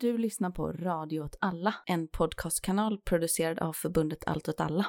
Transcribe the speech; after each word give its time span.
Du 0.00 0.18
lyssnar 0.18 0.50
på 0.50 0.72
Radio 0.72 1.20
åt 1.20 1.36
alla, 1.40 1.74
en 1.86 2.08
podcastkanal 2.08 2.98
producerad 2.98 3.58
av 3.58 3.72
förbundet 3.72 4.18
Allt 4.26 4.48
åt 4.48 4.60
alla. 4.60 4.86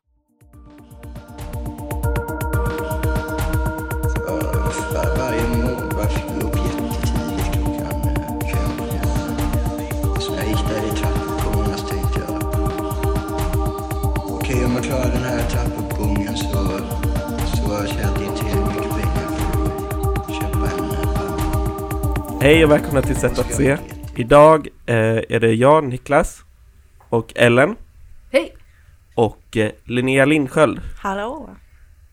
Var, 4.28 5.18
varje 5.18 5.48
morgon 5.48 5.90
var 5.96 6.04
jag 6.04 6.44
upp 6.44 6.56
jättetidigt 6.56 7.54
klockan 7.54 8.02
fem. 8.42 8.72
Så 10.20 10.34
jag 10.36 10.48
gick 10.48 10.68
där 10.70 10.88
i 10.88 10.90
trappuppgången 10.90 11.78
så 11.78 11.88
tänkte 11.88 12.20
jag 12.20 12.34
okej 14.36 14.66
om 14.66 14.72
jag 14.72 14.84
klarar 14.84 15.12
den 15.12 15.24
här 15.24 15.50
trappuppgången 15.50 16.38
så, 16.38 16.46
så 17.58 17.88
tjänar 17.88 18.22
jag 18.22 18.38
till 18.38 18.46
mycket 18.46 18.90
pengar 18.90 19.28
för 19.38 20.22
att 20.22 20.34
köpa 20.36 20.66
en 22.32 22.42
Hej 22.42 22.66
och 22.66 22.72
välkomna 22.72 23.02
till 23.02 23.16
Sätt 23.16 23.40
att 23.40 23.54
se. 23.54 23.78
Idag 24.16 24.68
eh, 24.86 24.96
är 25.30 25.40
det 25.40 25.54
jag, 25.54 25.84
Niklas 25.84 26.44
och 27.10 27.34
Ellen. 27.36 27.76
Hej! 28.32 28.56
Och 29.16 29.58
eh, 29.58 29.72
Linnea 29.86 30.26
Lindsköld. 30.26 30.82
Hallå! 30.98 31.50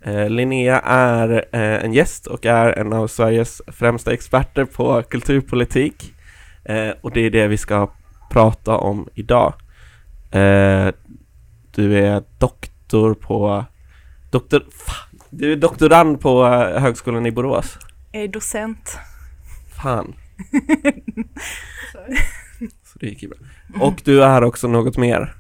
Eh, 0.00 0.30
Linnea 0.30 0.80
är 0.84 1.45
eh, 1.52 1.84
en 1.84 1.92
gäst 1.92 2.27
och 2.27 2.46
är 2.46 2.78
en 2.78 2.92
av 2.92 3.06
Sveriges 3.06 3.62
främsta 3.66 4.12
experter 4.12 4.64
på 4.64 5.02
kulturpolitik. 5.02 6.14
Eh, 6.64 6.91
och 7.00 7.12
det 7.12 7.20
är 7.20 7.30
det 7.30 7.46
vi 7.46 7.56
ska 7.56 7.91
prata 8.30 8.77
om 8.77 9.08
idag. 9.14 9.55
Eh, 10.30 10.88
du 11.74 11.98
är 11.98 12.22
doktor 12.38 13.14
på... 13.14 13.64
Doktor... 14.30 14.64
Fan, 14.86 15.20
du 15.30 15.52
är 15.52 15.56
doktorand 15.56 16.20
på 16.20 16.44
Högskolan 16.78 17.27
i 17.27 17.30
Borås. 17.30 17.78
Jag 18.12 18.22
är 18.22 18.28
docent. 18.28 18.98
Fan. 19.83 20.14
Så 22.84 22.98
det 22.98 23.06
gick 23.06 23.23
ju 23.23 23.28
bra. 23.28 23.38
Och 23.80 24.01
du 24.05 24.24
är 24.24 24.45
också 24.45 24.69
något 24.69 24.97
mer. 24.97 25.34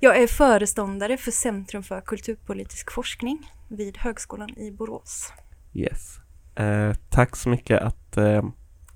Jag 0.00 0.22
är 0.22 0.26
föreståndare 0.26 1.16
för 1.16 1.30
Centrum 1.30 1.82
för 1.82 2.00
kulturpolitisk 2.00 2.90
forskning 2.90 3.50
vid 3.68 3.98
Högskolan 3.98 4.58
i 4.58 4.70
Borås. 4.70 5.32
Yes. 5.74 6.16
Eh, 6.54 6.92
tack 7.10 7.36
så 7.36 7.48
mycket 7.48 7.82
att, 7.82 8.16
eh, 8.16 8.42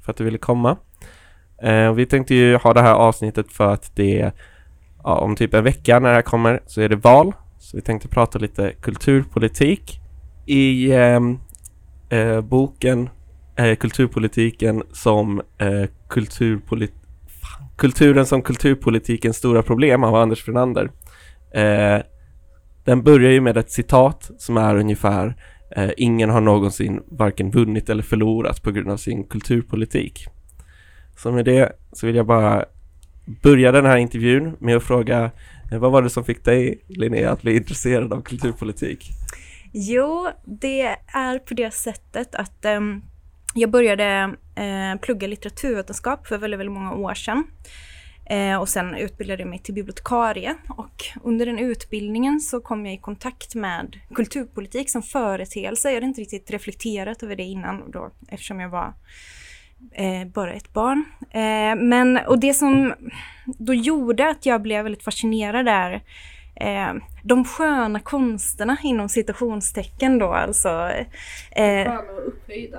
för 0.04 0.10
att 0.10 0.16
du 0.16 0.24
ville 0.24 0.38
komma. 0.38 0.76
Eh, 1.62 1.92
vi 1.92 2.06
tänkte 2.06 2.34
ju 2.34 2.56
ha 2.56 2.74
det 2.74 2.82
här 2.82 2.94
avsnittet 2.94 3.52
för 3.52 3.72
att 3.72 3.96
det 3.96 4.32
ja, 5.04 5.18
om 5.18 5.36
typ 5.36 5.54
en 5.54 5.64
vecka 5.64 5.98
när 5.98 6.08
det 6.08 6.14
här 6.14 6.22
kommer 6.22 6.62
så 6.66 6.80
är 6.80 6.88
det 6.88 6.96
val. 6.96 7.32
Så 7.58 7.76
vi 7.76 7.82
tänkte 7.82 8.08
prata 8.08 8.38
lite 8.38 8.72
kulturpolitik. 8.80 10.00
I 10.46 10.92
ehm, 10.92 11.38
eh, 12.08 12.40
boken 12.40 13.10
eh, 13.56 13.74
Kulturpolitiken 13.74 14.82
som 14.92 15.42
eh, 15.58 15.84
kulturpolit 16.08 16.92
Kulturen 17.76 18.26
som 18.26 18.42
kulturpolitikens 18.42 19.36
stora 19.36 19.62
problem 19.62 20.04
av 20.04 20.14
Anders 20.14 20.44
Fernander. 20.44 20.90
Eh, 21.54 22.02
den 22.84 23.02
börjar 23.02 23.30
ju 23.30 23.40
med 23.40 23.56
ett 23.56 23.70
citat 23.70 24.30
som 24.38 24.56
är 24.56 24.76
ungefär 24.76 25.36
eh, 25.76 25.90
Ingen 25.96 26.30
har 26.30 26.40
någonsin 26.40 27.02
varken 27.06 27.50
vunnit 27.50 27.88
eller 27.88 28.02
förlorat 28.02 28.62
på 28.62 28.70
grund 28.70 28.90
av 28.90 28.96
sin 28.96 29.24
kulturpolitik. 29.24 30.26
Så 31.16 31.32
med 31.32 31.44
det 31.44 31.72
så 31.92 32.06
vill 32.06 32.16
jag 32.16 32.26
bara 32.26 32.64
börja 33.42 33.72
den 33.72 33.86
här 33.86 33.96
intervjun 33.96 34.56
med 34.60 34.76
att 34.76 34.82
fråga 34.82 35.30
eh, 35.72 35.78
vad 35.78 35.92
var 35.92 36.02
det 36.02 36.10
som 36.10 36.24
fick 36.24 36.44
dig 36.44 36.84
Linnea 36.88 37.30
att 37.30 37.42
bli 37.42 37.56
intresserad 37.56 38.12
av 38.12 38.22
kulturpolitik? 38.22 39.10
Jo, 39.72 40.28
det 40.44 40.96
är 41.06 41.38
på 41.38 41.54
det 41.54 41.74
sättet 41.74 42.34
att 42.34 42.64
ehm, 42.64 43.02
jag 43.54 43.70
började 43.70 44.36
eh, 44.54 45.00
plugga 45.00 45.26
litteraturvetenskap 45.26 46.26
för 46.26 46.38
väldigt, 46.38 46.60
väldigt 46.60 46.74
många 46.74 46.94
år 46.94 47.14
sedan. 47.14 47.44
Eh, 48.30 48.56
och 48.56 48.68
sen 48.68 48.94
utbildade 48.94 49.42
jag 49.42 49.48
mig 49.48 49.58
till 49.58 49.74
bibliotekarie 49.74 50.56
och 50.68 51.04
under 51.22 51.46
den 51.46 51.58
utbildningen 51.58 52.40
så 52.40 52.60
kom 52.60 52.86
jag 52.86 52.94
i 52.94 52.98
kontakt 52.98 53.54
med 53.54 53.96
kulturpolitik 54.14 54.90
som 54.90 55.02
företeelse. 55.02 55.88
Jag 55.88 55.94
hade 55.94 56.06
inte 56.06 56.20
riktigt 56.20 56.50
reflekterat 56.50 57.22
över 57.22 57.36
det 57.36 57.42
innan 57.42 57.90
då, 57.90 58.10
eftersom 58.28 58.60
jag 58.60 58.68
var 58.68 58.94
eh, 59.92 60.26
bara 60.34 60.52
ett 60.52 60.72
barn. 60.72 61.04
Eh, 61.30 61.84
men, 61.84 62.18
och 62.26 62.38
det 62.38 62.54
som 62.54 62.94
då 63.46 63.74
gjorde 63.74 64.28
att 64.28 64.46
jag 64.46 64.62
blev 64.62 64.82
väldigt 64.82 65.04
fascinerad 65.04 65.68
är 65.68 66.02
eh, 66.54 66.92
de 67.22 67.44
sköna 67.44 68.00
konsterna 68.00 68.76
inom 68.82 69.08
citationstecken 69.08 70.18
då 70.18 70.32
alltså. 70.32 70.90
Eh, 71.50 71.92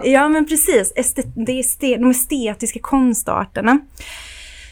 Ja, 0.04 0.30
men 0.30 0.46
precis. 0.46 0.94
Estet, 0.96 1.26
det 1.36 1.60
este, 1.60 1.96
de 1.98 2.12
estetiska 2.12 2.80
konstarterna. 2.80 3.80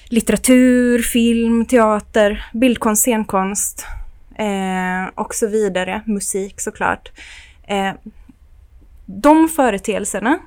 Litteratur, 0.06 1.00
film, 1.00 1.66
teater, 1.66 2.46
bildkonst, 2.54 3.02
scenkonst 3.02 3.86
eh, 4.36 5.10
och 5.16 5.36
så 5.36 5.48
vidare. 5.48 6.02
Musik 6.06 6.62
såklart. 6.62 7.12
Eh, 7.68 7.92
de 9.06 9.50
företeelserna, 9.50 10.40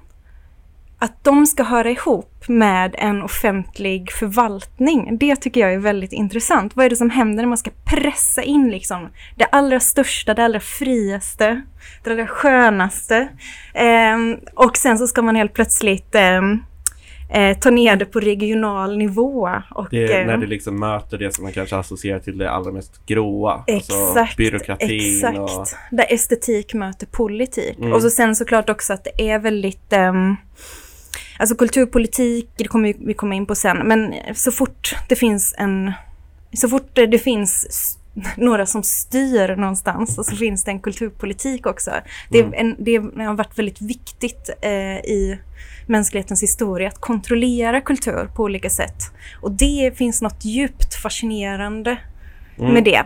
att 0.98 1.24
de 1.24 1.46
ska 1.46 1.62
höra 1.62 1.90
ihop 1.90 2.48
med 2.48 2.94
en 2.98 3.22
offentlig 3.22 4.12
förvaltning, 4.12 5.18
det 5.18 5.36
tycker 5.36 5.60
jag 5.60 5.74
är 5.74 5.78
väldigt 5.78 6.12
intressant. 6.12 6.76
Vad 6.76 6.86
är 6.86 6.90
det 6.90 6.96
som 6.96 7.10
händer 7.10 7.42
när 7.42 7.48
man 7.48 7.58
ska 7.58 7.70
pressa 7.84 8.42
in 8.42 8.70
liksom 8.70 9.08
det 9.36 9.44
allra 9.44 9.80
största, 9.80 10.34
det 10.34 10.44
allra 10.44 10.60
friaste, 10.60 11.62
det 12.04 12.10
allra 12.10 12.26
skönaste. 12.26 13.28
Eh, 13.74 14.16
och 14.54 14.76
sen 14.76 14.98
så 14.98 15.06
ska 15.06 15.22
man 15.22 15.36
helt 15.36 15.52
plötsligt 15.52 16.14
eh, 16.14 16.40
eh, 17.30 17.58
ta 17.58 17.70
ner 17.70 17.96
det 17.96 18.04
på 18.04 18.20
regional 18.20 18.98
nivå. 18.98 19.50
Och, 19.74 19.86
Det 19.90 20.12
är 20.12 20.20
eh, 20.20 20.26
när 20.26 20.36
det 20.36 20.46
liksom 20.46 20.80
möter 20.80 21.18
det 21.18 21.34
som 21.34 21.44
man 21.44 21.52
kanske 21.52 21.76
associerar 21.76 22.18
till 22.18 22.38
det 22.38 22.50
allra 22.50 22.72
mest 22.72 23.06
gråa. 23.06 23.52
alltså 23.52 23.92
Exakt, 23.92 24.36
byråkratin 24.36 25.16
exakt. 25.16 25.38
och... 25.38 25.66
Där 25.90 26.06
estetik 26.12 26.74
möter 26.74 27.06
politik. 27.06 27.78
Mm. 27.78 27.92
Och 27.92 28.02
så 28.02 28.10
sen 28.10 28.36
såklart 28.36 28.70
också 28.70 28.92
att 28.92 29.04
det 29.04 29.30
är 29.30 29.38
väldigt... 29.38 29.92
ehm, 29.92 30.36
alltså 31.38 31.56
kulturpolitik, 31.56 32.50
det 32.56 32.64
kommer 32.64 32.94
vi- 32.98 33.14
komma 33.14 33.34
in 33.34 33.46
på 33.46 33.54
sen, 33.54 33.78
men 33.78 34.14
så 34.34 34.52
fort 34.52 34.96
det 35.08 35.16
finns 35.16 35.54
en... 35.58 35.92
Så 36.52 36.68
fort 36.68 36.94
det 36.94 37.18
finns 37.18 37.66
några 38.36 38.66
som 38.66 38.82
styr 38.82 39.56
någonstans 39.56 40.18
och 40.18 40.26
så 40.26 40.36
finns 40.36 40.64
det 40.64 40.70
en 40.70 40.80
kulturpolitik 40.80 41.66
också. 41.66 41.90
Det, 42.30 42.38
är 42.38 42.42
Mm. 42.44 42.54
en, 42.56 42.84
det 42.84 43.24
har 43.24 43.34
varit 43.34 43.58
väldigt 43.58 43.80
viktigt 43.82 44.50
eh, 44.62 44.96
i 44.96 45.38
mänsklighetens 45.86 46.42
historia 46.42 46.88
att 46.88 47.00
kontrollera 47.00 47.80
kultur 47.80 48.28
på 48.36 48.42
olika 48.42 48.70
sätt. 48.70 49.02
Och 49.40 49.50
det 49.52 49.92
finns 49.98 50.22
något 50.22 50.44
djupt 50.44 50.94
fascinerande 50.94 51.96
Mm. 52.58 52.72
med 52.74 52.84
det. 52.84 53.02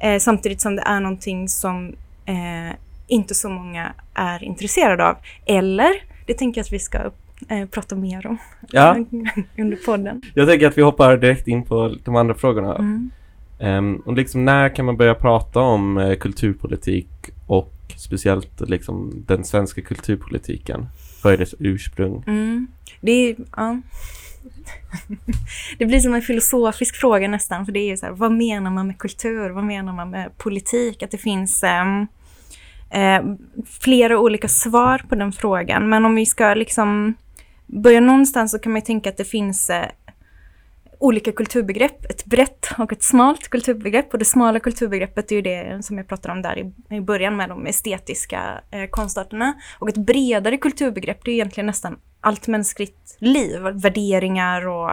Eh, 0.00 0.18
samtidigt 0.18 0.60
som 0.60 0.76
det 0.76 0.82
är 0.82 1.00
någonting 1.00 1.48
som 1.48 1.88
eh, 2.26 2.76
inte 3.06 3.34
så 3.34 3.48
många 3.48 3.92
är 4.14 4.44
intresserade 4.44 5.06
av. 5.08 5.16
Eller, 5.46 5.92
det 6.26 6.34
tänker 6.34 6.58
jag 6.60 6.64
att 6.64 6.72
vi 6.72 6.78
ska 6.78 7.10
eh, 7.48 7.68
prata 7.68 7.96
mer 7.96 8.26
om 8.26 8.38
Ja, 8.70 8.96
under 9.58 9.76
podden. 9.76 10.22
jag 10.34 10.48
tänker 10.48 10.66
att 10.66 10.78
vi 10.78 10.82
hoppar 10.82 11.16
direkt 11.16 11.48
in 11.48 11.64
på 11.64 11.96
de 12.04 12.16
andra 12.16 12.34
frågorna. 12.34 12.76
Mm. 12.76 13.10
Ehm, 13.58 13.96
och 13.96 14.12
liksom 14.12 14.44
när 14.44 14.68
kan 14.74 14.84
man 14.86 14.96
börja 14.96 15.14
prata 15.14 15.60
om 15.60 15.98
eh, 15.98 16.16
kulturpolitik 16.16 17.08
och 17.46 17.72
speciellt 17.96 18.60
liksom 18.60 19.24
den 19.26 19.44
svenska 19.44 19.82
kulturpolitiken? 19.82 20.86
Vad 21.24 21.32
är 21.32 21.38
dess 21.38 21.54
ursprung? 21.58 22.24
Mm. 22.26 22.66
Det, 23.00 23.12
är, 23.12 23.36
ja. 23.56 23.80
det 25.78 25.86
blir 25.86 26.00
som 26.00 26.14
en 26.14 26.22
filosofisk 26.22 26.96
fråga 26.96 27.28
nästan, 27.28 27.64
för 27.66 27.72
det 27.72 27.80
är 27.80 27.88
ju 27.88 27.96
så 27.96 28.06
här, 28.06 28.12
vad 28.12 28.32
menar 28.32 28.70
man 28.70 28.86
med 28.86 28.98
kultur? 28.98 29.50
Vad 29.50 29.64
menar 29.64 29.92
man 29.92 30.10
med 30.10 30.38
politik? 30.38 31.02
Att 31.02 31.10
det 31.10 31.18
finns 31.18 31.62
ehm, 31.62 32.06
eh, 32.90 33.22
flera 33.80 34.18
olika 34.18 34.48
svar 34.48 35.02
på 35.08 35.14
den 35.14 35.32
frågan. 35.32 35.88
Men 35.88 36.04
om 36.04 36.14
vi 36.14 36.26
ska 36.26 36.54
liksom 36.54 37.14
Börjar 37.66 38.00
någonstans 38.00 38.50
så 38.50 38.58
kan 38.58 38.72
man 38.72 38.80
ju 38.80 38.86
tänka 38.86 39.10
att 39.10 39.16
det 39.16 39.24
finns 39.24 39.70
eh, 39.70 39.86
olika 40.98 41.32
kulturbegrepp, 41.32 42.04
ett 42.04 42.24
brett 42.24 42.68
och 42.78 42.92
ett 42.92 43.02
smalt 43.02 43.48
kulturbegrepp. 43.48 44.12
Och 44.12 44.18
det 44.18 44.24
smala 44.24 44.60
kulturbegreppet 44.60 45.32
är 45.32 45.36
ju 45.36 45.42
det 45.42 45.84
som 45.84 45.98
jag 45.98 46.08
pratade 46.08 46.32
om 46.32 46.42
där 46.42 46.58
i, 46.58 46.96
i 46.96 47.00
början 47.00 47.36
med 47.36 47.48
de 47.48 47.66
estetiska 47.66 48.60
eh, 48.70 48.86
konstarterna. 48.90 49.54
Och 49.78 49.88
ett 49.88 49.96
bredare 49.96 50.56
kulturbegrepp, 50.56 51.24
det 51.24 51.30
är 51.30 51.34
egentligen 51.34 51.66
nästan 51.66 51.98
allt 52.20 52.46
mänskligt 52.46 53.16
liv, 53.18 53.60
värderingar 53.60 54.68
och 54.68 54.90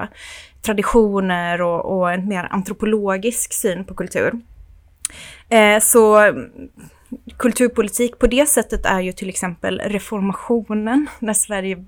traditioner 0.62 1.62
och, 1.62 1.98
och 1.98 2.12
en 2.12 2.28
mer 2.28 2.48
antropologisk 2.52 3.54
syn 3.54 3.86
på 3.86 3.94
kultur. 3.94 4.34
Eh, 5.50 5.80
så 5.80 6.18
mm, 6.18 6.50
kulturpolitik 7.38 8.20
på 8.20 8.28
det 8.28 8.46
sättet 8.46 8.86
är 8.86 9.02
ju 9.02 9.12
till 9.12 9.30
exempel 9.30 9.80
reformationen, 9.80 11.08
när 11.20 11.34
Sverige 11.34 11.86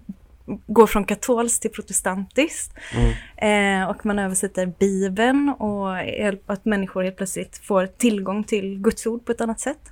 går 0.68 0.88
från 0.88 1.06
katolskt 1.06 1.62
till 1.62 1.71
protestantiskt. 1.71 2.74
Mm. 2.94 3.83
Eh, 3.83 3.89
och 3.89 4.06
man 4.06 4.19
översätter 4.19 4.65
Bibeln 4.80 5.50
och 5.50 5.97
att 6.45 6.65
människor 6.65 7.03
helt 7.03 7.18
plötsligt 7.18 7.57
får 7.57 7.88
tillgång 7.88 8.44
till 8.44 8.80
Guds 8.81 9.07
ord 9.07 9.25
på 9.25 9.31
ett 9.31 9.42
annat 9.42 9.59
sätt. 9.59 9.92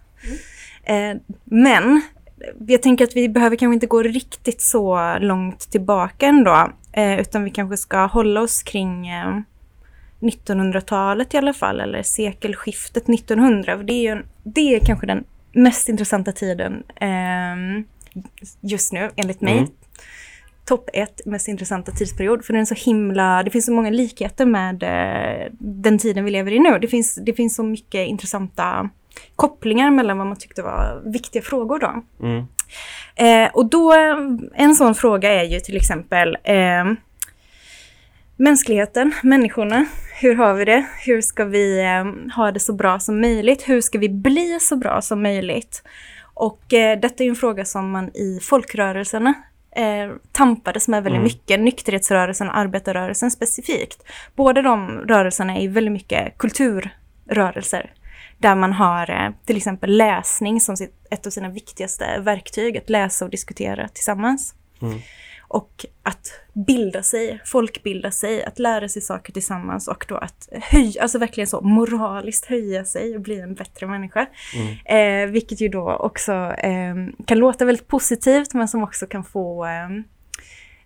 Eh, 0.83 1.15
men 1.43 2.01
jag 2.67 2.81
tänker 2.81 3.03
att 3.03 3.15
vi 3.15 3.29
behöver 3.29 3.55
kanske 3.55 3.73
inte 3.73 3.87
gå 3.87 4.03
riktigt 4.03 4.61
så 4.61 5.17
långt 5.19 5.59
tillbaka 5.59 6.25
ändå, 6.25 6.71
eh, 6.91 7.19
utan 7.19 7.43
vi 7.43 7.49
kanske 7.49 7.77
ska 7.77 8.05
hålla 8.05 8.41
oss 8.41 8.63
kring 8.63 9.07
eh, 9.07 9.39
1900-talet 10.19 11.33
i 11.33 11.37
alla 11.37 11.53
fall, 11.53 11.79
eller 11.79 12.03
sekelskiftet 12.03 13.09
1900. 13.09 13.77
För 13.77 13.83
det, 13.83 13.93
är 13.93 14.15
ju 14.15 14.23
det 14.43 14.75
är 14.75 14.79
kanske 14.79 15.07
den 15.07 15.23
mest 15.51 15.89
intressanta 15.89 16.31
tiden 16.31 16.83
eh, 16.95 17.83
just 18.61 18.93
nu, 18.93 19.09
enligt 19.15 19.41
mig. 19.41 19.57
Mm. 19.57 19.69
Topp 20.65 20.89
ett 20.93 21.25
mest 21.25 21.47
intressanta 21.47 21.91
tidsperiod, 21.91 22.45
för 22.45 22.53
den 22.53 22.61
är 22.61 22.65
så 22.65 22.75
himla, 22.75 23.43
det 23.43 23.51
finns 23.51 23.65
så 23.65 23.71
många 23.71 23.89
likheter 23.89 24.45
med 24.45 24.83
eh, 24.83 25.51
den 25.59 25.97
tiden 25.97 26.25
vi 26.25 26.31
lever 26.31 26.51
i 26.51 26.59
nu. 26.59 26.79
Det 26.79 26.87
finns, 26.87 27.15
det 27.15 27.33
finns 27.33 27.55
så 27.55 27.63
mycket 27.63 28.07
intressanta 28.07 28.89
kopplingar 29.35 29.91
mellan 29.91 30.17
vad 30.17 30.27
man 30.27 30.37
tyckte 30.37 30.61
var 30.61 31.01
viktiga 31.05 31.41
frågor 31.41 31.79
då. 31.79 32.03
Mm. 32.25 32.45
Eh, 33.15 33.51
och 33.53 33.65
då, 33.69 33.93
en 34.53 34.75
sån 34.75 34.95
fråga 34.95 35.33
är 35.33 35.43
ju 35.43 35.59
till 35.59 35.77
exempel 35.77 36.37
eh, 36.43 36.85
mänskligheten, 38.35 39.13
människorna. 39.23 39.85
Hur 40.21 40.35
har 40.35 40.53
vi 40.53 40.65
det? 40.65 40.85
Hur 41.05 41.21
ska 41.21 41.45
vi 41.45 41.79
eh, 41.81 42.35
ha 42.35 42.51
det 42.51 42.59
så 42.59 42.73
bra 42.73 42.99
som 42.99 43.21
möjligt? 43.21 43.69
Hur 43.69 43.81
ska 43.81 43.97
vi 43.97 44.09
bli 44.09 44.57
så 44.61 44.75
bra 44.75 45.01
som 45.01 45.21
möjligt? 45.21 45.83
Och 46.33 46.73
eh, 46.73 46.99
detta 46.99 47.23
är 47.23 47.25
ju 47.25 47.29
en 47.29 47.35
fråga 47.35 47.65
som 47.65 47.91
man 47.91 48.09
i 48.15 48.39
folkrörelserna 48.41 49.33
eh, 49.75 50.09
tampades 50.31 50.87
med 50.87 51.03
väldigt 51.03 51.19
Mm. 51.19 51.23
mycket. 51.23 51.59
Nykterhetsrörelsen 51.59 52.49
och 52.49 52.57
arbetarrörelsen 52.57 53.31
specifikt. 53.31 54.03
Båda 54.35 54.61
de 54.61 54.89
rörelserna 55.07 55.57
är 55.57 55.69
väldigt 55.69 55.91
mycket 55.93 56.37
kulturrörelser. 56.37 57.93
Där 58.37 58.55
man 58.55 58.73
har 58.73 59.09
eh, 59.11 59.31
till 59.45 59.57
exempel 59.57 59.97
läsning 59.97 60.61
som 60.61 60.75
ett 61.11 61.25
av 61.27 61.29
sina 61.31 61.49
viktigaste 61.49 62.19
verktyg, 62.19 62.77
att 62.77 62.89
läsa 62.89 63.25
och 63.25 63.31
diskutera 63.31 63.87
tillsammans. 63.87 64.55
Mm. 64.81 64.99
Och 65.53 65.85
att 66.03 66.31
bilda 66.53 67.03
sig, 67.03 67.41
folkbilda 67.45 68.11
sig, 68.11 68.43
att 68.43 68.59
lära 68.59 68.89
sig 68.89 69.01
saker 69.01 69.33
tillsammans 69.33 69.87
och 69.87 70.05
då 70.07 70.15
att 70.15 70.49
höja, 70.51 71.01
alltså 71.01 71.17
verkligen 71.17 71.47
så 71.47 71.61
moraliskt 71.61 72.45
höja 72.45 72.85
sig 72.85 73.15
och 73.15 73.21
bli 73.21 73.39
en 73.39 73.53
bättre 73.53 73.87
människa. 73.87 74.27
Mm. 74.55 75.25
Eh, 75.25 75.31
vilket 75.31 75.61
ju 75.61 75.69
då 75.69 75.95
också 75.95 76.33
eh, 76.57 76.95
kan 77.25 77.37
låta 77.37 77.65
väldigt 77.65 77.87
positivt 77.87 78.53
men 78.53 78.67
som 78.67 78.83
också 78.83 79.05
kan 79.05 79.23
få 79.23 79.65
eh, 79.65 79.89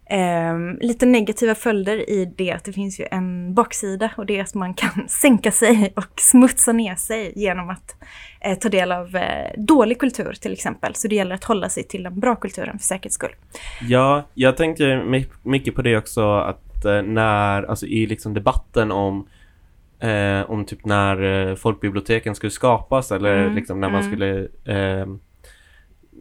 eh, 0.10 0.58
lite 0.82 1.06
negativa 1.06 1.56
följder 1.56 2.10
i 2.10 2.34
det 2.38 2.52
att 2.52 2.64
det 2.64 2.74
finns 2.74 3.00
ju 3.00 3.06
en 3.12 3.54
baksida 3.54 4.12
och 4.18 4.26
det 4.26 4.38
är 4.38 4.42
att 4.44 4.54
man 4.54 4.74
kan 4.74 5.08
sänka 5.08 5.52
sig 5.52 5.94
och 5.96 6.20
smutsa 6.20 6.72
ner 6.72 6.96
sig 6.96 7.34
genom 7.36 7.70
att 7.70 7.96
eh, 8.42 8.58
ta 8.58 8.70
del 8.70 8.92
av 8.92 9.16
eh, 9.16 9.52
dålig 9.58 10.00
kultur 10.00 10.34
till 10.42 10.54
exempel. 10.54 10.96
Så 10.96 11.08
det 11.08 11.16
gäller 11.16 11.36
att 11.36 11.44
hålla 11.44 11.70
sig 11.70 11.84
till 11.84 12.04
den 12.04 12.20
bra 12.20 12.36
kulturen 12.36 12.80
för 12.80 12.86
säkerhets 12.86 13.16
skull. 13.16 13.36
Ja, 13.82 14.24
jag 14.34 14.58
tänkte 14.58 15.04
my- 15.04 15.26
mycket 15.44 15.76
på 15.76 15.82
det 15.82 15.98
också 15.98 16.32
att 16.32 16.86
eh, 16.86 17.02
när, 17.02 17.64
alltså 17.64 17.86
i 17.86 18.06
liksom 18.06 18.34
debatten 18.34 18.92
om 18.92 19.28
eh, 20.00 20.52
om 20.52 20.66
typ 20.66 20.86
när 20.86 21.50
eh, 21.50 21.56
folkbiblioteken 21.56 22.36
skulle 22.36 22.52
skapas 22.52 23.12
eller 23.12 23.38
Mm, 23.38 23.56
liksom 23.56 23.80
när 23.80 23.90
man 23.90 24.02
mm. 24.02 24.12
skulle 24.12 24.40
eh, 24.66 25.08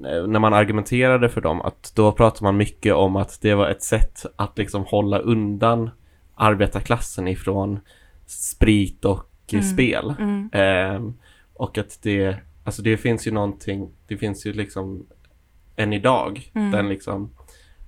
när 0.02 0.38
man 0.38 0.54
argumenterade 0.54 1.28
för 1.28 1.40
dem 1.40 1.60
att 1.62 1.92
då 1.96 2.12
pratade 2.12 2.44
man 2.44 2.56
mycket 2.56 2.94
om 2.94 3.16
att 3.16 3.38
det 3.42 3.54
var 3.54 3.68
ett 3.68 3.82
sätt 3.82 4.26
att 4.36 4.58
liksom 4.58 4.84
hålla 4.84 5.18
undan 5.18 5.90
arbetarklassen 6.34 7.28
ifrån 7.28 7.80
sprit 8.26 9.04
och 9.04 9.30
eh, 9.52 9.58
Mm, 9.58 9.62
spel. 9.64 10.14
Mm. 10.18 10.50
Ehm, 10.52 11.14
och 11.54 11.78
att 11.78 11.98
det, 12.02 12.36
alltså 12.64 12.82
det 12.82 12.96
finns 12.96 13.26
ju 13.26 13.30
någonting, 13.30 13.90
det 14.06 14.16
finns 14.16 14.46
ju 14.46 14.52
liksom 14.52 15.06
än 15.76 15.92
idag, 15.92 16.50
Mm. 16.54 16.70
den 16.70 16.88
liksom 16.88 17.30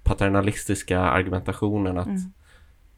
paternalistiska 0.03 1.01
argumentationen 1.01 1.99
att 1.99 2.09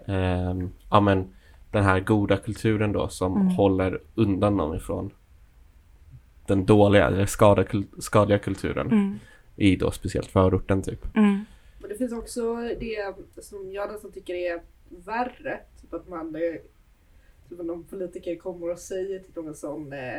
ehm, 0.08 0.70
ja 0.90 1.00
men 1.00 1.34
den 1.70 1.84
här 1.84 2.00
goda 2.00 2.36
kulturen 2.36 2.92
då 2.92 3.08
som 3.08 3.36
Mm. 3.36 3.46
håller 3.48 4.00
undan 4.14 4.56
dem 4.56 4.74
ifrån 4.74 5.10
den 6.50 6.66
dåliga 6.66 7.06
eller 7.06 7.26
skada, 7.26 7.64
skadliga 7.98 8.38
kulturen 8.38 8.86
Mm. 8.86 9.18
i 9.56 9.76
då 9.76 9.90
speciellt 9.90 10.30
förorten 10.30 10.82
typ. 10.82 11.16
Mm. 11.16 11.44
Men 11.78 11.88
det 11.88 11.94
finns 11.94 12.12
också 12.12 12.56
det 12.80 13.14
som 13.42 13.72
jag 13.72 13.92
nästan 13.92 14.12
tycker 14.12 14.34
är 14.34 14.60
värre. 14.88 15.60
Typ 15.80 15.94
att 15.94 16.08
man, 16.08 16.34
eh, 16.34 16.60
typ 17.48 17.60
att 17.60 17.66
någon 17.66 17.84
politiker 17.84 18.36
kommer 18.36 18.70
och 18.70 18.78
säger 18.78 19.18
till 19.18 19.42
någon 19.42 19.54
sån 19.54 19.92
eh, 19.92 20.18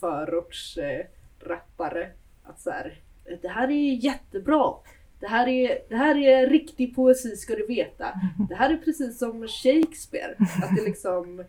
förortsrappare 0.00 1.00
eh, 1.00 1.48
rappare 1.48 2.10
att 2.42 2.60
så 2.60 2.70
här, 2.70 3.00
det 3.42 3.48
här 3.48 3.68
är 3.70 4.04
jättebra. 4.04 4.74
Det 5.20 5.26
här, 5.26 5.48
är, 5.48 5.78
det 5.88 5.96
här 5.96 6.16
är 6.16 6.50
riktig 6.50 6.94
poesi 6.94 7.36
ska 7.36 7.54
du 7.54 7.66
veta. 7.66 8.20
Det 8.48 8.54
här 8.54 8.70
är 8.70 8.76
precis 8.76 9.18
som 9.18 9.48
Shakespeare. 9.48 10.34
Att 10.38 10.76
det 10.76 10.82
liksom 10.84 11.44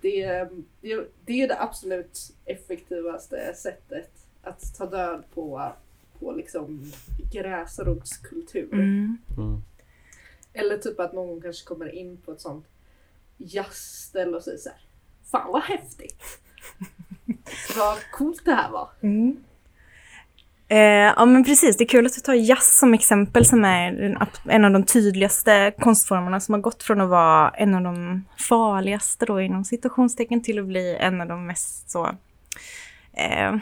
det, 0.00 0.48
det, 0.80 1.08
det 1.24 1.42
är 1.42 1.48
det 1.48 1.60
absolut 1.60 2.34
effektivaste 2.44 3.54
sättet 3.54 4.10
att 4.42 4.74
ta 4.78 4.86
död 4.86 5.24
på, 5.34 5.72
på 6.18 6.32
liksom 6.32 6.92
gräsrotskultur. 7.32 8.72
Mm. 8.72 9.18
Mm. 9.38 9.62
Eller 10.52 10.78
typ 10.78 11.00
att 11.00 11.12
någon 11.12 11.40
kanske 11.40 11.66
kommer 11.66 11.94
in 11.94 12.16
på 12.16 12.32
ett 12.32 12.40
sånt 12.40 12.66
jazzställe 13.36 14.36
och 14.36 14.42
säger 14.42 14.58
så 14.58 14.68
här. 14.68 14.80
Fan 15.24 15.52
vad 15.52 15.62
häftigt! 15.62 16.22
vad 17.76 17.98
coolt 18.12 18.44
det 18.44 18.54
här 18.54 18.70
var. 18.70 18.90
Mm. 19.00 19.44
Eh, 20.70 21.12
ja 21.16 21.24
men 21.24 21.44
precis, 21.44 21.76
det 21.76 21.84
är 21.84 21.88
kul 21.88 22.06
att 22.06 22.14
du 22.14 22.20
tar 22.20 22.34
jazz 22.34 22.78
som 22.78 22.94
exempel 22.94 23.44
som 23.44 23.64
är 23.64 24.16
en 24.44 24.64
av 24.64 24.72
de 24.72 24.82
tydligaste 24.82 25.72
konstformerna 25.78 26.40
som 26.40 26.54
har 26.54 26.60
gått 26.60 26.82
från 26.82 27.00
att 27.00 27.08
vara 27.08 27.50
en 27.50 27.74
av 27.74 27.82
de 27.82 28.24
farligaste 28.48 29.26
då 29.26 29.40
inom 29.40 29.64
citationstecken 29.64 30.42
till 30.42 30.58
att 30.58 30.66
bli 30.66 30.96
en 31.00 31.20
av 31.20 31.26
de 31.26 31.46
mest 31.46 31.90
så 31.90 32.06
eh, 33.12 33.56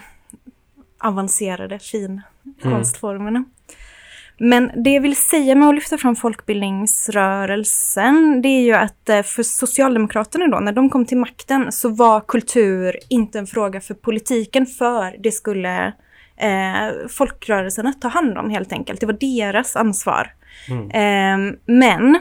avancerade 0.98 1.78
fin 1.78 2.22
konstformerna. 2.62 3.44
Men 4.38 4.70
det 4.84 4.90
jag 4.90 5.00
vill 5.00 5.16
säga 5.16 5.54
med 5.54 5.68
att 5.68 5.74
lyfta 5.74 5.98
fram 5.98 6.16
folkbildningsrörelsen, 6.16 8.42
det 8.42 8.48
är 8.48 8.62
ju 8.62 8.72
att 8.72 9.08
eh, 9.08 9.22
för 9.22 9.42
Socialdemokraterna 9.42 10.46
då, 10.46 10.60
när 10.60 10.72
de 10.72 10.90
kom 10.90 11.06
till 11.06 11.18
makten, 11.18 11.72
så 11.72 11.88
var 11.88 12.20
kultur 12.20 12.96
inte 13.08 13.38
en 13.38 13.46
fråga 13.46 13.80
för 13.80 13.94
politiken, 13.94 14.66
för 14.66 15.22
det 15.22 15.32
skulle 15.32 15.92
eh, 16.36 17.08
folkrörelserna 17.08 17.92
ta 17.92 18.08
hand 18.08 18.38
om 18.38 18.50
helt 18.50 18.72
enkelt. 18.72 19.00
Det 19.00 19.06
var 19.06 19.16
deras 19.20 19.76
ansvar. 19.76 20.32
Mm. 20.68 20.90
Eh, 20.90 21.56
men 21.66 22.18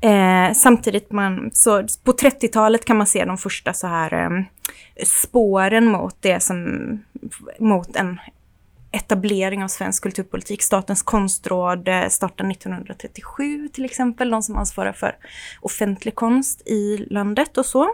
eh, 0.00 0.54
samtidigt, 0.54 1.12
man, 1.12 1.50
så 1.52 1.86
på 2.04 2.12
30-talet 2.12 2.84
kan 2.84 2.96
man 2.96 3.06
se 3.06 3.24
de 3.24 3.38
första 3.38 3.72
så 3.72 3.86
här 3.86 4.12
eh, 4.12 4.44
spåren 5.04 5.86
mot 5.86 6.16
det 6.20 6.42
som, 6.42 6.88
mot 7.58 7.96
en 7.96 8.20
etablering 8.94 9.64
av 9.64 9.68
svensk 9.68 10.02
kulturpolitik. 10.02 10.62
Statens 10.62 11.02
konstråd 11.02 11.88
eh, 11.88 12.08
startade 12.08 12.50
1937 12.50 13.68
till 13.68 13.84
exempel, 13.84 14.30
de 14.30 14.42
som 14.42 14.56
ansvarar 14.56 14.92
för 14.92 15.16
offentlig 15.60 16.14
konst 16.14 16.68
i 16.68 17.06
landet 17.10 17.58
och 17.58 17.66
så. 17.66 17.90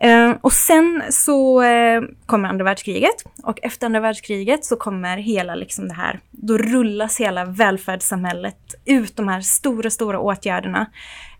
Eh, 0.00 0.30
och 0.40 0.52
sen 0.52 1.02
så 1.10 1.62
eh, 1.62 2.02
kommer 2.26 2.48
andra 2.48 2.64
världskriget 2.64 3.24
och 3.42 3.58
efter 3.62 3.86
andra 3.86 4.00
världskriget 4.00 4.64
så 4.64 4.76
kommer 4.76 5.16
hela 5.16 5.54
liksom 5.54 5.88
det 5.88 5.94
här, 5.94 6.20
då 6.30 6.58
rullas 6.58 7.20
hela 7.20 7.44
välfärdssamhället 7.44 8.74
ut 8.84 9.16
de 9.16 9.28
här 9.28 9.40
stora, 9.40 9.90
stora 9.90 10.18
åtgärderna 10.18 10.86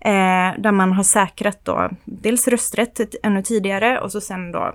eh, 0.00 0.60
där 0.62 0.72
man 0.72 0.92
har 0.92 1.02
säkrat 1.02 1.64
då 1.64 1.90
dels 2.04 2.48
rösträtt 2.48 3.14
ännu 3.22 3.42
tidigare 3.42 4.00
och 4.00 4.12
så 4.12 4.20
sen 4.20 4.52
då 4.52 4.72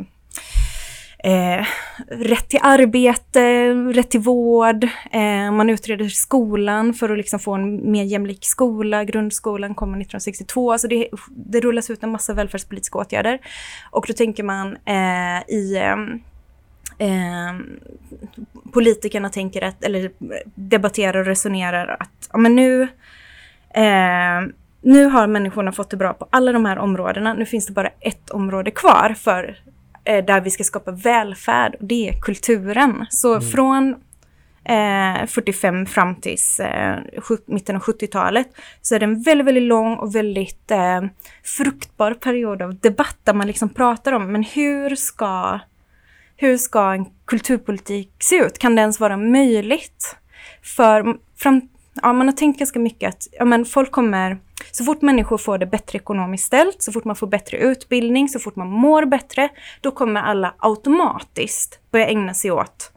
Eh, 1.25 1.65
rätt 2.07 2.49
till 2.49 2.59
arbete, 2.63 3.73
rätt 3.73 4.09
till 4.09 4.19
vård, 4.19 4.83
eh, 5.11 5.51
man 5.51 5.69
utreder 5.69 6.07
skolan 6.09 6.93
för 6.93 7.09
att 7.09 7.17
liksom 7.17 7.39
få 7.39 7.53
en 7.53 7.91
mer 7.91 8.03
jämlik 8.03 8.45
skola. 8.45 9.03
Grundskolan 9.03 9.75
kommer 9.75 9.97
1962, 9.97 10.71
alltså 10.71 10.87
det, 10.87 11.09
det 11.29 11.59
rullas 11.59 11.89
ut 11.89 12.03
en 12.03 12.11
massa 12.11 12.33
välfärdspolitiska 12.33 12.97
åtgärder. 12.97 13.39
Och 13.91 14.05
då 14.07 14.13
tänker 14.13 14.43
man 14.43 14.77
eh, 14.85 15.55
i 15.55 15.75
eh, 15.75 15.97
eh, 17.07 17.55
politikerna 18.73 19.29
tänker 19.29 19.61
att, 19.61 19.83
eller 19.83 20.11
debatterar 20.55 21.19
och 21.19 21.25
resonerar 21.25 21.97
att 21.99 22.29
ja, 22.31 22.37
men 22.37 22.55
nu, 22.55 22.81
eh, 23.73 24.41
nu 24.81 25.05
har 25.05 25.27
människorna 25.27 25.71
fått 25.71 25.89
det 25.89 25.97
bra 25.97 26.13
på 26.13 26.27
alla 26.29 26.51
de 26.51 26.65
här 26.65 26.77
områdena. 26.77 27.33
Nu 27.33 27.45
finns 27.45 27.65
det 27.65 27.73
bara 27.73 27.89
ett 27.99 28.29
område 28.29 28.71
kvar 28.71 29.15
för 29.17 29.57
eh, 30.05 30.25
där 30.25 30.41
vi 30.41 30.49
ska 30.49 30.63
skapa 30.63 30.91
välfärd 30.91 31.75
och 31.79 31.85
det 31.85 32.09
är 32.09 32.21
kulturen. 32.21 33.05
Så 33.09 33.41
från 33.41 33.95
eh, 34.63 35.25
45 35.27 35.85
fram 35.85 36.15
till 36.15 36.37
eh, 36.59 36.95
mitten 37.45 37.75
av 37.75 37.81
70-talet 37.81 38.47
så 38.81 38.95
är 38.95 38.99
det 38.99 39.05
en 39.05 39.21
väldigt, 39.21 39.47
väldigt 39.47 39.63
lång 39.63 39.95
och 39.95 40.15
väldigt 40.15 40.71
eh, 40.71 41.01
fruktbar 41.43 42.13
period 42.13 42.61
av 42.61 42.75
debatt 42.75 43.17
där 43.23 43.33
man 43.33 43.47
liksom 43.47 43.69
pratar 43.69 44.11
om 44.11 44.31
men 44.31 44.43
hur 44.43 44.95
ska 44.95 45.59
hur 46.37 46.57
ska 46.57 46.93
en 46.93 47.05
kulturpolitik 47.25 48.11
se 48.19 48.35
ut? 48.35 48.59
Kan 48.59 48.75
det 48.75 48.81
ens 48.81 48.99
vara 48.99 49.17
möjligt? 49.17 50.15
För 50.61 51.17
fram, 51.37 51.61
ja, 52.01 52.13
man 52.13 52.27
har 52.27 52.33
tänkt 52.33 52.59
ganska 52.59 52.79
mycket 52.79 53.09
att 53.09 53.27
ja, 53.31 53.45
men 53.45 53.65
folk 53.65 53.91
kommer, 53.91 54.37
så 54.71 54.83
fort 54.83 55.01
människor 55.01 55.37
får 55.37 55.57
det 55.57 55.65
bättre 55.65 55.97
ekonomiskt 55.97 56.45
ställt, 56.45 56.81
så 56.81 56.91
fort 56.91 57.05
man 57.05 57.15
får 57.15 57.27
bättre 57.27 57.57
utbildning, 57.57 58.29
så 58.29 58.39
fort 58.39 58.55
man 58.55 58.67
mår 58.67 59.05
bbättre, 59.05 59.49
då 59.81 59.91
kommer 59.91 60.21
alla 60.21 60.53
automatiskt 60.57 61.79
börja 61.91 62.07
ägna 62.07 62.33
sig 62.33 62.51
åt 62.51 62.91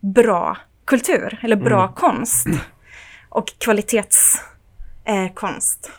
bra 0.00 0.56
kultur 0.84 1.38
eller 1.42 1.56
bra 1.56 1.82
Mm. 1.82 1.92
konst 1.94 2.46
och 3.28 3.52
kvalitetskonst. 3.58 5.90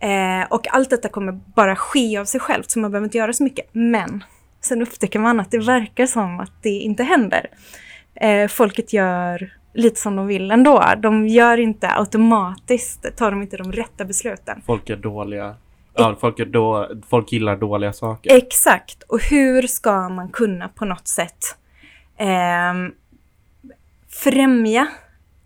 Eh, 0.00 0.40
eh, 0.40 0.46
och 0.50 0.74
allt 0.74 0.90
detta 0.90 1.08
kommer 1.08 1.32
bara 1.32 1.76
ske 1.76 2.18
av 2.18 2.24
sig 2.24 2.40
självt, 2.40 2.70
så 2.70 2.78
man 2.78 2.90
behöver 2.90 3.06
inte 3.06 3.18
göra 3.18 3.32
så 3.32 3.44
mycket. 3.44 3.66
Men 3.72 4.24
sen 4.60 4.82
upptäcker 4.82 5.18
man 5.18 5.40
att 5.40 5.50
det 5.50 5.58
verkar 5.58 6.06
som 6.06 6.40
att 6.40 6.62
det 6.62 6.68
inte 6.68 7.02
händer. 7.02 7.46
Eh, 8.14 8.48
folket 8.48 8.92
gör 8.92 9.52
lite 9.74 10.00
som 10.00 10.16
de 10.16 10.26
vill 10.26 10.50
ändå. 10.50 10.84
De 11.02 11.26
gör 11.28 11.58
inte 11.58 11.88
automatiskt, 11.90 13.16
tar 13.16 13.30
de 13.30 13.42
inte 13.42 13.56
de 13.56 13.72
rätta 13.72 14.04
besluten. 14.04 14.62
Folk 14.66 14.90
är 14.90 14.96
dåliga. 14.96 15.54
Ja, 15.94 16.16
folk, 16.20 16.38
är 16.38 16.46
då, 16.46 16.90
folk 17.08 17.32
gillar 17.32 17.56
dåliga 17.56 17.92
saker. 17.92 18.36
Exakt. 18.36 19.02
Och 19.02 19.22
hur 19.22 19.62
ska 19.62 20.08
man 20.08 20.28
kunna 20.28 20.68
på 20.68 20.84
något 20.84 21.08
sätt 21.08 21.56
ehm, 22.16 22.92
främja 24.08 24.86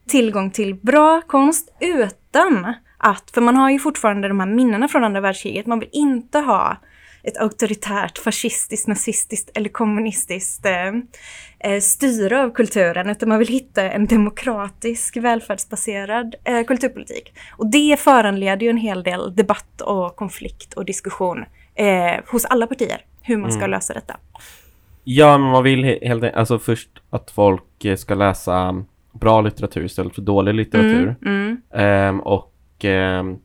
tillgång 0.07 0.51
till 0.51 0.75
bra 0.75 1.23
konst 1.27 1.75
utan 1.81 2.75
att, 2.99 3.31
för 3.31 3.41
man 3.41 3.57
har 3.57 3.71
ju 3.71 3.79
fortfarande 3.79 4.29
de 4.29 4.41
här 4.41 4.47
minnena 4.47 4.89
från 4.89 5.05
andra 5.05 5.21
världskriget, 5.21 5.67
man 5.67 5.81
vill 5.81 5.89
inte 5.93 6.39
ha 6.39 6.77
ett 7.23 7.37
auktoritärt, 7.39 8.19
fascistiskt, 8.19 8.89
nazistiskt 8.89 9.51
eller 9.55 9.69
kommunistiskt 9.69 10.67
eh, 10.67 10.89
eh, 11.73 11.81
styre 11.81 12.43
av 12.43 12.51
kulturen, 12.51 13.11
utan 13.11 13.29
man 13.29 13.39
vill 13.39 13.49
hitta 13.49 13.91
en 13.91 14.07
demokratisk, 14.07 15.17
välfärdsbaserad 15.17 16.35
eh, 16.45 16.63
kulturpolitik. 16.65 17.33
Och 17.57 17.67
det 17.71 18.01
föranleder 18.01 18.63
ju 18.67 18.71
en 18.71 18.77
hel 18.77 19.03
del 19.03 19.35
debatt 19.37 19.81
och 19.81 20.17
konflikt 20.17 20.75
och 20.75 20.85
diskussion 20.85 21.45
eh, 21.75 22.21
hos 22.27 22.45
alla 22.45 22.67
partier, 22.67 23.05
hur 23.23 23.37
man 23.37 23.51
ska 23.53 23.59
Mm. 23.61 23.71
lösa 23.71 23.95
detta. 23.95 24.17
Ja, 25.05 25.39
men 25.39 25.51
man 25.51 25.63
vill 25.65 25.85
he- 25.85 26.07
helt 26.09 26.23
enkelt, 26.25 26.39
alltså 26.39 26.59
först 26.59 26.89
att 27.11 27.31
folk 27.31 27.85
eh, 27.85 27.97
ska 27.97 28.15
läsa 28.15 28.85
bra 29.13 29.41
litteratur 29.41 29.85
istället 29.85 30.15
för 30.15 30.23
dålig 30.23 30.55
litteratur. 30.55 31.17
Mm, 31.25 31.47
mm, 31.47 31.63
Ehm, 31.75 32.21
och 32.21 32.55
ehm, 32.85 33.39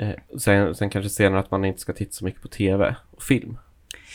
eh, 0.00 0.38
sen, 0.38 0.74
sen 0.74 0.90
kanske 0.90 1.10
senare 1.10 1.40
att 1.40 1.50
man 1.50 1.64
inte 1.64 1.80
ska 1.80 1.92
titta 1.92 2.12
så 2.12 2.24
mycket 2.24 2.42
på 2.42 2.48
tv 2.48 2.96
och 3.10 3.22
film. 3.22 3.58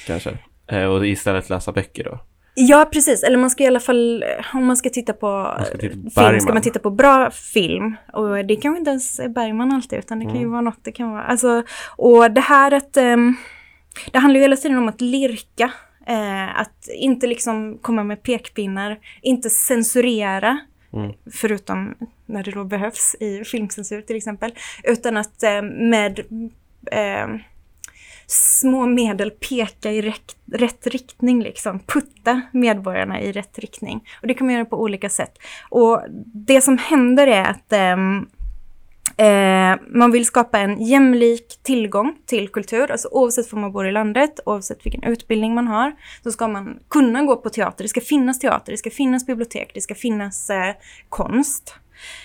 Kanske. 0.07 0.37
Eh, 0.67 0.83
och 0.83 1.07
istället 1.07 1.49
läsa 1.49 1.71
böcker 1.71 2.03
då. 2.03 2.19
Ja, 2.57 2.89
precis. 2.93 3.23
Eller 3.23 3.37
man 3.37 3.49
ska 3.49 3.63
i 3.63 3.67
alla 3.67 3.79
fall, 3.79 4.23
eh, 4.23 4.55
om 4.55 4.65
man 4.65 4.77
ska 4.77 4.89
titta 4.89 5.13
på 5.13 5.57
ska 5.65 5.77
titta 5.77 5.95
på 6.03 6.09
film, 6.09 6.39
ska 6.39 6.53
man 6.53 6.61
titta 6.61 6.79
på 6.79 6.89
bra 6.89 7.31
film. 7.31 7.95
Och 8.13 8.45
det 8.45 8.55
kanske 8.55 8.79
inte 8.79 8.91
ens 8.91 9.19
är 9.19 9.29
Bergman 9.29 9.71
alltid, 9.71 9.99
utan 9.99 10.19
det 10.19 10.25
kan 10.25 10.33
ju 10.35 10.39
Mm. 10.39 10.51
vara 10.51 10.61
något, 10.61 10.79
det 10.83 10.91
kan 10.91 11.11
vara, 11.11 11.23
alltså, 11.23 11.63
och 11.97 12.31
det 12.31 12.41
här 12.41 12.71
att, 12.71 12.97
ehm, 12.97 13.35
det 14.11 14.19
handlar 14.19 14.37
ju 14.37 14.41
hela 14.41 14.55
tiden 14.55 14.77
om 14.77 14.87
att 14.87 15.01
lirka, 15.01 15.71
eh, 16.07 16.59
att 16.59 16.87
inte 16.95 17.27
liksom 17.27 17.77
komma 17.81 18.03
med 18.03 18.23
pekpinnar, 18.23 18.97
inte 19.21 19.49
censurera, 19.49 20.57
Mm. 20.95 21.13
förutom 21.33 21.95
när 22.25 22.43
det 22.43 22.51
då 22.51 22.63
behövs 22.63 23.15
i 23.19 23.43
filmcensur 23.43 24.01
till 24.01 24.15
exempel, 24.15 24.53
utan 24.83 25.17
att 25.17 25.43
eh, 25.43 25.61
med 25.61 26.19
eh, 26.91 27.27
små 28.27 28.85
medel 28.85 29.31
peka 29.31 29.91
i 29.91 30.01
rätt, 30.01 30.35
rätt 30.53 30.87
riktning, 30.87 31.43
liksom. 31.43 31.79
putta 31.79 32.41
medborgarna 32.51 33.21
i 33.21 33.31
rätt 33.31 33.59
riktning. 33.59 34.07
Och 34.21 34.27
det 34.27 34.33
kan 34.33 34.47
man 34.47 34.53
göra 34.53 34.65
på 34.65 34.81
olika 34.81 35.09
sätt. 35.09 35.37
Och 35.69 36.01
det 36.33 36.61
som 36.61 36.77
händer 36.77 37.27
är 37.27 37.43
att 37.43 37.73
eh, 37.73 37.97
eh, 39.17 39.75
man 39.88 40.12
vill 40.12 40.25
skapa 40.25 40.60
en 40.60 40.81
jämlik 40.81 41.60
tillgång 41.63 42.15
till 42.25 42.50
kultur, 42.50 42.91
alltså 42.91 43.07
oavsett 43.12 43.53
var 43.53 43.60
man 43.60 43.72
bor 43.72 43.88
i 43.88 43.91
landet, 43.91 44.39
oavsett 44.45 44.86
vilken 44.86 45.03
utbildning 45.03 45.55
man 45.55 45.67
har, 45.67 45.95
så 46.24 46.31
ska 46.31 46.48
man 46.48 46.79
kunna 46.89 47.24
gå 47.24 47.36
på 47.36 47.50
teater. 47.50 47.84
Det 47.84 47.89
ska 47.89 48.01
finnas 48.01 48.39
teater, 48.39 48.72
det 48.72 48.77
ska 48.77 48.89
finnas 48.89 49.25
bibliotek, 49.25 49.72
det 49.74 49.81
ska 49.81 49.95
finnas 49.95 50.50
eh, 50.50 50.75
konst. 51.10 51.75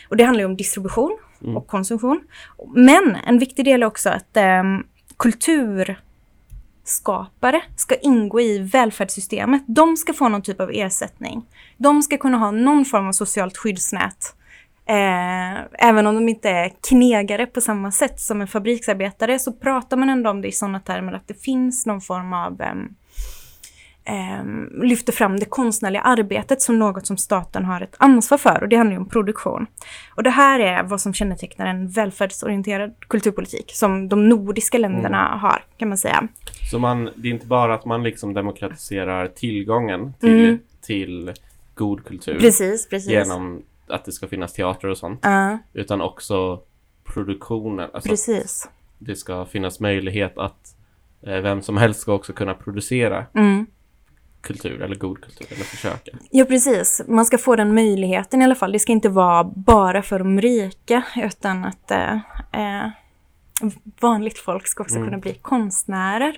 Och 0.08 0.16
det 0.16 0.24
handlar 0.24 0.44
om 0.44 0.56
distribution 0.56 1.18
Mm. 1.42 1.56
och 1.56 1.66
konsumtion. 1.66 2.20
Men 2.74 3.16
en 3.26 3.38
viktig 3.38 3.64
del 3.64 3.82
är 3.82 3.86
också 3.86 4.10
att 4.10 4.36
ehm, 4.36 4.82
kulturskapare 5.16 7.62
ska 7.76 7.94
ingå 7.94 8.40
i 8.40 8.58
välfärdssystemet. 8.58 9.62
De 9.66 9.96
ska 9.96 10.12
få 10.12 10.28
någon 10.28 10.42
typ 10.42 10.60
av 10.60 10.70
ersättning. 10.70 11.46
De 11.76 12.02
ska 12.02 12.18
kunna 12.18 12.38
ha 12.38 12.50
någon 12.50 12.84
form 12.84 13.08
av 13.08 13.12
socialt 13.12 13.56
skyddsnät. 13.56 14.34
Eh, 14.90 15.58
även 15.88 16.06
om 16.06 16.14
de 16.14 16.28
inte 16.28 16.48
är 16.50 16.72
knegare 16.88 17.46
på 17.46 17.60
samma 17.60 17.92
sätt 17.92 18.20
som 18.20 18.40
en 18.40 18.46
fabriksarbetare 18.48 19.38
så 19.38 19.52
pratar 19.52 19.96
man 19.96 20.08
ändå 20.08 20.30
om 20.30 20.40
det 20.42 20.48
i 20.48 20.52
sådana 20.52 20.80
termer 20.80 21.12
att 21.12 21.28
det 21.28 21.42
finns 21.42 21.86
någon 21.86 22.00
form 22.00 22.32
av 22.32 22.62
ehm, 24.04 24.68
lyfter 24.82 25.12
fram 25.12 25.38
det 25.40 25.46
konstnärliga 25.46 26.02
arbetet 26.02 26.62
som 26.62 26.78
något 26.78 27.06
som 27.06 27.16
staten 27.16 27.64
har 27.64 27.80
ett 27.80 27.94
ansvar 27.98 28.38
för 28.38 28.62
och 28.62 28.68
det 28.68 28.76
handlar 28.76 28.94
ju 28.96 29.00
om 29.00 29.08
produktion. 29.08 29.66
Och 30.16 30.22
det 30.22 30.30
här 30.30 30.60
är 30.60 30.82
vad 30.82 31.00
som 31.00 31.14
kännetecknar 31.14 31.66
en 31.66 31.88
välfärdsorienterad 31.88 32.94
kulturpolitik 33.08 33.70
som 33.74 34.08
de 34.08 34.28
nordiska 34.28 34.78
länderna 34.78 35.38
har 35.42 35.64
kan 35.76 35.88
man 35.88 35.98
säga. 35.98 36.28
Så 36.70 36.78
man, 36.78 37.10
det 37.16 37.28
är 37.28 37.32
inte 37.32 37.46
bara 37.46 37.74
att 37.74 37.84
man 37.84 38.02
liksom 38.02 38.34
demokratiserar 38.34 39.26
tillgången 39.28 40.12
till, 40.20 40.44
Mm. 40.44 40.58
till 40.82 41.32
god 41.74 42.04
kultur 42.04 42.38
Precis, 42.40 42.88
precis. 42.88 43.10
genom 43.10 43.62
att 43.90 44.04
det 44.04 44.12
ska 44.12 44.26
finnas 44.28 44.52
teater 44.52 44.88
och 44.88 44.98
sånt. 44.98 45.20
Ja, 45.22 45.58
Utan 45.72 46.00
också 46.00 46.60
produktionen. 47.04 47.90
Alltså 47.92 48.08
precis. 48.08 48.68
det 48.98 49.16
ska 49.16 49.44
finnas 49.44 49.80
möjlighet 49.80 50.38
att 50.38 50.76
eh, 51.26 51.36
vem 51.40 51.62
som 51.62 51.76
helst 51.76 52.00
ska 52.00 52.12
också 52.12 52.32
kunna 52.32 52.54
producera 52.54 53.26
Mm. 53.34 53.66
kultur 54.40 54.82
eller 54.82 54.94
god 54.96 55.20
kultur 55.20 55.46
eller 55.50 55.64
försöka. 55.64 56.10
Ja, 56.30 56.44
precis. 56.44 57.02
Man 57.08 57.24
ska 57.24 57.38
få 57.38 57.56
den 57.56 57.74
möjligheten 57.74 58.42
i 58.42 58.44
alla 58.44 58.54
fall. 58.54 58.72
Det 58.72 58.78
ska 58.78 58.92
inte 58.92 59.08
vara 59.08 59.44
bara 59.44 60.02
för 60.02 60.18
de 60.18 60.40
rika, 60.40 61.02
utan 61.16 61.64
att 61.64 61.90
eh, 61.90 62.12
eh, 62.52 62.88
vanligt 64.00 64.38
folk 64.38 64.66
ska 64.66 64.82
också 64.82 64.96
Mm. 64.96 65.08
kunna 65.08 65.18
bli 65.18 65.34
konstnärer. 65.34 66.34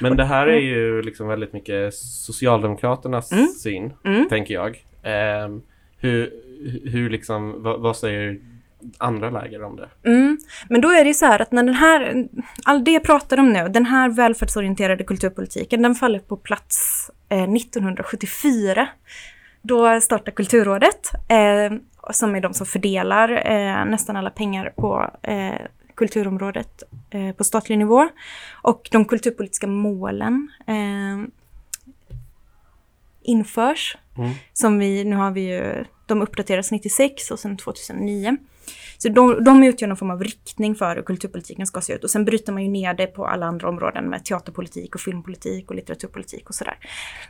Men 0.00 0.16
det 0.16 0.24
här 0.24 0.46
är 0.46 0.58
ju 0.60 1.02
liksom 1.02 1.28
väldigt 1.28 1.52
mycket 1.52 1.94
Socialdemokraternas 1.94 3.32
Mm. 3.32 3.46
syn, 3.46 3.92
Mm. 4.04 4.28
tänker 4.28 4.54
jag. 4.54 4.84
Ehm, 5.02 5.62
hur, 5.96 6.32
hur 6.84 7.10
liksom, 7.10 7.62
vad, 7.62 7.80
vad 7.80 7.96
säger 7.96 8.40
andra 8.98 9.30
läger 9.30 9.62
om 9.62 9.76
det? 9.76 9.88
Mm. 10.04 10.38
Men 10.68 10.80
då 10.80 10.88
är 10.88 11.04
det 11.04 11.14
så 11.14 11.26
här 11.26 11.42
att 11.42 11.52
när 11.52 11.62
den 11.62 11.74
här, 11.74 12.28
all 12.64 12.84
det 12.84 12.90
jag 12.90 13.02
pratar 13.02 13.38
om 13.38 13.52
nu, 13.52 13.68
den 13.68 13.86
här 13.86 14.08
välfärdsorienterade 14.08 15.04
kulturpolitiken, 15.04 15.82
den 15.82 15.94
faller 15.94 16.18
på 16.18 16.36
plats 16.36 17.10
eh, 17.28 17.52
1974. 17.52 18.88
Då 19.62 20.00
startar 20.00 20.32
Kulturrådet, 20.32 21.10
eh, 21.28 21.78
som 22.10 22.36
är 22.36 22.40
de 22.40 22.54
som 22.54 22.66
fördelar 22.66 23.50
eh, 23.50 23.84
nästan 23.84 24.16
alla 24.16 24.30
pengar 24.30 24.72
på 24.76 25.10
eh, 25.22 25.60
kulturområdet 25.94 26.82
eh, 27.10 27.32
på 27.32 27.44
statlig 27.44 27.78
nivå. 27.78 28.08
Och 28.62 28.88
de 28.92 29.04
kulturpolitiska 29.04 29.66
målen 29.66 30.50
eh, 30.66 31.32
införs 33.22 33.96
Mm. 34.18 34.30
som 34.52 34.78
vi, 34.78 35.04
nu 35.04 35.16
har 35.16 35.30
vi 35.30 35.40
ju, 35.40 35.84
de 36.12 36.22
uppdateras 36.22 36.70
96 36.70 37.30
och 37.30 37.38
sen 37.38 37.56
2009. 37.56 38.36
Så 38.98 39.08
de, 39.08 39.44
de 39.44 39.64
utgör 39.64 39.88
någon 39.88 39.96
form 39.96 40.10
av 40.10 40.24
riktning 40.24 40.74
för 40.74 40.96
hur 40.96 41.02
kulturpolitiken 41.02 41.66
ska 41.66 41.80
se 41.80 41.92
ut. 41.92 42.04
Och 42.04 42.10
sen 42.10 42.24
bryter 42.24 42.52
man 42.52 42.62
ju 42.62 42.68
ner 42.68 42.94
det 42.94 43.06
på 43.06 43.26
alla 43.26 43.46
andra 43.46 43.68
områden 43.68 44.04
med 44.04 44.24
teaterpolitik 44.24 44.94
och 44.94 45.00
filmpolitik 45.00 45.70
och 45.70 45.76
litteraturpolitik 45.76 46.48
och 46.48 46.54
sådär. 46.54 46.76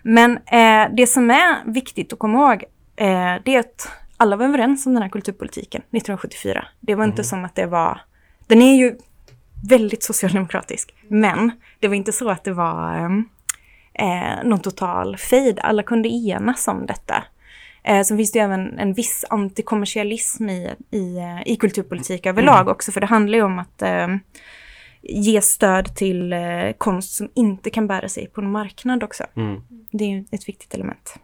Men 0.03 0.37
eh, 0.37 0.95
det 0.97 1.07
som 1.07 1.31
är 1.31 1.73
viktigt 1.73 2.12
att 2.12 2.19
komma 2.19 2.39
ihåg, 2.39 2.65
eh, 2.97 3.43
det 3.45 3.55
är 3.55 3.59
att 3.59 3.89
alla 4.17 4.37
var 4.37 4.45
överens 4.45 4.87
om 4.87 4.95
den 4.95 5.03
här 5.03 5.11
kulturpolitiken 5.11 5.81
1974. 5.81 6.65
Det 6.81 6.95
var 6.95 7.05
inte 7.05 7.25
som 7.25 7.45
att 7.45 7.55
det 7.55 7.67
var, 7.67 8.01
den 8.47 8.62
är 8.62 8.75
ju 8.75 8.97
väldigt 9.69 10.03
socialdemokratisk, 10.03 10.95
men 11.09 11.51
det 11.81 11.89
var 11.89 11.95
inte 11.95 12.12
så 12.12 12.31
att 12.31 12.45
det 12.45 12.53
var 12.53 12.95
ehm, 12.95 13.29
eh, 13.95 14.45
någon 14.45 14.61
total 14.61 15.17
fejd. 15.17 15.59
Alla 15.62 15.83
kunde 15.83 16.09
enas 16.09 16.69
om 16.69 16.87
detta. 16.87 17.25
Eh, 17.85 18.03
sen 18.03 18.17
finns 18.17 18.33
det 18.33 18.39
ju 18.39 18.45
även 18.45 18.79
en 18.79 18.93
viss 18.93 19.25
antikommersialism 19.31 20.49
i, 20.49 20.75
i, 20.91 21.17
eh, 21.19 21.53
i 21.53 21.57
kulturpolitik 21.57 22.27
överlag 22.27 22.69
också, 22.69 22.93
för 22.93 23.01
det 23.01 23.07
handlar 23.07 23.39
ju 23.39 23.45
om 23.45 23.59
att 23.59 23.83
eh, 23.83 24.09
ge 25.03 25.41
stöd 25.41 25.95
till 25.97 26.33
eh, 26.33 26.73
konst 26.79 27.12
som 27.15 27.29
inte 27.35 27.71
kan 27.71 27.87
bära 27.87 28.09
sig 28.09 28.27
på 28.27 28.41
en 28.41 28.51
marknad 28.51 29.03
också. 29.03 29.25
Mm. 29.37 29.61
Det 29.91 30.05
är 30.05 30.25
ett 30.31 30.49
viktigt 30.49 30.75
element. 30.75 31.15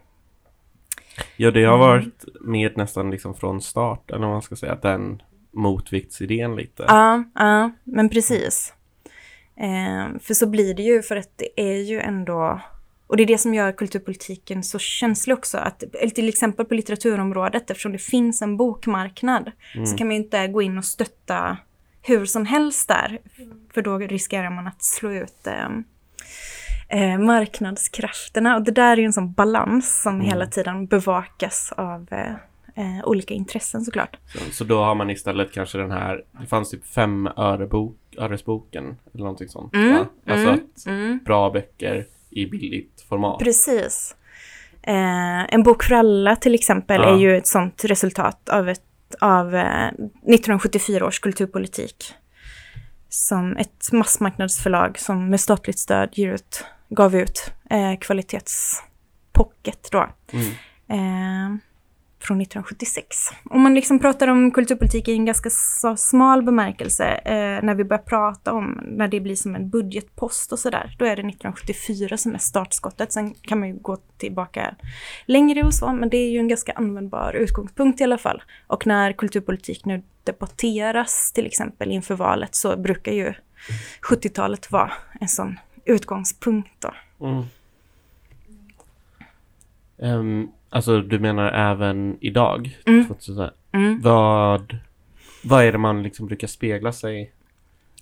Ja, 1.36 1.50
det 1.50 1.64
har 1.64 1.74
Mm. 1.74 1.88
varit 1.88 2.24
med 2.40 2.76
nästan 2.76 3.10
liksom 3.10 3.34
från 3.34 3.60
start, 3.60 4.10
eller 4.10 4.20
vad 4.20 4.30
man 4.30 4.42
ska 4.42 4.56
säga, 4.56 4.74
den 4.74 5.22
motviktsidén 5.52 6.56
lite. 6.56 6.84
Ja, 6.88 7.24
ja, 7.34 7.70
men 7.84 8.08
precis. 8.08 8.74
Eh, 9.56 10.18
för 10.20 10.34
så 10.34 10.46
blir 10.46 10.74
det 10.74 10.82
ju, 10.82 11.02
för 11.02 11.16
att 11.16 11.30
det 11.36 11.60
är 11.60 11.76
ju 11.82 12.00
ändå 12.00 12.60
Och 13.08 13.16
det 13.16 13.22
är 13.22 13.26
det 13.26 13.38
som 13.38 13.54
gör 13.54 13.72
kulturpolitiken 13.72 14.62
så 14.62 14.78
känslig 14.78 15.36
också. 15.36 15.58
Att, 15.58 15.84
till 16.14 16.28
exempel 16.28 16.66
på 16.66 16.74
litteraturområdet, 16.74 17.70
eftersom 17.70 17.92
det 17.92 17.98
finns 17.98 18.42
en 18.42 18.56
bokmarknad, 18.56 19.52
så 19.86 19.96
kan 19.96 20.06
man 20.06 20.16
ju 20.16 20.22
inte 20.22 20.48
gå 20.48 20.62
in 20.62 20.78
och 20.78 20.84
stötta 20.84 21.56
hur 22.02 22.26
som 22.26 22.46
helst 22.46 22.88
där. 22.88 23.18
För 23.74 23.82
då 23.82 23.98
riskerar 23.98 24.50
man 24.50 24.66
att 24.66 24.82
slå 24.82 25.12
ut 25.12 25.46
eh, 25.46 25.68
eh, 26.88 27.18
marknadskrafterna. 27.18 28.56
Och 28.56 28.62
det 28.62 28.72
där 28.72 28.92
är 28.92 28.96
ju 28.96 29.04
en 29.04 29.12
sån 29.12 29.32
balans 29.32 30.02
som 30.02 30.20
hela 30.20 30.46
tiden 30.46 30.86
bevakas 30.86 31.72
av 31.76 32.06
eh, 32.10 32.32
eh, 32.74 33.04
olika 33.04 33.34
intressen 33.34 33.84
såklart. 33.84 34.16
Så, 34.26 34.38
så 34.52 34.64
då 34.64 34.78
har 34.84 34.94
man 34.94 35.10
istället 35.10 35.52
kanske 35.52 35.78
den 35.78 35.90
här, 35.90 36.24
det 36.40 36.46
fanns 36.46 36.70
typ 36.70 36.86
fem 36.86 37.26
örebok, 37.36 37.96
öresboken 38.18 38.96
eller 39.14 39.24
någonting 39.24 39.48
sånt. 39.48 39.74
Mm, 39.74 39.92
va? 39.92 40.06
Alltså 40.26 40.48
mm, 40.48 40.60
att 40.74 40.86
mm. 40.86 41.20
bra 41.24 41.50
böcker 41.50 42.06
i 42.30 42.46
billigt 42.46 43.04
format. 43.08 43.38
Precis. 43.38 44.14
Eh, 44.82 45.54
en 45.54 45.62
bok 45.62 45.82
för 45.82 45.94
alla 45.94 46.36
till 46.36 46.54
exempel 46.54 47.00
Ja. 47.00 47.14
är 47.14 47.18
ju 47.18 47.36
ett 47.36 47.46
sånt 47.46 47.84
resultat 47.84 48.48
av, 48.48 48.68
ett, 48.68 48.82
av 49.20 49.54
eh, 49.54 49.86
1974 49.86 51.06
års 51.06 51.20
kulturpolitik. 51.20 52.14
Som 53.08 53.56
ett 53.56 53.92
massmarknadsförlag 53.92 54.98
som 54.98 55.30
med 55.30 55.40
statligt 55.40 55.78
stöd 55.78 56.08
ger 56.12 56.32
ut, 56.32 56.64
gav 56.88 57.16
ut 57.16 57.52
eh, 57.70 57.98
kvalitetspocket 57.98 59.88
då. 59.92 60.08
Mm. 60.32 61.60
Från 62.20 62.40
1976. 62.40 63.16
Om 63.50 63.62
man 63.62 63.74
liksom 63.74 63.98
pratar 63.98 64.28
om 64.28 64.50
kulturpolitik 64.50 65.08
i 65.08 65.12
en 65.12 65.24
ganska 65.24 65.50
smal 65.96 66.42
bemärkelse, 66.42 67.04
eh, 67.04 67.64
när 67.64 67.74
vi 67.74 67.84
börjar 67.84 68.02
prata 68.02 68.52
om 68.52 68.80
när 68.84 69.08
det 69.08 69.20
blir 69.20 69.36
som 69.36 69.54
en 69.54 69.70
budgetpost 69.70 70.52
och 70.52 70.58
sådär, 70.58 70.96
då 70.98 71.04
är 71.04 71.16
det 71.16 71.22
1974 71.22 72.16
som 72.16 72.34
är 72.34 72.38
startskottet. 72.38 73.12
Sen 73.12 73.34
kan 73.34 73.60
man 73.60 73.68
ju 73.68 73.74
gå 73.74 73.96
tillbaka 73.96 74.74
längre 75.26 75.62
och 75.62 75.74
så, 75.74 75.92
men 75.92 76.08
det 76.08 76.16
är 76.16 76.30
ju 76.30 76.38
en 76.38 76.48
ganska 76.48 76.72
användbar 76.72 77.32
utgångspunkt 77.32 78.00
i 78.00 78.04
alla 78.04 78.18
fall. 78.18 78.42
Och 78.66 78.86
när 78.86 79.12
kulturpolitik 79.12 79.84
nu 79.84 80.02
debatteras 80.24 81.32
till 81.32 81.46
exempel 81.46 81.90
inför 81.90 82.14
valet 82.14 82.54
så 82.54 82.76
brukar 82.76 83.12
ju 83.12 83.34
70-talet 84.10 84.72
vara 84.72 84.92
en 85.20 85.28
sån 85.28 85.58
utgångspunkt 85.84 86.70
då. 86.78 86.94
Mm. 87.26 87.44
Um 89.96 90.52
alltså 90.70 91.00
du 91.00 91.18
menar 91.18 91.52
även 91.52 92.16
idag? 92.20 92.78
Mm. 92.86 93.06
2000, 93.06 93.50
Mm. 93.72 94.00
vad, 94.02 94.76
vad 95.44 95.64
är 95.64 95.72
det 95.72 95.78
man 95.78 96.02
liksom 96.02 96.26
brukar 96.26 96.46
spegla 96.48 96.92
sig 96.92 97.32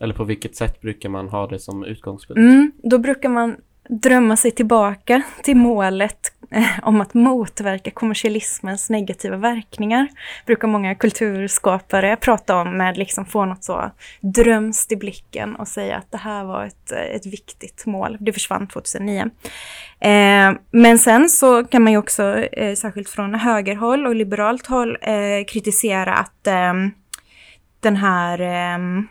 eller 0.01 0.15
på 0.15 0.25
vilket 0.25 0.57
sätt 0.57 0.81
brukar 0.81 1.09
man 1.09 1.29
ha 1.29 1.47
det 1.47 1.59
som 1.59 1.85
utgångspunkt? 1.85 2.39
Mm, 2.39 2.73
då 2.83 2.99
brukar 2.99 3.29
man 3.29 3.57
drömma 3.89 4.37
sig 4.37 4.51
tillbaka 4.51 5.23
till 5.43 5.57
målet 5.57 6.33
eh, 6.51 6.79
om 6.83 7.01
att 7.01 7.15
motverka 7.15 7.91
kommersialismens 7.91 8.91
negativa 8.91 9.37
verkningar. 9.37 10.09
Brukar 10.47 10.69
många 10.69 10.95
kulturskapare 10.95 12.17
prata 12.17 12.57
om 12.57 12.77
med 12.77 12.99
liksom 12.99 13.27
få 13.27 13.45
något 13.45 13.65
så 13.65 13.91
drömst 14.21 14.93
i 14.93 14.97
blicken 14.97 15.57
och 15.57 15.69
säga 15.69 15.97
att 15.97 16.11
det 16.11 16.19
här 16.19 16.45
var 16.45 16.65
ett, 16.65 16.93
eh, 16.93 17.17
ett 17.17 17.27
viktigt 17.27 17.87
mål. 17.87 18.17
Det 18.21 18.33
försvann 18.33 18.67
2009. 18.67 19.31
Eh, 20.01 20.53
men 20.71 20.99
sen 20.99 21.29
så 21.29 21.65
kan 21.65 21.83
man 21.83 21.93
ju 21.93 21.99
också, 21.99 22.39
eh, 22.39 22.75
särskilt 22.75 23.09
från 23.09 23.35
högerhåll 23.35 24.07
och 24.07 24.15
liberalt 24.15 24.67
håll, 24.67 24.99
eh, 25.03 25.45
kritisera 25.49 26.15
att 26.15 26.47
ehm, 26.47 26.91
den 27.81 27.97
här 27.97 28.41
ehm, 28.41 29.07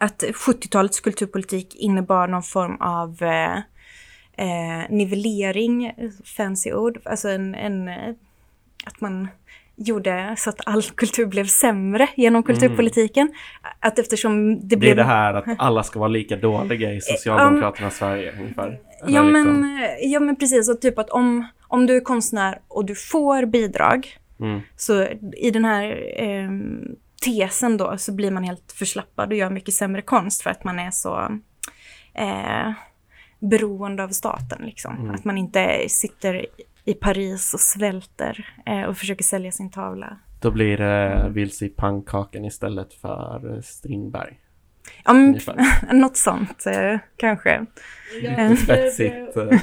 att 0.00 0.22
70-talets 0.22 1.00
kulturpolitik 1.00 1.74
innebar 1.74 2.26
någon 2.28 2.42
form 2.42 2.76
av 2.80 3.22
eh, 3.22 3.56
eh, 4.36 4.90
nivellering, 4.90 5.92
fancy 6.36 6.72
ord, 6.72 6.98
alltså 7.04 7.28
en, 7.28 7.54
en, 7.54 7.88
eh, 7.88 7.94
att 8.84 9.00
man 9.00 9.28
gjorde 9.76 10.34
så 10.38 10.50
att 10.50 10.60
all 10.66 10.82
kultur 10.82 11.26
blev 11.26 11.44
sämre 11.46 12.08
genom 12.16 12.42
kulturpolitiken. 12.42 13.32
Att 13.80 13.98
eftersom 13.98 14.60
det 14.60 14.66
Det 14.66 14.76
blev... 14.76 14.92
är 14.92 14.96
det 14.96 15.04
här 15.04 15.34
att 15.34 15.44
alla 15.58 15.82
ska 15.82 15.98
vara 15.98 16.08
lika 16.08 16.36
dåliga 16.36 16.92
i 16.92 17.00
Socialdemokraternas 17.02 17.96
Sverige 17.96 18.32
ungefär. 18.40 18.78
Ja 19.06 19.22
men, 19.22 19.46
liksom- 19.46 19.78
ja 20.02 20.20
men 20.20 20.36
precis, 20.36 20.68
och 20.70 20.80
typ 20.80 20.98
att 20.98 21.10
om, 21.10 21.46
om 21.68 21.86
du 21.86 21.96
är 21.96 22.00
konstnär 22.00 22.58
och 22.68 22.84
du 22.84 22.94
får 22.94 23.46
bidrag, 23.46 24.16
Mm. 24.40 24.60
så 24.76 25.06
i 25.36 25.50
den 25.50 25.64
här 25.64 26.12
ehm, 26.16 26.96
tesen 27.20 27.76
då 27.76 27.98
så 27.98 28.12
blir 28.12 28.30
man 28.30 28.44
helt 28.44 28.72
förslappad 28.72 29.28
och 29.28 29.38
gör 29.38 29.50
mycket 29.50 29.74
sämre 29.74 30.02
konst 30.02 30.42
för 30.42 30.50
att 30.50 30.64
man 30.64 30.78
är 30.78 30.90
så 30.90 31.38
eh, 32.14 32.72
beroende 33.38 34.04
av 34.04 34.08
staten. 34.08 34.62
Liksom. 34.62 34.96
Mm. 34.96 35.14
Att 35.14 35.24
man 35.24 35.38
inte 35.38 35.88
sitter 35.88 36.46
i 36.84 36.94
Paris 36.94 37.54
och 37.54 37.60
svälter 37.60 38.54
eh, 38.66 38.82
och 38.82 38.96
försöker 38.96 39.24
sälja 39.24 39.52
sin 39.52 39.70
tavla. 39.70 40.18
Då 40.40 40.50
blir 40.50 40.76
det 40.76 41.26
vilse 41.30 41.64
i 41.64 41.68
pannkakan 41.68 42.44
istället 42.44 42.94
för 42.94 43.54
eh, 43.54 43.60
Strindberg. 43.62 44.38
Ja, 45.04 45.12
men, 45.12 45.40
något 46.00 46.16
sånt 46.16 46.66
eh, 46.66 46.98
kanske. 47.16 47.66
Jag 48.22 48.50
Lite 48.50 48.62
spetsigt. 48.62 49.36
eh. 49.36 49.42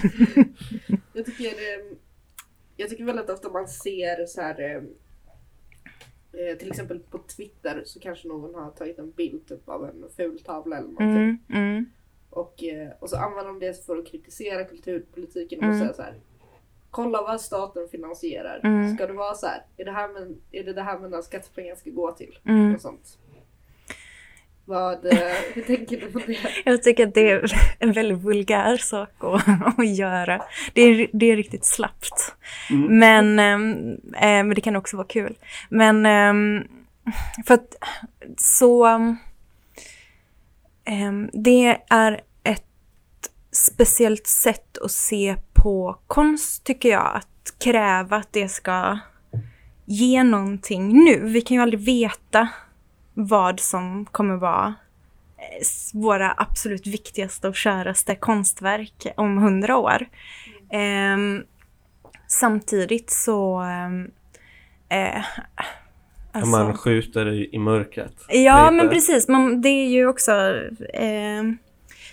Jag 1.13 1.25
tycker, 1.25 1.45
eh, 1.45 1.97
jag 2.75 2.89
tycker 2.89 3.03
väldigt 3.03 3.29
ofta 3.29 3.49
man 3.49 3.67
ser 3.67 4.25
så 4.25 4.41
här 4.41 4.81
eh, 6.37 6.57
till 6.57 6.69
exempel 6.69 6.99
på 6.99 7.17
Twitter 7.17 7.81
så 7.85 7.99
kanske 7.99 8.27
någon 8.27 8.55
har 8.55 8.71
tagit 8.71 8.99
en 8.99 9.11
bild 9.11 9.47
typ, 9.47 9.69
av 9.69 9.85
en 9.85 10.05
ful 10.17 10.39
tavla 10.39 10.77
eller 10.77 10.87
någonting. 10.87 11.17
Mm, 11.17 11.39
mm, 11.49 11.85
Och, 12.29 12.63
eh, 12.63 12.89
och 12.99 13.09
så 13.09 13.17
använder 13.17 13.45
de 13.47 13.59
det 13.59 13.85
för 13.85 13.97
att 13.97 14.07
kritisera 14.07 14.63
kulturpolitiken 14.63 15.59
och 15.59 15.65
Mm. 15.65 15.79
säga 15.79 15.93
så 15.93 16.01
här. 16.01 16.13
Kolla 16.91 17.21
vad 17.21 17.41
staten 17.41 17.87
finansierar. 17.89 18.61
Mm. 18.63 18.95
Ska 18.95 19.07
det 19.07 19.13
vara 19.13 19.33
så 19.35 19.47
här? 19.47 19.65
Är 19.77 19.85
det 19.85 19.91
här, 19.91 20.07
men, 20.13 20.41
är 20.51 20.63
det, 20.63 20.73
det 20.73 20.81
här 20.81 20.99
mina 20.99 21.21
skattepengar 21.21 21.75
ska 21.75 21.89
gå 21.89 22.11
till? 22.11 22.39
mm. 22.45 22.75
Och 22.75 22.81
sånt. 22.81 23.17
Vad, 24.69 25.05
eh, 25.05 25.17
hur 25.53 25.61
tänker 25.61 25.97
du 25.97 26.11
på 26.11 26.19
det? 26.19 26.37
Jag 26.65 26.83
tycker 26.83 27.07
att 27.07 27.13
det 27.13 27.31
är 27.31 27.51
en 27.79 27.91
väldigt 27.91 28.17
vulgär 28.17 28.77
sak 28.77 29.09
att, 29.19 29.43
att 29.79 29.87
göra. 29.87 30.41
Det 30.73 30.81
är, 30.81 31.07
det 31.13 31.25
är 31.25 31.35
riktigt 31.35 31.65
slappt. 31.65 32.35
Mm. 32.69 32.99
Men, 32.99 33.39
ehm, 33.39 33.91
eh, 34.13 34.21
men 34.21 34.49
det 34.49 34.61
kan 34.61 34.75
också 34.75 34.97
vara 34.97 35.07
kul. 35.07 35.35
Men 35.69 36.05
ehm, 36.05 36.63
för 37.45 37.53
att 37.53 37.75
så... 38.37 38.85
ehm, 40.85 41.29
det 41.33 41.77
är 41.89 42.21
ett 42.43 43.31
speciellt 43.51 44.27
sätt 44.27 44.77
att 44.77 44.91
se 44.91 45.35
på 45.53 45.99
konst 46.07 46.63
tycker 46.63 46.89
jag. 46.89 47.11
Att 47.15 47.53
kräva 47.59 48.17
att 48.17 48.33
det 48.33 48.49
ska 48.49 48.99
ge 49.85 50.23
någonting 50.23 51.03
nu. 51.05 51.19
Vi 51.19 51.41
kan 51.41 51.55
ju 51.55 51.63
aldrig 51.63 51.79
veta 51.81 52.49
vad 53.19 53.59
som 53.59 54.05
kommer 54.05 54.35
vara 54.35 54.73
eh, 55.37 55.99
våra 56.01 56.33
absolut 56.37 56.87
viktigaste 56.87 57.47
och 57.47 57.55
käraste 57.55 58.15
konstverk 58.15 59.07
om 59.17 59.37
hundra 59.37 59.77
år. 59.77 60.07
Ehm, 60.71 61.43
samtidigt 62.27 63.09
så... 63.11 63.59
ehm, 63.59 64.11
eh, 64.89 65.23
alltså- 66.31 66.51
Man 66.51 66.77
skjuter 66.77 67.33
i, 67.33 67.49
i 67.55 67.59
mörkret. 67.59 68.13
Ja, 68.29 68.63
lite. 68.63 68.75
men 68.75 68.89
precis. 68.89 69.27
Man, 69.27 69.61
det 69.61 69.69
är 69.69 69.87
ju 69.89 70.07
också... 70.07 70.31
Eh, 70.93 71.43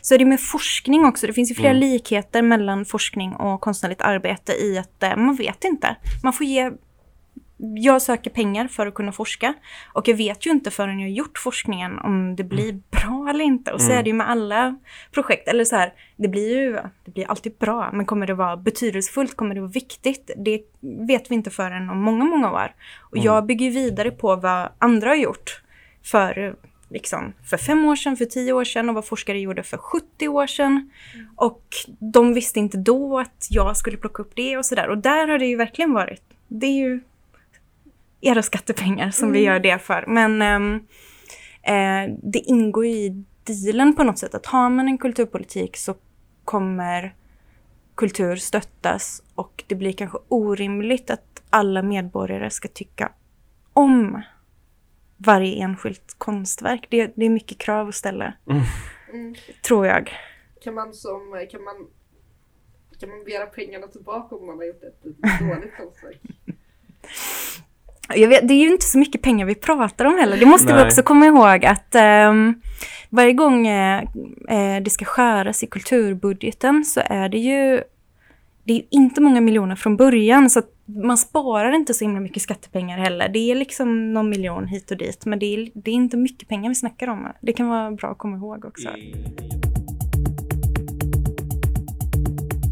så 0.01 0.15
är 0.15 0.19
det 0.19 0.25
med 0.25 0.41
forskning 0.41 1.05
också. 1.05 1.27
Det 1.27 1.33
finns 1.33 1.51
ju 1.51 1.55
flera 1.55 1.71
Mm. 1.71 1.81
likheter 1.81 2.43
mellan 2.43 2.85
forskning 2.85 3.33
och 3.33 3.61
konstnärligt 3.61 4.01
arbete 4.03 4.53
i 4.53 4.79
att 4.79 5.03
eh, 5.03 5.17
man 5.17 5.35
vet 5.37 5.65
inte. 5.65 5.97
Man 6.23 6.33
får 6.33 6.47
ge... 6.47 6.71
Jag 7.57 8.03
söker 8.03 8.31
pengar 8.31 8.69
för 8.69 8.87
att 8.87 8.95
kunna 8.95 9.13
forska 9.13 9.55
och 9.93 10.09
jag 10.09 10.17
vet 10.17 10.47
ju 10.47 10.51
inte 10.51 10.71
förrän 10.71 11.01
jag 11.01 11.09
har 11.09 11.13
gjort 11.15 11.39
forskningen 11.39 11.99
om 11.99 12.37
det 12.37 12.45
blir 12.45 12.73
bra 12.91 13.27
eller 13.31 13.45
inte. 13.45 13.73
Och 13.73 13.81
så 13.81 13.87
Mm. 13.87 13.99
är 13.99 14.03
det 14.03 14.09
ju 14.11 14.15
med 14.15 14.31
alla 14.31 14.77
projekt. 15.13 15.49
Eller 15.49 15.65
så 15.65 15.77
här, 15.77 15.93
det 16.17 16.29
blir 16.29 16.57
ju 16.57 16.73
det 17.05 17.11
blir 17.11 17.31
alltid 17.31 17.55
bra, 17.59 17.91
men 17.93 18.07
kommer 18.07 18.27
det 18.27 18.35
vara 18.35 18.57
betydelsefullt, 18.57 19.37
kommer 19.37 19.55
det 19.55 19.61
vara 19.61 19.71
viktigt? 19.71 20.31
Det 20.37 20.61
vet 20.81 21.31
vi 21.31 21.35
inte 21.35 21.51
förrän 21.51 21.91
om 21.91 21.99
många, 21.99 22.25
många 22.25 22.53
år. 22.53 22.75
Och 23.03 23.17
Mm. 23.17 23.25
jag 23.27 23.47
bygger 23.47 23.71
vidare 23.71 24.11
på 24.11 24.37
vad 24.37 24.69
andra 24.79 25.09
har 25.09 25.17
gjort 25.17 25.63
för, 26.03 26.57
liksom, 26.91 27.33
för 27.51 27.57
fem 27.57 27.85
år 27.85 27.97
sedan, 27.97 28.17
för 28.17 28.25
tio 28.25 28.53
år 28.53 28.65
sedan 28.65 28.89
och 28.89 28.95
vad 28.95 29.07
forskare 29.07 29.39
gjorde 29.41 29.63
för 29.63 29.77
70 29.77 30.29
år 30.29 30.47
sedan. 30.47 30.91
Och 31.37 31.65
de 31.99 32.35
visste 32.35 32.59
inte 32.59 32.77
då 32.79 33.19
att 33.19 33.47
jag 33.51 33.77
skulle 33.77 33.97
plocka 33.97 34.23
upp 34.23 34.33
det 34.37 34.57
och 34.57 34.67
sådär. 34.67 34.89
Och 34.89 34.99
där 34.99 35.29
har 35.29 35.39
det 35.39 35.47
ju 35.47 35.57
verkligen 35.57 35.93
varit. 35.93 36.23
Det 36.49 36.67
är 36.67 36.73
ju 36.89 37.01
era 38.27 38.43
skattepengar 38.43 39.11
som 39.11 39.33
vi 39.33 39.41
gör 39.41 39.61
det 39.61 39.79
för. 39.79 40.05
Men 40.07 40.43
ehm, 40.43 40.75
eh, 41.63 42.15
det 42.23 42.39
ingår 42.39 42.87
ju 42.87 42.93
i 42.93 43.25
dealen 43.45 43.97
på 43.97 44.05
något 44.05 44.19
sätt 44.19 44.35
att 44.35 44.47
har 44.47 44.71
man 44.71 44.89
en 44.89 44.99
kulturpolitik 44.99 45.77
så 45.77 45.95
kommer 46.45 47.15
kultur 47.95 48.37
stöttas 48.37 49.23
och 49.35 49.65
det 49.67 49.75
blir 49.75 49.93
kanske 49.93 50.19
orimligt 50.29 51.11
att 51.11 51.43
alla 51.51 51.83
medborgare 51.83 52.51
ska 52.51 52.69
tycka 52.69 53.13
om 53.73 54.23
varje 55.17 55.63
enskilt 55.65 56.15
konstverk. 56.19 56.87
Det, 56.91 57.13
det 57.17 57.27
är 57.27 57.31
mycket 57.31 57.59
krav 57.59 57.89
att 57.89 57.95
ställa, 57.95 58.33
Mm. 59.13 59.35
tror 59.67 59.87
jag. 59.87 60.13
Kan 60.65 60.75
man 60.75 60.95
som, 60.95 61.47
kan 61.51 61.65
man, 61.65 61.75
kan 63.01 63.09
man 63.09 63.25
begära 63.25 63.47
pengarna 63.47 63.87
tillbaka 63.87 64.35
om 64.35 64.47
man 64.47 64.57
har 64.57 64.65
gjort 64.65 64.83
ett 64.83 65.03
dåligt 65.41 65.77
konstverk? 65.77 66.21
Vet, 68.09 68.49
det 68.49 68.55
är 68.55 68.59
ju 68.59 68.73
inte 68.73 68.87
så 68.87 68.99
mycket 68.99 69.23
pengar 69.23 69.47
vi 69.47 69.55
pratar 69.55 70.05
om 70.05 70.19
heller. 70.19 70.37
Det 70.37 70.47
måste 70.47 70.67
vi 70.67 70.73
Nej. 70.73 70.87
också 70.87 71.03
komma 71.03 71.27
ihåg 71.27 71.65
att 71.65 71.95
ehm, 71.95 72.55
varje 73.11 73.33
gång 73.33 73.67
eh, 73.67 74.03
eh, 74.49 74.83
det 74.83 74.91
ska 74.91 75.05
skäras 75.05 75.63
i 75.63 75.67
kulturbudgeten 75.67 76.85
så 76.85 77.01
är 77.07 77.29
det 77.29 77.39
ju 77.39 77.83
det 78.67 78.73
är 78.73 78.83
inte 78.91 79.21
många 79.21 79.41
miljoner 79.41 79.77
från 79.77 79.97
början 79.97 80.51
så 80.51 80.63
man 80.87 81.19
sparar 81.19 81.73
inte 81.73 81.95
så 81.95 82.05
himla 82.05 82.21
mycket 82.21 82.43
skattepengar 82.43 82.99
heller. 82.99 83.29
Det 83.29 83.51
är 83.51 83.55
liksom 83.55 84.13
någon 84.13 84.29
miljon 84.31 84.67
hit 84.67 84.91
och 84.91 84.97
dit 84.97 85.27
men 85.27 85.39
det 85.39 85.47
är, 85.47 85.71
det 85.75 85.91
är 85.91 85.95
inte 85.95 86.17
mycket 86.17 86.49
pengar 86.49 86.69
vi 86.69 86.75
snackar 86.75 87.09
om. 87.09 87.29
Det 87.41 87.53
kan 87.53 87.69
vara 87.69 87.91
bra 87.91 88.11
att 88.11 88.19
komma 88.19 88.37
ihåg 88.37 88.65
också. 88.65 88.89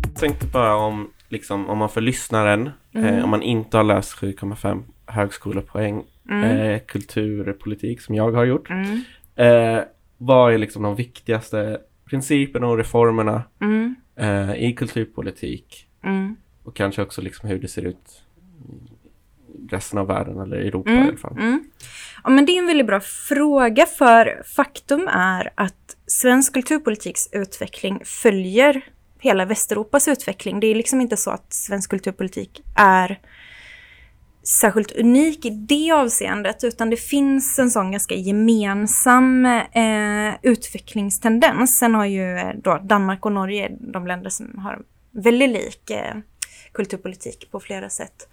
Jag 0.02 0.14
tänkte 0.20 0.46
bara 0.46 0.76
om, 0.76 1.10
liksom, 1.28 1.68
om 1.68 1.78
man 1.78 1.88
för 1.88 2.00
lyssnaren, 2.00 2.70
Mm. 2.94 3.14
eh, 3.14 3.24
om 3.24 3.30
man 3.30 3.42
inte 3.42 3.76
har 3.76 3.84
läst 3.84 4.12
7,5 4.12 4.82
högskolepoäng 5.06 6.04
eh, 6.30 6.80
kulturpolitik 6.86 8.00
som 8.00 8.14
jag 8.14 8.32
har 8.32 8.44
gjort. 8.44 8.70
Mm. 8.70 9.00
Eh, 9.36 9.84
vad 10.18 10.54
är 10.54 10.58
liksom 10.58 10.82
de 10.82 10.94
viktigaste 10.96 11.78
principerna 12.04 12.66
och 12.66 12.76
reformerna 12.78 13.42
Mm. 13.60 13.94
eh, 14.16 14.54
i 14.54 14.72
kulturpolitik? 14.72 15.86
Mm. 16.04 16.36
Och 16.64 16.76
kanske 16.76 17.02
också 17.02 17.22
liksom 17.22 17.48
hur 17.48 17.58
det 17.58 17.68
ser 17.68 17.82
ut 17.82 18.22
i 19.54 19.66
resten 19.70 19.98
av 19.98 20.06
världen 20.06 20.38
eller 20.40 20.60
i 20.60 20.68
Europa 20.68 20.90
i 20.90 20.94
Mm, 20.94 21.08
alla 21.08 21.16
fall. 21.16 21.32
mm. 21.38 21.64
Ja, 22.24 22.30
men 22.30 22.46
det 22.46 22.52
är 22.52 22.58
en 22.58 22.66
väldigt 22.66 22.86
bra 22.86 23.00
fråga 23.00 23.86
för 23.86 24.42
faktum 24.56 25.08
är 25.12 25.50
att 25.54 25.96
svensk 26.06 26.52
kulturpolitiks 26.54 27.28
utveckling 27.32 28.00
följer 28.04 28.80
hela 29.18 29.44
Västeuropas 29.44 30.08
utveckling. 30.08 30.60
Det 30.60 30.66
är 30.66 30.74
liksom 30.74 31.00
inte 31.00 31.16
så 31.16 31.30
att 31.30 31.52
svensk 31.52 31.90
kulturpolitik 31.90 32.62
är 32.76 33.20
särskilt 34.42 34.92
unik 34.92 35.44
i 35.44 35.50
det 35.50 35.92
avseendet 35.92 36.64
utan 36.64 36.90
det 36.90 36.96
finns 36.96 37.58
en 37.58 37.70
sån 37.70 37.90
ganska 37.90 38.14
gemensam 38.14 39.46
eh, 39.46 40.34
utvecklingstendens. 40.42 41.78
Sen 41.78 41.94
har 41.94 42.06
ju 42.06 42.38
eh, 42.38 42.50
då 42.62 42.78
Danmark 42.82 43.26
och 43.26 43.32
Norge 43.32 43.76
de 43.80 44.06
länder 44.06 44.30
som 44.30 44.58
har 44.58 44.82
väldigt 45.10 45.50
lik 45.50 45.90
eh, 45.90 46.14
kulturpolitik 46.72 47.50
på 47.50 47.60
flera 47.60 47.88
sätt. 47.88 48.28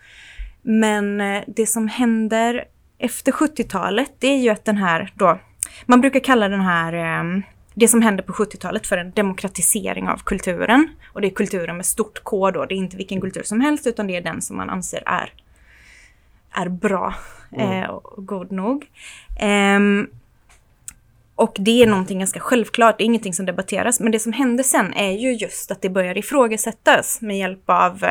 Men 0.62 1.22
eh, 1.22 1.44
det 1.48 1.66
som 1.66 1.88
händer 1.88 2.66
efter 2.98 3.32
70-talet, 3.32 4.12
det 4.20 4.28
är 4.28 4.38
ju 4.38 4.50
att 4.50 4.66
den 4.66 4.78
här 4.78 5.14
då, 5.16 5.40
man 5.86 6.02
brukar 6.02 6.20
kalla 6.20 6.50
den 6.50 6.62
här, 6.62 6.94
eh, 6.94 7.42
det 7.74 7.88
som 7.88 8.02
hände 8.02 8.24
på 8.24 8.34
70-talet 8.34 8.88
för 8.88 8.98
en 8.98 9.12
demokratisering 9.12 10.08
av 10.08 10.18
kulturen. 10.18 10.90
Och 11.14 11.22
det 11.22 11.28
är 11.28 11.32
kulturen 11.32 11.78
med 11.78 11.86
stort 11.86 12.24
K 12.24 12.52
då, 12.52 12.66
det 12.66 12.76
är 12.76 12.78
inte 12.78 12.98
vilken 12.98 13.22
kultur 13.22 13.44
som 13.44 13.62
helst 13.62 13.88
utan 13.88 14.08
det 14.08 14.16
är 14.16 14.22
den 14.22 14.42
som 14.42 14.58
man 14.58 14.70
anser 14.70 15.04
är, 15.06 15.34
är 16.62 16.70
bra 16.70 17.16
eh, 17.58 17.84
och 17.90 18.26
god 18.26 18.52
nog. 18.52 18.86
Ehm, 19.40 20.08
och 21.36 21.56
det 21.60 21.84
är 21.84 21.88
någonting 21.88 22.20
ganska 22.20 22.40
självklart, 22.40 22.98
det 22.98 23.04
är 23.04 23.06
ingenting 23.06 23.34
som 23.34 23.46
debatteras. 23.46 24.00
Men 24.00 24.12
det 24.12 24.20
som 24.20 24.34
hände 24.34 24.64
sen 24.64 24.94
är 24.94 25.12
ju 25.12 25.34
just 25.34 25.72
att 25.72 25.82
det 25.82 25.90
börjar 25.90 26.18
ifrågasättas 26.18 27.22
med 27.22 27.38
hjälp 27.38 27.64
av 27.66 28.04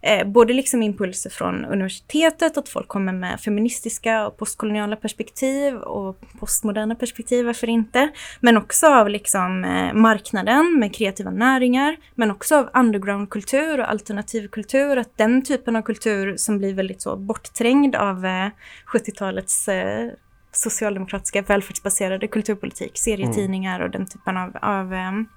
eh, 0.00 0.26
både 0.26 0.52
liksom 0.52 0.82
impulser 0.82 1.30
från 1.30 1.64
universitetet, 1.64 2.58
att 2.58 2.68
folk 2.68 2.88
kommer 2.88 3.12
med 3.12 3.40
feministiska 3.40 4.26
och 4.26 4.36
postkoloniala 4.36 4.96
perspektiv 4.96 5.74
och 5.76 6.20
postmoderna 6.40 6.94
perspektiv, 6.94 7.46
varför 7.46 7.68
inte? 7.68 8.08
Men 8.40 8.56
också 8.56 8.86
av 8.86 9.08
liksom 9.08 9.64
eh, 9.64 9.94
marknaden 9.94 10.78
med 10.78 10.94
kreativa 10.94 11.30
näringar, 11.30 11.96
men 12.14 12.30
också 12.30 12.56
av 12.56 12.70
undergroundkultur 12.74 13.80
och 13.80 13.90
alternativkultur, 13.90 14.96
att 14.96 15.16
den 15.16 15.42
typen 15.42 15.76
av 15.76 15.82
kultur 15.82 16.36
som 16.36 16.58
blir 16.58 16.74
väldigt 16.74 17.02
så 17.02 17.16
bortträngd 17.16 17.96
av 17.96 18.26
eh, 18.26 18.48
70-talets 18.94 19.68
eh, 19.68 20.10
socialdemokratiska 20.52 21.42
välfärdsbaserade 21.42 22.26
kulturpolitik, 22.26 22.98
serietidningar 22.98 23.80
och 23.80 23.90
den 23.90 24.06
typen 24.06 24.36
av, 24.36 24.56
av 24.62 24.92
um, 24.92 25.28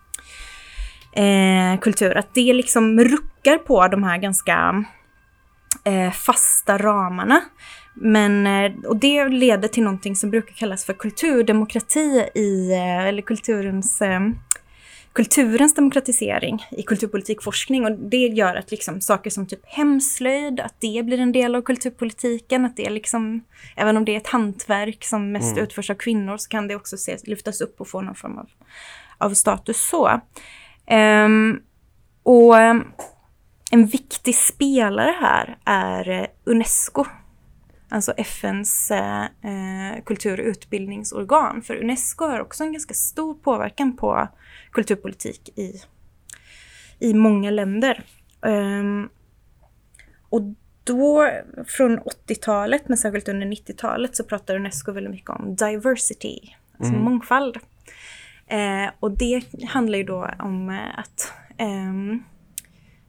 eh, 1.15 1.79
kultur. 1.81 2.17
Att 2.17 2.33
det 2.33 2.53
liksom 2.53 2.99
ruckar 2.99 3.57
på 3.57 3.87
de 3.87 4.03
här 4.03 4.17
ganska 4.17 4.85
eh, 5.83 6.11
fasta 6.11 6.77
ramarna. 6.77 7.41
Men, 7.93 8.47
eh, 8.47 8.71
och 8.87 8.95
det 8.95 9.27
leder 9.27 9.67
till 9.67 9.83
någonting 9.83 10.15
som 10.15 10.29
brukar 10.29 10.53
kallas 10.53 10.85
för 10.85 10.93
kulturdemokrati 10.93 12.25
i, 12.35 12.71
eh, 12.71 13.07
eller 13.07 13.21
kulturens, 13.21 14.01
eh, 14.01 14.19
kulturens 15.13 15.75
demokratisering 15.75 16.65
i 16.71 16.83
kulturpolitikforskning. 16.83 17.85
Och 17.85 17.91
det 17.91 18.17
gör 18.17 18.55
att 18.55 18.71
liksom 18.71 19.01
saker 19.01 19.29
som 19.29 19.47
typ 19.47 19.59
hemslöjd, 19.65 20.59
att 20.59 20.75
det 20.79 21.03
blir 21.05 21.19
en 21.19 21.31
del 21.31 21.55
av 21.55 21.61
kulturpolitiken. 21.61 22.65
Att 22.65 22.77
det 22.77 22.89
liksom, 22.89 23.43
även 23.75 23.97
om 23.97 24.05
det 24.05 24.13
är 24.13 24.17
ett 24.17 24.27
hantverk 24.27 25.03
som 25.03 25.31
mest 25.31 25.51
Mm. 25.51 25.63
utförs 25.63 25.89
av 25.89 25.95
kvinnor 25.95 26.37
så 26.37 26.49
kan 26.49 26.67
det 26.67 26.75
också 26.75 26.95
ses, 26.95 27.27
lyftas 27.27 27.61
upp 27.61 27.81
och 27.81 27.87
få 27.87 28.01
någon 28.01 28.15
form 28.15 28.37
av, 28.37 28.49
av 29.17 29.33
status 29.33 29.89
så. 29.89 30.21
Ehm, 30.91 31.59
och 32.23 32.57
ehm, 32.57 32.83
en 33.71 33.85
viktig 33.85 34.35
spelare 34.35 35.15
här 35.21 35.57
är 35.65 36.09
eh, 36.09 36.25
Unesco. 36.45 37.05
Alltså 37.89 38.11
FNs 38.17 38.91
eh, 38.91 39.21
eh, 39.23 40.03
kultur 40.05 40.39
och 40.39 40.45
utbildningsorgan. 40.45 41.61
För 41.61 41.75
Unesco 41.75 42.25
har 42.25 42.39
också 42.39 42.63
en 42.63 42.71
ganska 42.73 42.93
stor 42.93 43.33
påverkan 43.33 43.97
på 43.97 44.27
kulturpolitik 44.71 45.49
i, 45.55 45.81
i 46.99 47.13
många 47.13 47.51
länder. 47.51 48.03
Ehm, 48.45 49.09
och 50.29 50.41
då 50.83 51.29
från 51.67 51.99
80-talet, 51.99 52.87
men 52.87 52.97
särskilt 52.97 53.29
under 53.29 53.47
90-talet, 53.47 54.15
så 54.15 54.23
pratar 54.23 54.55
Unesco 54.55 54.91
väldigt 54.91 55.11
mycket 55.11 55.29
om 55.29 55.55
diversity, 55.55 56.39
alltså 56.77 56.93
Mm. 56.93 57.05
mångfald. 57.05 57.57
Eh, 58.51 58.89
och 58.99 59.11
det 59.11 59.41
handlar 59.67 59.97
ju 59.97 60.03
då 60.03 60.29
om 60.39 60.69
eh, 60.69 60.99
att, 60.99 61.33
ehm, 61.57 62.23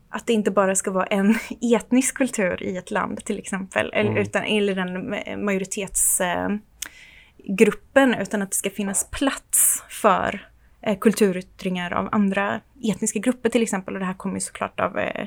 att 0.08 0.26
det 0.26 0.32
inte 0.32 0.50
bara 0.50 0.74
ska 0.74 0.90
vara 0.90 1.06
en 1.06 1.34
etnisk 1.76 2.16
kultur 2.16 2.62
i 2.62 2.76
ett 2.76 2.90
land 2.90 3.24
till 3.24 3.38
exempel, 3.38 3.90
eller, 3.94 4.10
Mm. 4.10 4.22
utan, 4.22 4.44
eller 4.44 4.74
den 4.74 5.14
ma- 5.14 5.36
majoritetsgruppen, 5.44 6.60
gruppen, 7.48 8.14
utan 8.14 8.42
att 8.42 8.50
det 8.50 8.56
ska 8.56 8.70
finnas 8.70 9.10
plats 9.10 9.82
för 9.88 10.48
eh, 10.82 10.98
kulturyttringar 10.98 11.92
av 11.92 12.08
andra 12.12 12.60
etniska 12.84 13.18
grupper 13.18 13.48
till 13.48 13.62
exempel. 13.62 13.94
Och 13.94 14.00
det 14.00 14.06
här 14.06 14.14
kommer 14.14 14.34
ju 14.34 14.40
såklart 14.40 14.80
av 14.80 14.98
eh, 14.98 15.26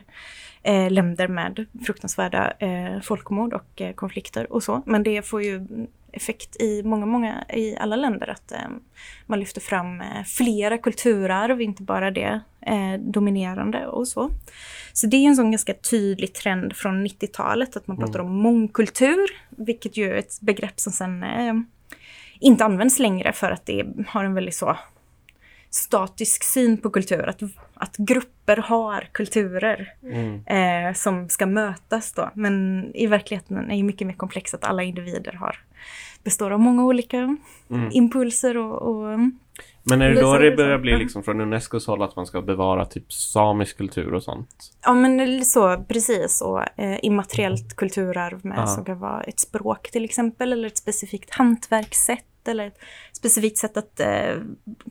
eh, 0.64 0.92
länder 0.92 1.28
med 1.28 1.66
fruktansvärda 1.86 2.54
eh, 2.60 3.02
folkmord 3.02 3.54
och 3.54 3.82
eh, 3.82 3.94
konflikter 3.94 4.54
och 4.54 4.64
så. 4.64 4.82
Men 4.86 5.04
det 5.04 5.22
får 5.26 5.42
ju 5.44 5.68
effekt 6.16 6.62
i 6.62 6.84
många, 6.84 7.06
många, 7.06 7.46
i 7.50 7.78
alla 7.78 7.96
länder 7.96 8.28
att 8.28 8.52
eh, 8.52 8.60
man 9.26 9.40
lyfter 9.40 9.62
fram 9.62 10.02
eh, 10.02 10.24
flera 10.26 10.78
kulturarv, 10.78 11.62
inte 11.62 11.84
bara 11.84 12.12
det 12.12 12.40
eh, 12.62 12.94
dominerande 13.00 13.88
och 13.88 14.08
så. 14.08 14.32
Så 14.94 15.08
det 15.08 15.18
är 15.18 15.28
en 15.28 15.36
sån 15.36 15.52
ganska 15.52 15.74
tydlig 15.74 16.34
trend 16.34 16.76
från 16.76 17.08
90-talet 17.08 17.78
att 17.78 17.88
man 17.88 17.98
pratar 17.98 18.20
om 18.20 18.32
mångkultur, 18.32 19.30
vilket 19.50 19.98
ju 19.98 20.12
är 20.12 20.16
ett 20.16 20.42
begrepp 20.42 20.80
som 20.80 20.92
sen 20.92 21.26
inte 22.40 22.66
används 22.66 23.00
längre 23.00 23.34
för 23.34 23.52
att 23.52 23.66
det 23.66 23.86
har 24.08 24.24
en 24.24 24.34
väldigt 24.34 24.56
så 24.56 24.78
statisk 25.76 26.44
syn 26.44 26.78
på 26.78 26.90
kultur. 26.90 27.30
Att, 27.30 27.42
att 27.74 27.98
grupper 27.98 28.58
har 28.58 29.10
kulturer 29.12 29.94
Mm. 30.04 30.46
eh, 30.46 30.94
som 30.94 31.30
ska 31.30 31.46
mötas 31.46 32.12
då. 32.14 32.30
Men 32.34 32.86
i 32.96 33.08
verkligheten 33.08 33.58
är 33.72 33.78
det 33.78 33.84
mycket 33.84 34.08
mer 34.08 34.14
komplext 34.14 34.54
att 34.54 34.64
alla 34.64 34.84
individer 34.84 35.34
har, 35.34 35.60
består 36.26 36.52
av 36.52 36.60
många 36.60 36.86
olika 36.86 37.38
Mm. 37.70 37.90
impulser 37.92 38.58
och, 38.58 38.82
och 38.82 39.20
Men 39.84 40.02
är 40.02 40.10
det 40.10 40.22
då 40.22 40.38
det 40.38 40.56
börjar 40.56 40.78
bli 40.78 40.98
liksom 40.98 41.24
från 41.24 41.42
Unescos 41.42 41.88
håll 41.88 42.02
att 42.02 42.16
man 42.16 42.26
ska 42.26 42.42
bevara 42.42 42.86
typ 42.86 43.14
samisk 43.14 43.78
kultur 43.78 44.14
och 44.14 44.24
sånt? 44.24 44.50
Ja 44.84 44.94
men 44.94 45.46
så, 45.46 45.84
precis. 45.88 46.42
Och, 46.42 46.80
eh, 46.80 47.00
immateriellt 47.02 47.76
kulturarv 47.76 48.46
med 48.46 48.58
Ja. 48.58 48.68
som 48.68 48.86
kan 48.86 49.00
vara 49.00 49.22
ett 49.24 49.40
språk 49.40 49.92
till 49.92 50.06
exempel, 50.06 50.54
eller 50.54 50.68
ett 50.68 50.78
specifikt 50.78 51.34
hantverkssätt, 51.34 52.48
eller 52.48 52.68
ett 52.68 52.78
specifikt 53.14 53.58
sätt 53.58 53.78
att 53.78 54.00
eh, 54.00 54.36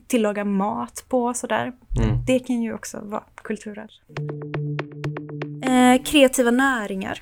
tillaga 0.07 0.45
mat 0.45 1.05
på 1.09 1.33
sådär. 1.33 1.71
Mm. 2.03 2.25
Det 2.27 2.39
kan 2.39 2.61
ju 2.61 2.73
också 2.73 2.99
vara 3.03 3.23
kulturarv. 3.35 3.89
Eh, 5.63 6.03
kreativa 6.03 6.51
näringar. 6.51 7.21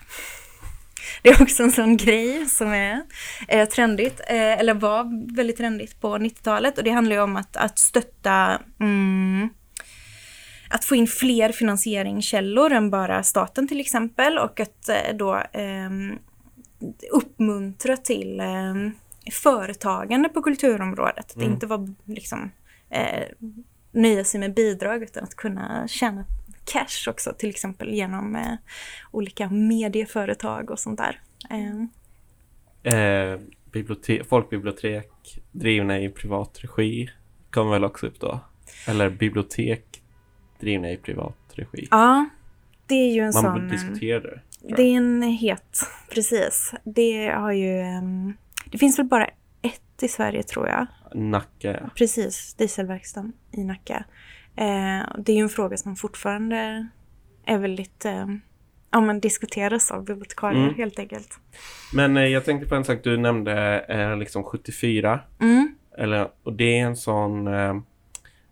Det 1.22 1.30
är 1.30 1.42
också 1.42 1.64
en 1.64 1.72
sån 1.72 1.98
grej 1.98 2.46
som 2.46 2.74
är 2.74 3.02
eh, 3.48 3.70
trendigt, 3.70 4.20
eh, 4.20 4.60
eller 4.60 4.74
var 4.74 5.36
väldigt 5.36 5.58
trendigt 5.58 6.02
på 6.02 6.18
90-talet. 6.18 6.78
Och 6.78 6.84
det 6.84 6.92
handlar 6.92 7.16
ju 7.16 7.22
om 7.22 7.36
att, 7.36 7.58
att 7.58 7.80
stötta 7.80 8.60
mm, 8.80 9.50
att 10.70 10.86
få 10.86 10.96
in 10.96 11.08
fler 11.08 11.52
finansieringskällor 11.52 12.72
än 12.72 12.90
bara 12.90 13.24
staten 13.24 13.68
till 13.68 13.80
exempel 13.80 14.38
och 14.38 14.60
att 14.60 14.90
eh, 14.90 15.16
då 15.16 15.44
ehm, 15.54 16.20
uppmuntra 17.12 17.98
till 17.98 18.40
ehm, 18.40 18.92
företagande 19.32 20.30
på 20.30 20.42
kulturområdet. 20.42 21.20
Att 21.20 21.36
Mm. 21.36 21.52
inte 21.54 21.66
vara 21.66 21.88
liksom 22.06 22.52
eh, 22.90 23.24
nöja 23.92 24.24
sig 24.24 24.40
med 24.40 24.54
bidrag 24.54 25.04
utan 25.04 25.24
att 25.24 25.36
kunna 25.36 25.88
tjäna 25.88 26.26
cash 26.66 27.10
också, 27.10 27.34
till 27.38 27.50
exempel 27.50 27.94
genom 27.94 28.36
eh, 28.36 28.54
olika 29.12 29.50
medieföretag 29.50 30.72
och 30.72 30.80
sånt 30.80 30.98
där. 31.00 31.20
Eh, 31.50 31.86
Eh, 32.86 33.40
bibliotek, 33.72 34.28
folkbibliotek 34.28 35.10
drivna 35.52 36.00
i 36.00 36.10
privat 36.10 36.60
regi 36.62 37.10
kommer 37.52 37.72
väl 37.72 37.84
också 37.84 38.08
upp 38.08 38.20
då? 38.20 38.40
Eller 38.88 39.10
bibliotek 39.10 39.84
drivna 40.60 40.92
i 40.92 40.98
privat 40.98 41.38
regi? 41.54 41.88
ja, 41.92 42.26
det 42.88 42.96
är 42.96 43.14
ju 43.14 43.20
en 43.20 43.26
Man 43.26 43.34
sån... 43.44 43.66
eh, 43.66 43.72
diskuterar 43.72 44.22
det. 44.22 44.42
Det 44.76 44.82
är 44.82 44.98
en 44.98 45.22
het, 45.22 45.80
precis. 46.10 46.74
Det 46.84 47.28
har 47.30 47.52
ju... 47.52 47.80
ehm, 47.80 48.34
det 48.66 48.78
finns 48.78 49.00
väl 49.00 49.06
bara 49.06 49.26
ett 49.62 50.04
i 50.04 50.08
Sverige 50.08 50.44
tror 50.44 50.68
jag. 50.68 50.88
Nacka. 51.16 51.90
Precis, 51.96 52.54
dieselverkstaden 52.54 53.34
i 53.52 53.64
Nacka. 53.64 54.06
Eh, 54.56 55.06
det 55.18 55.32
är 55.32 55.36
ju 55.36 55.42
en 55.44 55.50
fråga 55.50 55.78
som 55.78 55.96
fortfarande 55.96 56.88
är 57.46 57.58
väldigt... 57.58 58.06
Eh, 58.06 58.26
ja, 58.92 59.02
men 59.02 59.20
diskuteras 59.20 59.92
av 59.92 60.06
bibliotekarier 60.06 60.64
Mm. 60.64 60.76
helt 60.76 61.00
enkelt. 61.00 61.40
Men 61.94 62.18
eh, 62.18 62.24
jag 62.24 62.46
tänkte 62.46 62.70
på 62.70 62.76
en 62.76 62.84
sak 62.84 63.00
du 63.04 63.18
nämnde, 63.18 63.80
eh, 63.80 64.18
liksom 64.18 64.44
74. 64.44 65.20
Mm, 65.42 65.76
Eller, 65.98 66.28
och 66.44 66.54
det 66.54 66.80
är 66.80 66.86
en 66.86 66.96
sån... 66.98 67.48
Eh, 67.48 67.74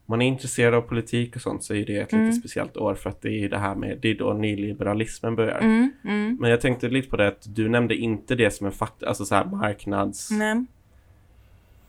man 0.05 0.21
är 0.21 0.25
intresserad 0.27 0.73
av 0.73 0.81
politik 0.81 1.35
och 1.35 1.41
sånt 1.41 1.63
så 1.63 1.73
är 1.73 1.85
det 1.85 1.97
ett 1.97 2.13
Mm. 2.13 2.25
lite 2.25 2.39
speciellt 2.39 2.77
år 2.77 2.95
för 2.95 3.09
att 3.09 3.21
det 3.21 3.29
är 3.45 3.49
det 3.49 3.57
här 3.57 3.75
med, 3.75 3.97
det 4.01 4.07
är 4.11 4.15
då 4.15 4.33
nyliberalismen 4.33 5.35
börjar. 5.35 5.59
mm, 5.59 5.91
mm. 6.05 6.37
Men 6.39 6.49
jag 6.51 6.61
tänkte 6.61 6.89
lite 6.89 7.09
på 7.09 7.17
det 7.17 7.27
att 7.27 7.55
du 7.55 7.69
nämnde 7.69 7.95
inte 7.95 8.35
det 8.35 8.51
som 8.51 8.65
en 8.67 8.73
faktor, 8.73 9.07
alltså 9.07 9.25
så 9.25 9.35
här 9.35 9.45
marknads... 9.45 10.31
Nej. 10.31 10.65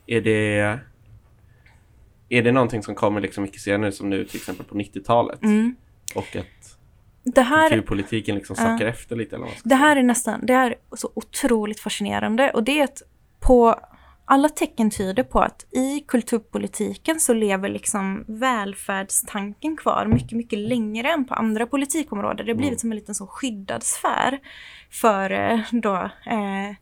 Är 0.07 0.21
det... 0.21 0.79
Är 2.33 2.43
det 2.43 2.53
någonting 2.53 2.83
som 2.83 2.95
kommer 2.95 3.21
liksom 3.21 3.43
mycket 3.43 3.61
senare 3.61 3.93
som 3.93 4.11
nu 4.11 4.25
till 4.25 4.37
exempel 4.37 4.67
på 4.67 4.75
90-talet? 4.75 5.43
Mm. 5.43 5.77
Och 6.15 6.37
att 6.37 6.79
Det 7.23 7.43
här... 7.43 7.69
kulturpolitiken 7.69 8.35
liksom 8.35 8.57
sackar 8.57 8.87
efter 8.87 9.17
lite 9.17 9.37
eller 9.37 9.47
vad 9.47 9.55
Det 9.65 9.75
här 9.75 9.97
är 9.97 10.03
nästan, 10.03 10.47
det 10.47 10.53
är 10.53 10.75
så 10.97 11.11
otroligt 11.15 11.81
fascinerande 11.81 12.51
och 12.51 12.65
det 12.65 12.81
är 12.81 12.85
att 12.85 13.03
på 13.41 13.81
alla 14.25 14.49
tecken 14.49 14.91
tyder 14.91 15.23
på 15.23 15.41
att 15.41 15.67
i 15.71 16.01
kulturpolitiken 16.01 17.21
så 17.21 17.35
lever 17.35 17.69
liksom 17.69 18.25
välfärdstanken 18.29 19.77
kvar 19.77 20.07
mycket, 20.07 20.33
mycket 20.33 20.59
längre 20.59 21.13
än 21.13 21.25
på 21.25 21.35
andra 21.35 21.67
politikområden. 21.67 22.47
Det 22.47 22.53
har 22.53 22.59
blivit 22.59 22.81
som 22.81 22.93
en 22.93 22.97
liten 22.97 23.15
så 23.15 23.27
skyddad 23.27 23.83
sfär 23.83 24.39
för 24.91 25.31
eh, 25.31 25.61
då 25.71 25.95
eh, 26.27 26.77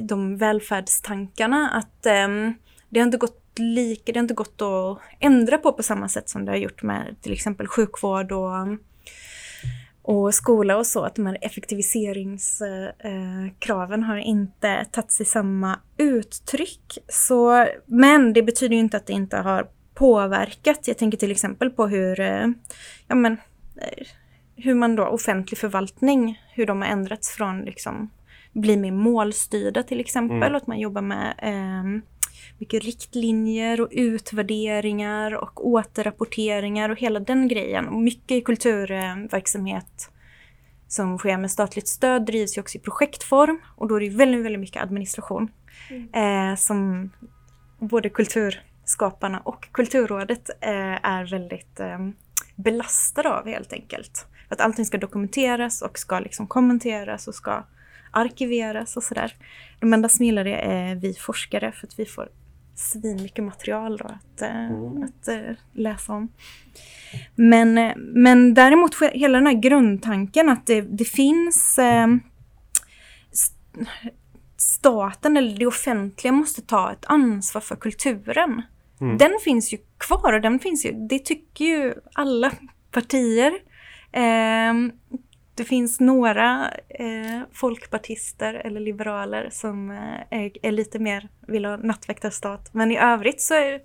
de 0.00 0.36
välfärdstankarna 0.36 1.70
att 1.70 2.06
ehm, 2.06 2.54
det 2.88 3.00
har 3.00 3.06
inte 3.06 3.18
gått 3.18 3.41
lika, 3.58 4.12
det 4.12 4.18
har 4.18 4.22
inte 4.22 4.34
gått 4.34 4.62
att 4.62 4.98
ändra 5.20 5.58
på 5.58 5.72
på 5.72 5.82
samma 5.82 6.08
sätt 6.08 6.28
som 6.28 6.44
det 6.44 6.52
har 6.52 6.56
gjort 6.56 6.82
med 6.82 7.16
till 7.20 7.32
exempel 7.32 7.66
sjukvård 7.66 8.32
och 8.32 8.50
och 10.04 10.34
skola 10.34 10.76
och 10.76 10.86
så, 10.86 11.04
att 11.04 11.14
de 11.14 11.26
här 11.26 11.38
effektiviseringskraven 11.40 14.02
har 14.02 14.16
inte 14.16 14.84
tagit 14.84 15.12
sig 15.12 15.26
samma 15.26 15.78
uttryck. 15.96 16.98
Så, 17.08 17.66
men 17.86 18.32
det 18.32 18.42
betyder 18.42 18.74
ju 18.74 18.80
inte 18.80 18.96
att 18.96 19.06
det 19.06 19.12
inte 19.12 19.36
har 19.36 19.68
påverkat. 19.94 20.88
Jag 20.88 20.98
tänker 20.98 21.18
till 21.18 21.30
exempel 21.30 21.70
på 21.70 21.86
hur, 21.86 22.20
eh, 22.20 22.46
ja 23.08 23.14
men, 23.14 23.32
eh, 23.76 24.06
hur 24.56 24.74
man 24.74 24.96
då, 24.96 25.06
offentlig 25.06 25.58
förvaltning, 25.58 26.40
hur 26.54 26.66
de 26.66 26.82
har 26.82 26.88
ändrats 26.88 27.30
från 27.30 27.60
liksom, 27.60 28.10
bli 28.52 28.76
mer 28.76 28.92
målstyrda 28.92 29.82
till 29.82 30.00
exempel, 30.00 30.36
Mm. 30.36 30.50
och 30.50 30.56
att 30.56 30.66
man 30.66 30.78
jobbar 30.78 31.02
med 31.02 31.34
ehm, 31.38 32.02
mycket 32.58 32.84
riktlinjer 32.84 33.80
och 33.80 33.88
utvärderingar 33.90 35.34
och 35.34 35.66
återrapporteringar 35.66 36.88
och 36.88 36.98
hela 36.98 37.20
den 37.20 37.48
grejen. 37.48 37.88
Och 37.88 38.02
mycket 38.02 38.44
kulturverksamhet 38.44 40.10
som 40.88 41.18
sker 41.18 41.36
med 41.36 41.50
statligt 41.50 41.88
stöd 41.88 42.26
drivs 42.26 42.56
ju 42.56 42.60
också 42.60 42.78
i 42.78 42.80
projektform 42.80 43.60
och 43.76 43.88
då 43.88 43.96
är 43.96 44.00
det 44.00 44.08
väldigt, 44.08 44.44
väldigt 44.44 44.60
mycket 44.60 44.82
administration 44.82 45.48
eh, 46.12 46.56
som 46.56 47.10
både 47.78 48.08
kulturskaparna 48.08 49.40
och 49.40 49.68
Kulturrådet 49.72 50.50
eh, 50.60 51.06
är 51.06 51.30
väldigt 51.30 51.80
eh, 51.80 51.98
belastade 52.56 53.32
av 53.32 53.46
helt 53.46 53.72
enkelt. 53.72 54.26
Att 54.48 54.60
allting 54.60 54.84
ska 54.84 54.98
dokumenteras 54.98 55.82
och 55.82 55.98
ska 55.98 56.20
liksom 56.20 56.46
kommenteras 56.46 57.28
och 57.28 57.34
ska 57.34 57.64
arkiveras 58.12 58.96
och 58.96 59.02
sådär. 59.02 59.36
De 59.80 59.92
enda 59.92 60.08
som 60.08 60.24
gillar 60.26 60.44
det 60.44 60.56
är 60.56 60.94
vi 60.94 61.14
forskare 61.14 61.72
för 61.72 61.86
att 61.86 61.98
vi 61.98 62.06
får 62.06 62.28
svin 62.74 63.22
mycket 63.22 63.44
material 63.44 63.96
då 63.96 64.04
att, 64.04 64.42
eh, 64.42 64.66
Mm. 64.66 65.02
att 65.02 65.28
eh, 65.28 65.56
läsa 65.72 66.12
om. 66.12 66.28
Men, 67.34 67.78
eh, 67.78 67.92
men 67.96 68.54
däremot 68.54 69.02
hela 69.12 69.38
den 69.38 69.46
här 69.46 69.54
grundtanken 69.60 70.48
att 70.48 70.66
det, 70.66 70.80
det 70.80 71.04
finns 71.04 71.78
eh, 71.78 72.06
st- 73.32 73.86
staten 74.56 75.36
eller 75.36 75.58
det 75.58 75.66
offentliga 75.66 76.32
måste 76.32 76.62
ta 76.62 76.92
ett 76.92 77.04
ansvar 77.06 77.60
för 77.60 77.76
kulturen. 77.76 78.62
Mm. 79.00 79.18
Den 79.18 79.32
finns 79.44 79.72
ju 79.72 79.78
kvar 79.98 80.32
och 80.32 80.40
den 80.40 80.58
finns 80.58 80.86
ju, 80.86 80.92
det 81.08 81.18
tycker 81.18 81.64
ju 81.64 81.94
alla 82.12 82.52
partier. 82.90 83.52
Ehm, 84.12 84.92
det 85.54 85.64
finns 85.64 86.00
några 86.00 86.70
eh, 86.88 87.40
folkpartister 87.52 88.54
eller 88.54 88.80
liberaler 88.80 89.48
som 89.52 89.90
eh, 89.90 90.40
är, 90.62 90.72
lite 90.72 90.98
mer 90.98 91.28
vill 91.46 91.64
ha 91.64 91.76
nattväktarstat. 91.76 92.74
Men 92.74 92.90
i 92.90 92.98
övrigt 92.98 93.40
så 93.40 93.54
är, 93.54 93.80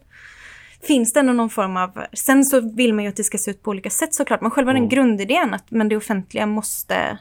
finns 0.82 1.14
det 1.14 1.20
ändå 1.20 1.34
någon 1.34 1.50
form 1.50 1.78
av... 1.78 2.06
Sen 2.14 2.46
så 2.46 2.60
vill 2.76 2.94
man 2.94 3.04
ju 3.04 3.10
att 3.10 3.16
det 3.16 3.24
ska 3.24 3.38
se 3.38 3.52
ut 3.52 3.64
på 3.64 3.72
olika 3.72 3.90
sätt 3.90 4.14
såklart. 4.14 4.42
Men 4.42 4.52
själva 4.52 4.72
Mm. 4.72 4.82
den 4.82 4.90
grundidén 4.90 5.54
att 5.54 5.72
men 5.72 5.90
det 5.90 5.98
offentliga 5.98 6.46
måste 6.46 7.18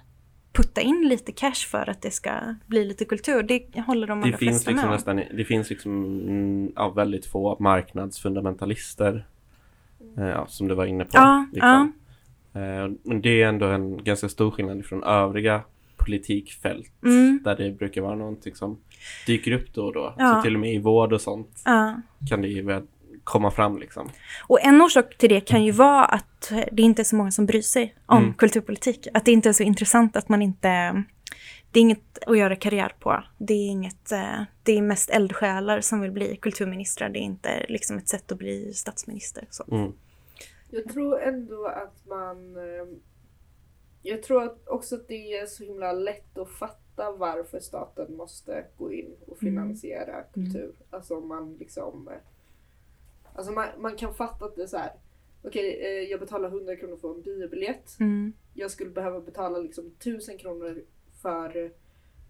putta 0.52 0.80
in 0.80 1.08
lite 1.08 1.32
cash 1.32 1.68
för 1.70 1.90
att 1.90 2.02
det 2.02 2.10
ska 2.10 2.30
bli 2.66 2.84
lite 2.84 3.04
kultur. 3.04 3.42
Det 3.42 3.80
håller 3.80 4.06
de 4.06 4.20
Det 4.20 4.26
allra 4.26 4.38
finns 4.38 4.64
flesta 4.64 4.70
liksom 4.70 4.88
med 4.88 4.96
nästan, 4.96 5.36
det 5.36 5.44
finns 5.44 5.70
liksom 5.70 6.04
mm, 6.04 6.72
ja, 6.76 6.88
väldigt 6.88 7.26
få 7.26 7.56
marknadsfundamentalister. 7.60 9.26
Eh, 10.18 10.26
ja, 10.26 10.46
som 10.48 10.68
du 10.68 10.74
var 10.74 10.86
inne 10.86 11.04
på. 11.04 11.10
Ja, 11.14 11.46
liksom. 11.52 11.70
Eh, 11.70 12.05
men 13.02 13.20
det 13.22 13.42
är 13.42 13.46
ändå 13.48 13.66
en 13.66 14.04
ganska 14.04 14.28
stor 14.28 14.50
skillnad 14.50 14.84
från 14.84 15.04
övriga 15.04 15.62
politikfält. 15.96 16.92
Mm. 17.04 17.40
Där 17.44 17.56
det 17.56 17.70
brukar 17.70 18.00
vara 18.02 18.14
någonting 18.14 18.54
som 18.54 18.78
dyker 19.26 19.52
upp 19.52 19.72
då 19.74 19.84
och 19.84 19.92
då. 19.92 20.14
Ja. 20.18 20.34
Så 20.36 20.42
till 20.42 20.54
och 20.54 20.60
med 20.60 20.74
i 20.74 20.78
vård 20.78 21.12
och 21.12 21.20
sånt 21.20 21.62
Ja. 21.64 22.00
kan 22.28 22.42
det 22.42 22.48
ju 22.48 22.86
komma 23.24 23.50
fram 23.50 23.78
liksom. 23.78 24.08
Och 24.48 24.64
en 24.64 24.82
orsak 24.82 25.18
till 25.18 25.28
det 25.28 25.40
kan 25.40 25.64
ju 25.64 25.70
vara 25.72 26.04
att 26.04 26.52
det 26.72 26.82
inte 26.82 27.02
är 27.02 27.04
så 27.04 27.16
många 27.16 27.30
som 27.30 27.46
bryr 27.46 27.60
sig 27.62 27.94
om 28.06 28.22
Mm. 28.22 28.34
kulturpolitik. 28.34 29.06
Att 29.14 29.24
det 29.24 29.32
inte 29.32 29.48
är 29.48 29.52
så 29.52 29.62
intressant 29.62 30.16
att 30.16 30.28
man 30.28 30.42
inte... 30.42 31.02
Det 31.70 31.80
är 31.80 31.82
inget 31.82 32.18
att 32.26 32.38
göra 32.38 32.56
karriär 32.56 32.92
på. 33.00 33.24
Det 33.38 33.54
är 33.54 33.68
inget... 33.68 34.12
eh, 34.12 34.42
Det 34.62 34.72
är 34.78 34.82
mest 34.82 35.10
eldsjälar 35.10 35.80
som 35.80 36.00
vill 36.00 36.10
bli 36.10 36.36
kulturministrar. 36.36 37.08
Det 37.08 37.18
är 37.18 37.22
inte 37.22 37.66
liksom 37.68 37.98
ett 37.98 38.08
sätt 38.08 38.32
att 38.32 38.38
bli 38.38 38.72
statsminister. 38.74 39.44
Så. 39.50 39.64
Mm. 39.72 39.92
Jag 40.84 40.92
tror 40.92 41.20
ändå 41.20 41.66
att 41.66 42.06
man... 42.06 42.56
eh, 42.56 42.86
Jag 44.02 44.22
tror 44.22 44.42
att 44.42 44.68
också 44.68 44.94
att 44.94 45.08
det 45.08 45.32
är 45.36 45.46
så 45.46 45.64
himla 45.64 45.92
lätt 45.92 46.38
att 46.38 46.48
fatta 46.50 47.12
varför 47.12 47.60
staten 47.60 48.16
måste 48.16 48.64
gå 48.76 48.92
in 48.92 49.14
och 49.26 49.38
finansiera 49.38 50.22
kultur. 50.22 50.74
Alltså 50.90 51.16
om 51.16 51.28
man 51.28 51.54
liksom... 51.56 52.08
eh, 52.08 52.14
Alltså 53.34 53.52
man, 53.52 53.66
man 53.78 53.96
kan 53.96 54.14
fatta 54.14 54.44
att 54.44 54.56
det 54.56 54.62
är 54.62 54.66
så 54.66 54.76
här. 54.76 54.92
Okej, 55.42 55.80
eh, 55.82 56.10
jag 56.10 56.20
betalar 56.20 56.48
100 56.48 56.76
kronor 56.76 56.96
för 56.96 57.14
en 57.14 57.22
biobiljett. 57.22 57.96
Mm. 58.00 58.32
Jag 58.54 58.70
skulle 58.70 58.90
behöva 58.90 59.20
betala 59.20 59.58
liksom 59.58 59.86
1000 59.86 60.38
kronor 60.38 60.82
för, 61.22 61.72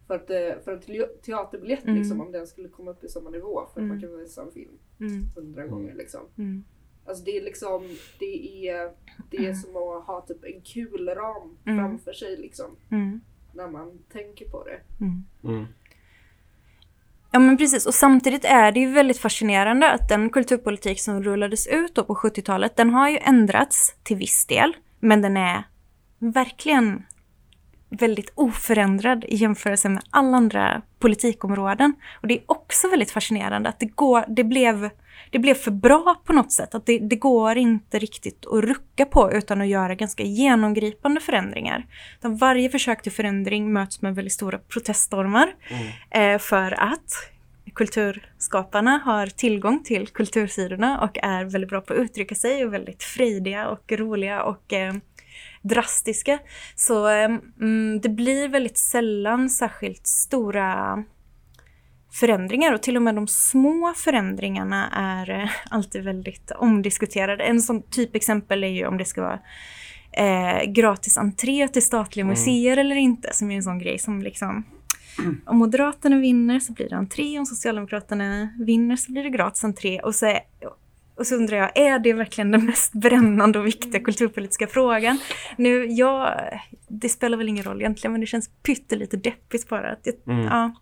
för, 0.06 0.14
att, 0.14 0.26
för 0.64 0.72
en 0.72 0.80
te- 0.80 1.06
teaterbiljett 1.22 1.84
Mm. 1.84 1.96
liksom, 1.96 2.20
om 2.20 2.32
den 2.32 2.46
skulle 2.46 2.68
komma 2.68 2.90
upp 2.90 3.04
i 3.04 3.08
samma 3.08 3.30
nivå. 3.30 3.60
För 3.74 3.80
att 3.80 3.86
man 3.86 3.96
Mm. 3.98 4.00
kan 4.00 4.18
visa 4.18 4.42
en 4.42 4.52
film 4.52 4.78
Mm. 5.00 5.24
hundra 5.36 5.66
gånger 5.66 5.94
liksom. 5.94 6.20
Alltså 7.08 7.24
det 7.24 7.36
är 7.36 7.44
liksom, 7.44 7.96
det 8.18 8.68
är, 8.68 8.90
det 9.30 9.36
är 9.36 9.54
som 9.54 9.70
att 9.70 10.06
ha 10.06 10.24
typ 10.28 10.44
en 10.44 10.60
kulram 10.60 11.56
Mm. 11.66 11.78
framför 11.78 12.12
sig 12.12 12.36
liksom. 12.36 12.76
Mm. 12.90 13.20
När 13.52 13.68
man 13.68 13.98
tänker 14.12 14.48
på 14.48 14.64
det. 14.64 15.04
Mm. 15.04 15.24
Mm. 15.44 15.66
Ja 17.30 17.38
men 17.38 17.56
precis 17.56 17.86
och 17.86 17.94
samtidigt 17.94 18.44
är 18.44 18.72
det 18.72 18.80
ju 18.80 18.92
väldigt 18.92 19.18
fascinerande 19.18 19.90
att 19.92 20.08
den 20.08 20.30
kulturpolitik 20.30 21.00
som 21.00 21.22
rullades 21.22 21.66
ut 21.66 21.94
då 21.94 22.04
på 22.04 22.14
70-talet 22.14 22.76
den 22.76 22.90
har 22.90 23.08
ju 23.08 23.18
ändrats 23.18 23.94
till 24.02 24.16
viss 24.16 24.46
del. 24.46 24.76
Men 25.00 25.22
den 25.22 25.36
är 25.36 25.64
verkligen 26.18 27.02
väldigt 27.88 28.32
oförändrad 28.34 29.24
i 29.24 29.36
jämförelse 29.36 29.88
med 29.88 30.02
alla 30.10 30.36
andra 30.36 30.82
politikområden. 30.98 31.94
Och 32.20 32.28
det 32.28 32.34
är 32.34 32.42
också 32.46 32.88
väldigt 32.88 33.10
fascinerande 33.10 33.68
att 33.68 33.80
det, 33.80 33.86
går, 33.86 34.24
det, 34.28 34.44
blev, 34.44 34.90
det 35.30 35.38
blev 35.38 35.54
för 35.54 35.70
bra 35.70 36.22
på 36.24 36.32
något 36.32 36.52
sätt. 36.52 36.74
Att 36.74 36.86
det, 36.86 36.98
det 36.98 37.16
går 37.16 37.56
inte 37.56 37.98
riktigt 37.98 38.46
att 38.46 38.64
rucka 38.64 39.04
på 39.04 39.32
utan 39.32 39.60
att 39.60 39.68
göra 39.68 39.94
ganska 39.94 40.22
genomgripande 40.22 41.20
förändringar. 41.20 41.86
Utan 42.18 42.36
varje 42.36 42.70
försök 42.70 43.02
till 43.02 43.12
förändring 43.12 43.72
möts 43.72 44.02
med 44.02 44.14
väldigt 44.14 44.32
stora 44.32 44.58
proteststormar. 44.58 45.54
Eh, 46.10 46.38
för 46.38 46.72
att 46.72 47.30
kulturskaparna 47.74 49.00
har 49.04 49.26
tillgång 49.26 49.82
till 49.84 50.08
kultursidorna 50.08 51.00
och 51.00 51.18
är 51.22 51.44
väldigt 51.44 51.70
bra 51.70 51.80
på 51.80 51.92
att 51.92 51.98
uttrycka 51.98 52.34
sig 52.34 52.64
och 52.64 52.74
väldigt 52.74 53.02
frejdiga 53.02 53.68
och 53.68 53.92
roliga 53.92 54.42
och 54.42 54.72
eh, 54.72 54.94
drastiska. 55.62 56.38
Så 56.74 57.06
mm, 57.06 58.00
det 58.00 58.08
blir 58.08 58.48
väldigt 58.48 58.78
sällan 58.78 59.50
särskilt 59.50 60.06
stora 60.06 61.04
förändringar 62.20 62.72
och 62.72 62.82
till 62.82 62.96
och 62.96 63.02
med 63.02 63.14
de 63.14 63.28
små 63.28 63.92
förändringarna 63.96 64.88
är 64.92 65.30
eh, 65.42 65.48
alltid 65.70 66.04
väldigt 66.04 66.50
omdiskuterade. 66.50 67.44
En 67.44 67.60
sån 67.60 67.82
typexempel 67.82 68.64
är 68.64 68.68
ju 68.68 68.86
om 68.86 68.98
det 68.98 69.04
ska 69.04 69.22
vara 69.22 69.38
eh, 70.12 70.64
gratis 70.70 71.18
entré 71.18 71.68
till 71.68 71.82
statliga 71.82 72.22
Mm. 72.24 72.30
museer 72.30 72.76
eller 72.76 72.96
inte, 72.96 73.28
som 73.32 73.50
är 73.50 73.56
en 73.56 73.62
sån 73.62 73.78
grej 73.78 73.98
som 73.98 74.22
liksom 74.22 74.64
om 75.46 75.56
Moderaterna 75.58 76.16
vinner 76.18 76.60
så 76.60 76.72
blir 76.72 76.88
det 76.88 76.96
entré, 76.96 77.38
om 77.38 77.46
Socialdemokraterna 77.46 78.48
vinner 78.58 78.96
så 78.96 79.12
blir 79.12 79.22
det 79.22 79.30
gratis 79.30 79.64
entré. 79.64 80.00
Och 80.00 80.14
så, 80.14 80.26
är- 80.26 80.40
och 81.18 81.26
så 81.26 81.34
undrar 81.34 81.56
jag, 81.56 81.78
är 81.78 81.98
det 81.98 82.12
verkligen 82.12 82.50
den 82.50 82.64
mest 82.66 82.92
brännande 82.92 83.58
och 83.58 83.66
viktiga 83.66 84.00
kulturpolitiska 84.00 84.66
frågan? 84.66 85.18
Nu, 85.56 85.86
jag, 85.86 86.40
det 86.88 87.08
spelar 87.08 87.38
väl 87.38 87.48
ingen 87.48 87.64
roll 87.64 87.80
egentligen, 87.80 88.12
men 88.12 88.20
det 88.20 88.26
känns 88.26 88.50
pyttelite 88.62 89.16
deppigt 89.16 89.68
bara. 89.68 89.90
Att 89.92 90.00
jag, 90.06 90.14
Mm. 90.34 90.44
ja. 90.46 90.72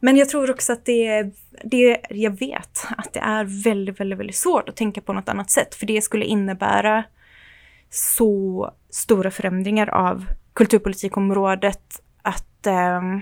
Men 0.00 0.16
jag 0.16 0.28
tror 0.28 0.50
också 0.50 0.72
att 0.72 0.84
det, 0.84 1.30
det, 1.64 2.00
jag 2.10 2.38
vet 2.38 2.86
att 2.96 3.12
det 3.12 3.20
är 3.20 3.64
väldigt, 3.64 4.00
väldigt, 4.00 4.18
väldigt 4.18 4.36
svårt 4.36 4.68
att 4.68 4.76
tänka 4.76 5.00
på 5.00 5.12
något 5.12 5.28
annat 5.28 5.50
sätt, 5.50 5.74
för 5.74 5.86
det 5.86 6.02
skulle 6.02 6.24
innebära 6.24 7.04
så 7.90 8.70
stora 8.90 9.30
förändringar 9.30 9.86
av 9.88 10.24
kulturpolitikområdet 10.52 12.02
att 12.22 12.66
ehm, 12.66 13.20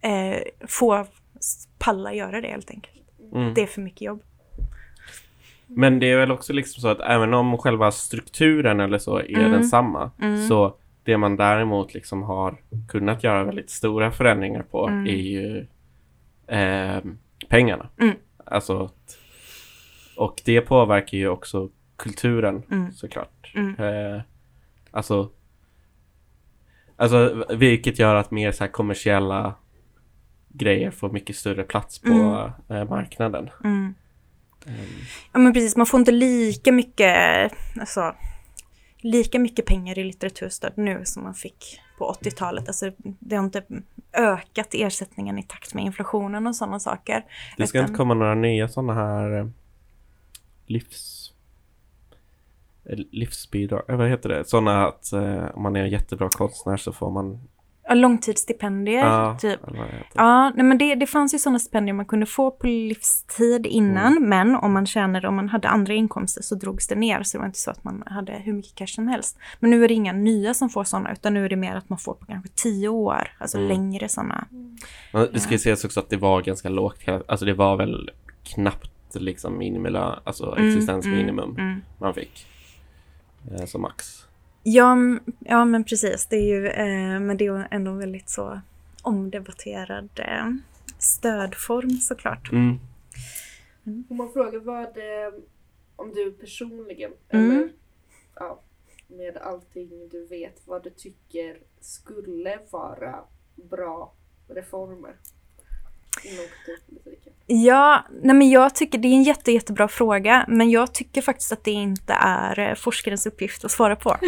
eh, 0.00 0.38
få 0.68 1.06
palla 1.78 2.14
göra 2.14 2.40
det 2.40 2.48
helt 2.48 2.70
enkelt. 2.70 2.94
Mm. 3.34 3.54
Det 3.54 3.62
är 3.62 3.66
för 3.66 3.80
mycket 3.80 4.02
jobb. 4.02 4.22
Men 5.66 5.98
det 5.98 6.10
är 6.10 6.16
väl 6.18 6.32
också 6.32 6.52
liksom 6.52 6.80
så 6.80 6.88
att 6.88 7.00
även 7.00 7.34
om 7.34 7.58
själva 7.58 7.90
strukturen 7.92 8.80
eller 8.80 8.98
så 8.98 9.18
är 9.18 9.38
Mm. 9.38 9.52
densamma 9.52 10.10
Mm. 10.22 10.48
så 10.48 10.76
det 11.04 11.16
man 11.16 11.36
däremot 11.36 11.94
liksom 11.94 12.22
har 12.22 12.56
kunnat 12.88 13.24
göra 13.24 13.44
väldigt 13.44 13.70
stora 13.70 14.10
förändringar 14.10 14.62
på 14.62 14.88
Mm. 14.88 15.06
är 15.06 15.10
ju 15.10 15.66
eh, 16.48 16.98
pengarna. 17.48 17.88
Mm. 18.00 18.14
Alltså 18.44 18.90
och 20.16 20.42
det 20.44 20.60
påverkar 20.60 21.18
ju 21.18 21.28
också 21.28 21.70
kulturen 21.96 22.62
Mm. 22.70 22.92
såklart. 22.92 23.52
Mm. 23.54 23.74
Eh, 24.14 24.22
alltså 24.90 25.30
Alltså 26.98 27.44
vilket 27.50 27.98
gör 27.98 28.14
att 28.14 28.30
mer 28.30 28.52
så 28.52 28.64
här 28.64 28.70
kommersiella 28.70 29.54
grejer 30.48 30.90
får 30.90 31.10
mycket 31.10 31.36
större 31.36 31.62
plats 31.62 31.98
på 31.98 32.08
Mm. 32.08 32.82
eh, 32.82 32.88
marknaden. 32.88 33.50
Mm. 33.64 33.94
Ehm, 34.66 34.74
Ja 35.32 35.38
men 35.38 35.52
precis, 35.52 35.76
man 35.76 35.86
får 35.86 36.00
inte 36.00 36.12
lika 36.12 36.72
mycket, 36.72 37.52
alltså, 37.80 38.14
lika 38.98 39.38
mycket 39.38 39.66
pengar 39.66 39.98
i 39.98 40.04
litteraturstöd 40.04 40.72
nu 40.76 41.00
som 41.04 41.22
man 41.22 41.34
fick 41.34 41.80
på 41.98 42.12
80-talet. 42.22 42.68
Alltså, 42.68 42.90
det 42.98 43.36
har 43.36 43.44
inte 43.44 43.62
ökat 44.12 44.68
ersättningen 44.72 45.38
i 45.38 45.42
takt 45.42 45.74
med 45.74 45.84
inflationen 45.84 46.46
och 46.46 46.56
sådana 46.56 46.80
saker. 46.80 47.24
Det 47.56 47.66
ska 47.66 47.78
Utan- 47.78 47.88
inte 47.90 47.98
komma 47.98 48.14
några 48.14 48.34
nya 48.34 48.68
sådana 48.68 48.94
här 48.94 49.38
eh, 49.38 49.46
livs... 50.66 51.32
eh, 52.84 52.98
Livsbidrag, 53.10 53.82
eh, 53.90 53.96
vad 53.96 54.08
heter 54.08 54.28
det? 54.28 54.44
Sådana 54.48 54.86
att 54.86 55.12
eh, 55.12 55.44
om 55.54 55.62
man 55.62 55.76
är 55.76 55.80
en 55.84 55.90
jättebra 55.90 56.28
konstnär 56.28 56.76
så 56.76 56.92
får 56.92 57.10
man... 57.10 57.40
Ja, 57.88 57.94
långtidsstipendier, 57.94 59.06
Ja, 59.06 59.38
typ. 59.40 59.60
Ja, 60.14 60.50
nej, 60.54 60.64
men 60.64 60.78
det, 60.78 60.94
det 60.94 61.06
fanns 61.06 61.34
ju 61.34 61.38
sådana 61.38 61.58
stipendier 61.58 61.94
man 61.94 62.06
kunde 62.06 62.26
få 62.26 62.50
på 62.50 62.66
livstid 62.66 63.66
innan, 63.66 64.16
Mm. 64.16 64.28
men 64.28 64.56
om 64.56 64.72
man 64.72 64.86
tjänade, 64.86 65.28
om 65.28 65.36
man 65.36 65.48
hade 65.48 65.68
andra 65.68 65.92
inkomster 65.94 66.42
så 66.42 66.54
drogs 66.54 66.86
det 66.86 66.94
ner, 66.94 67.22
så 67.22 67.36
det 67.36 67.40
var 67.40 67.46
inte 67.46 67.58
så 67.58 67.70
att 67.70 67.84
man 67.84 68.02
hade 68.06 68.32
hur 68.32 68.52
mycket 68.52 68.74
cash 68.74 68.86
som 68.86 69.08
helst. 69.08 69.38
Men 69.60 69.70
nu 69.70 69.84
är 69.84 69.88
det 69.88 69.94
inga 69.94 70.12
nya 70.12 70.54
som 70.54 70.70
får 70.70 70.84
sådana, 70.84 71.12
utan 71.12 71.34
nu 71.34 71.44
är 71.44 71.48
det 71.48 71.56
mer 71.56 71.76
att 71.76 71.88
man 71.88 71.98
får 71.98 72.14
på 72.14 72.26
kanske 72.26 72.50
tio 72.54 72.88
år, 72.88 73.32
alltså 73.38 73.56
Mm. 73.58 73.68
längre 73.68 74.08
sådana. 74.08 74.46
Men 75.12 75.28
det 75.32 75.40
ska 75.40 75.52
ju 75.52 75.58
sägas 75.58 75.84
också 75.84 76.00
att 76.00 76.10
det 76.10 76.16
var 76.16 76.42
ganska 76.42 76.68
lågt. 76.68 77.08
Alltså 77.28 77.46
det 77.46 77.54
var 77.54 77.76
väl 77.76 78.10
knappt 78.44 78.90
liksom 79.14 79.58
minimilön, 79.58 80.18
alltså 80.24 80.52
Mm, 80.56 80.68
existensminimum 80.68 81.50
mm, 81.50 81.60
mm. 81.66 81.82
man 81.98 82.14
fick. 82.14 82.46
Eh, 83.58 83.64
som 83.66 83.82
max. 83.82 84.25
Ja, 84.68 84.96
ja, 85.38 85.64
men 85.64 85.84
precis. 85.84 86.26
Det 86.26 86.36
är 86.36 86.46
ju, 86.46 86.66
eh, 86.66 87.20
men 87.20 87.36
det 87.36 87.46
är 87.46 87.68
ändå 87.70 87.90
en 87.90 87.98
väldigt 87.98 88.28
så 88.28 88.60
omdebatterad 89.02 90.08
eh, 90.16 90.50
stödform 90.98 91.90
såklart. 91.90 92.52
Mm. 92.52 92.78
Om 94.08 94.16
man 94.16 94.32
frågar 94.32 94.58
vad, 94.58 94.84
eh, 94.98 95.34
om 95.96 96.12
du 96.14 96.32
personligen, 96.32 97.10
Mm. 97.28 97.50
eller 97.50 97.68
ja, 98.34 98.60
med 99.08 99.36
allting 99.36 100.08
du 100.08 100.26
vet, 100.26 100.62
vad 100.66 100.84
du 100.84 100.90
tycker 100.90 101.58
skulle 101.80 102.58
vara 102.70 103.24
bra 103.70 104.12
reformer? 104.48 105.16
Ja, 107.48 108.04
nej 108.22 108.34
men 108.36 108.50
jag 108.50 108.74
tycker 108.74 108.98
det 108.98 109.08
är 109.08 109.12
en 109.12 109.22
jätte, 109.22 109.52
jättebra 109.52 109.88
fråga, 109.88 110.44
men 110.48 110.70
jag 110.70 110.94
tycker 110.94 111.22
faktiskt 111.22 111.52
att 111.52 111.64
det 111.64 111.70
inte 111.70 112.12
är 112.12 112.58
eh, 112.58 112.74
forskarens 112.74 113.26
uppgift 113.26 113.64
att 113.64 113.70
svara 113.70 113.96
på. 113.96 114.10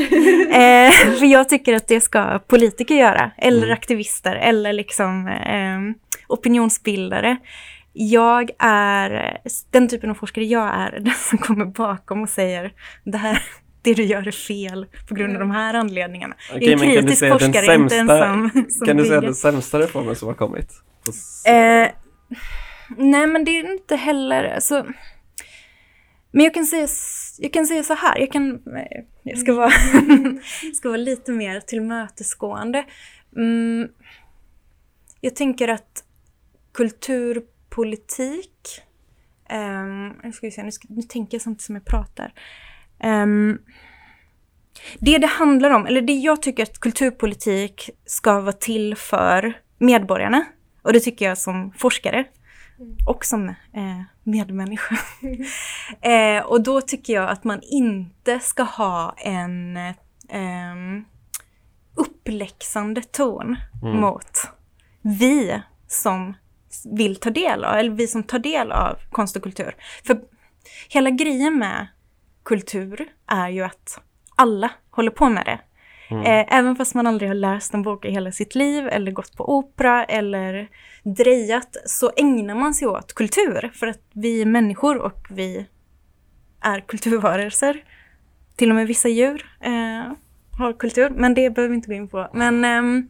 eh, 0.52 0.90
för 1.18 1.24
jag 1.24 1.48
tycker 1.48 1.74
att 1.74 1.88
det 1.88 2.00
ska 2.00 2.38
politiker 2.38 2.94
göra, 2.94 3.30
eller 3.38 3.62
Mm. 3.62 3.72
aktivister, 3.72 4.36
eller 4.36 4.72
liksom 4.72 5.28
eh, 5.28 5.78
opinionsbildare. 6.28 7.36
Jag 7.92 8.50
är, 8.58 9.38
den 9.70 9.88
typen 9.88 10.10
av 10.10 10.14
forskare 10.14 10.44
jag 10.44 10.74
är, 10.74 11.00
den 11.00 11.14
som 11.14 11.38
kommer 11.38 11.64
bakom 11.64 12.22
och 12.22 12.28
säger 12.28 12.72
det 13.04 13.18
här, 13.18 13.42
det 13.82 13.94
du 13.94 14.04
gör 14.04 14.28
är 14.28 14.32
fel 14.32 14.86
på 15.08 15.14
grund 15.14 15.32
av 15.32 15.40
de 15.40 15.50
här 15.50 15.74
anledningarna. 15.74 16.34
jag 16.52 16.62
är 16.62 16.72
en 16.72 16.78
men 16.78 16.88
kan 16.88 16.94
du 16.94 17.00
kritisk 17.02 17.18
säga 17.18 17.38
den 17.38 17.52
forskare, 17.52 17.74
inte 17.74 17.94
sämsta, 17.94 18.24
som, 18.24 18.50
som 18.68 18.86
kan 18.86 18.96
du 18.96 19.04
säga 19.04 19.20
den 19.20 19.34
sämsta 19.34 19.78
reformen 19.78 20.16
som 20.16 20.28
har 20.28 20.34
kommit? 20.34 20.82
Eh, 21.46 21.90
nej, 22.96 23.26
men 23.26 23.44
det 23.44 23.50
är 23.50 23.72
inte 23.72 23.96
heller... 23.96 24.44
Alltså, 24.44 24.86
men 26.30 26.44
jag 26.44 26.54
kan, 26.54 26.66
säga, 26.66 26.88
jag 27.38 27.52
kan 27.52 27.66
säga 27.66 27.82
så 27.82 27.94
här, 27.94 28.18
jag, 28.18 28.32
kan, 28.32 28.54
eh, 28.54 29.04
jag 29.22 29.38
ska, 29.38 29.52
vara, 29.52 29.70
ska 30.74 30.88
vara 30.88 30.96
lite 30.96 31.32
mer 31.32 31.60
tillmötesgående. 31.60 32.84
Mm, 33.36 33.88
jag 35.20 35.36
tänker 35.36 35.68
att 35.68 36.04
kulturpolitik... 36.72 38.82
Um, 39.50 40.08
nu, 40.08 40.32
ska 40.32 40.46
vi 40.46 40.50
se, 40.50 40.62
nu, 40.62 40.72
ska, 40.72 40.86
nu 40.90 41.02
tänker 41.02 41.34
jag 41.34 41.42
samtidigt 41.42 41.62
som 41.62 41.74
jag 41.74 41.84
pratar. 41.84 42.32
Um, 43.04 43.58
det 44.98 45.18
det 45.18 45.26
handlar 45.26 45.70
om, 45.70 45.86
eller 45.86 46.02
det 46.02 46.12
jag 46.12 46.42
tycker 46.42 46.62
att 46.62 46.78
kulturpolitik 46.78 47.90
ska 48.06 48.40
vara 48.40 48.52
till 48.52 48.96
för 48.96 49.60
medborgarna, 49.78 50.44
och 50.88 50.94
det 50.94 51.00
tycker 51.00 51.24
jag 51.24 51.38
som 51.38 51.72
forskare 51.72 52.24
och 53.06 53.24
som 53.24 53.48
eh, 53.48 54.02
medmänniska. 54.22 54.98
eh, 56.10 56.42
och 56.44 56.62
då 56.62 56.80
tycker 56.80 57.12
jag 57.12 57.28
att 57.28 57.44
man 57.44 57.60
inte 57.62 58.40
ska 58.40 58.62
ha 58.62 59.14
en 59.18 59.76
eh, 59.76 61.04
uppläxande 61.94 63.02
ton 63.02 63.56
Mm. 63.82 64.00
mot 64.00 64.30
vi 65.02 65.62
som 65.88 66.34
vill 66.84 67.16
ta 67.16 67.30
del 67.30 67.64
av, 67.64 67.76
eller 67.76 67.90
vi 67.90 68.06
som 68.06 68.22
tar 68.22 68.38
del 68.38 68.72
av 68.72 68.98
konst 69.10 69.36
och 69.36 69.42
kultur. 69.42 69.76
För 70.04 70.20
hela 70.88 71.10
grejen 71.10 71.58
med 71.58 71.86
kultur 72.42 73.08
är 73.26 73.48
ju 73.48 73.62
att 73.62 74.00
alla 74.36 74.70
håller 74.90 75.10
på 75.10 75.28
med 75.28 75.44
det. 75.44 75.60
Mm. 76.10 76.22
Eh, 76.22 76.58
även 76.58 76.76
fast 76.76 76.94
man 76.94 77.06
aldrig 77.06 77.30
har 77.30 77.34
läst 77.34 77.74
en 77.74 77.82
bok 77.82 78.04
i 78.04 78.10
hela 78.10 78.32
sitt 78.32 78.54
liv 78.54 78.88
eller 78.88 79.12
gått 79.12 79.36
på 79.36 79.58
opera 79.58 80.04
eller 80.04 80.68
drejat 81.02 81.76
så 81.86 82.12
ägnar 82.16 82.54
man 82.54 82.74
sig 82.74 82.88
åt 82.88 83.14
kultur 83.14 83.70
för 83.74 83.86
att 83.86 84.02
vi 84.12 84.42
är 84.42 84.46
människor 84.46 84.98
och 84.98 85.26
vi 85.30 85.66
är 86.60 86.80
kulturvarelser. 86.80 87.84
Till 88.56 88.70
och 88.70 88.76
med 88.76 88.86
vissa 88.86 89.08
djur 89.08 89.46
eh, 89.60 90.12
har 90.58 90.72
kultur, 90.72 91.10
men 91.10 91.34
det 91.34 91.50
behöver 91.50 91.70
vi 91.70 91.76
inte 91.76 91.88
gå 91.88 91.94
in 91.94 92.08
på. 92.08 92.28
Men, 92.32 92.64
ehm, 92.64 93.08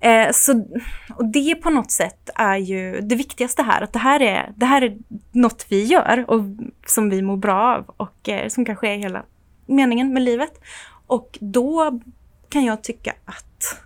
eh, 0.00 0.30
så, 0.32 0.66
och 1.16 1.24
det 1.32 1.54
på 1.54 1.70
något 1.70 1.90
sätt 1.90 2.30
är 2.34 2.56
ju 2.56 3.00
det 3.00 3.16
viktigaste 3.16 3.62
här, 3.62 3.82
att 3.82 3.92
det 3.92 3.98
här 3.98 4.22
är, 4.22 4.52
det 4.56 4.66
här 4.66 4.82
är 4.82 4.96
något 5.32 5.66
vi 5.68 5.84
gör 5.84 6.24
och 6.28 6.40
som 6.86 7.10
vi 7.10 7.22
mår 7.22 7.36
bra 7.36 7.76
av 7.76 7.94
och 7.96 8.28
eh, 8.28 8.48
som 8.48 8.64
kanske 8.64 8.88
är 8.88 8.96
hela 8.96 9.22
meningen 9.66 10.12
med 10.12 10.22
livet. 10.22 10.52
Och 11.12 11.38
då 11.40 12.00
kan 12.48 12.64
jag 12.64 12.82
tycka 12.82 13.14
att 13.24 13.82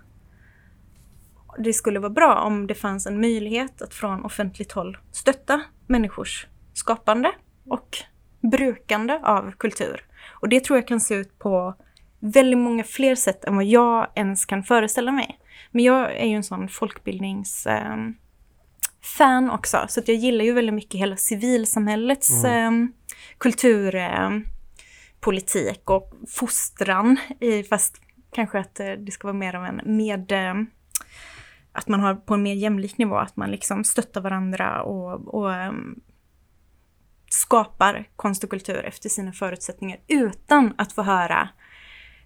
det 1.59 1.73
skulle 1.73 1.99
vara 1.99 2.11
bra 2.11 2.35
om 2.41 2.67
det 2.67 2.75
fanns 2.75 3.07
en 3.07 3.21
möjlighet 3.21 3.83
att 3.83 3.95
från 3.95 4.25
offentligt 4.25 4.73
håll 4.73 4.99
stötta 5.13 5.63
människors 5.87 6.47
skapande 6.73 7.33
och 7.65 7.97
brukande 8.41 9.21
av 9.23 9.53
kultur. 9.53 10.05
Och 10.41 10.49
det 10.49 10.65
tror 10.65 10.79
jag 10.79 10.89
kan 10.89 11.01
se 11.01 11.15
ut 11.15 11.39
på 11.39 11.75
väldigt 12.19 12.59
många 12.59 12.85
fler 12.85 13.15
sätt 13.15 13.45
än 13.45 13.57
vad 13.57 13.65
jag 13.65 14.07
ens 14.15 14.45
kan 14.45 14.63
föreställa 14.63 15.13
mig. 15.13 15.39
Men 15.71 15.85
jag 15.85 16.17
är 16.17 16.27
ju 16.27 16.35
en 16.35 16.45
sån 16.45 16.69
folkbildnings... 16.69 17.67
ehm, 17.67 18.15
fan 19.01 19.51
också, 19.51 19.85
så 19.89 20.01
att 20.01 20.09
jag 20.09 20.17
gillar 20.17 20.45
ju 20.45 20.53
väldigt 20.53 20.75
mycket 20.75 21.01
hela 21.01 21.17
civilsamhällets 21.17 22.45
mm. 22.45 22.93
Kulturpolitik 25.21 25.91
och 25.91 26.13
fostran, 26.29 27.17
i, 27.41 27.63
fast 27.63 28.01
kanske 28.33 28.59
att 28.59 28.81
eh, 28.81 28.93
det 28.93 29.13
ska 29.13 29.27
vara 29.27 29.37
mer 29.37 29.55
av 29.55 29.65
en 29.65 29.81
med... 29.85 30.33
Eh, 30.33 30.55
att 31.73 31.89
man 31.89 32.01
har 32.01 32.15
på 32.15 32.35
en 32.35 32.43
mer 32.43 32.55
jämlik 32.55 32.99
nivå, 32.99 33.17
att 33.17 33.37
man 33.37 33.51
liksom 33.51 33.85
stöttar 33.85 34.21
varandra 34.21 34.83
och, 34.83 35.35
och 35.35 35.51
um, 35.51 36.01
skapar 37.31 38.09
konst 38.17 38.45
och 38.45 38.51
kultur 38.51 38.85
efter 38.85 39.09
sina 39.09 39.33
förutsättningar 39.33 39.99
utan 40.09 40.75
att 40.79 40.93
få 40.93 41.03
höra 41.03 41.49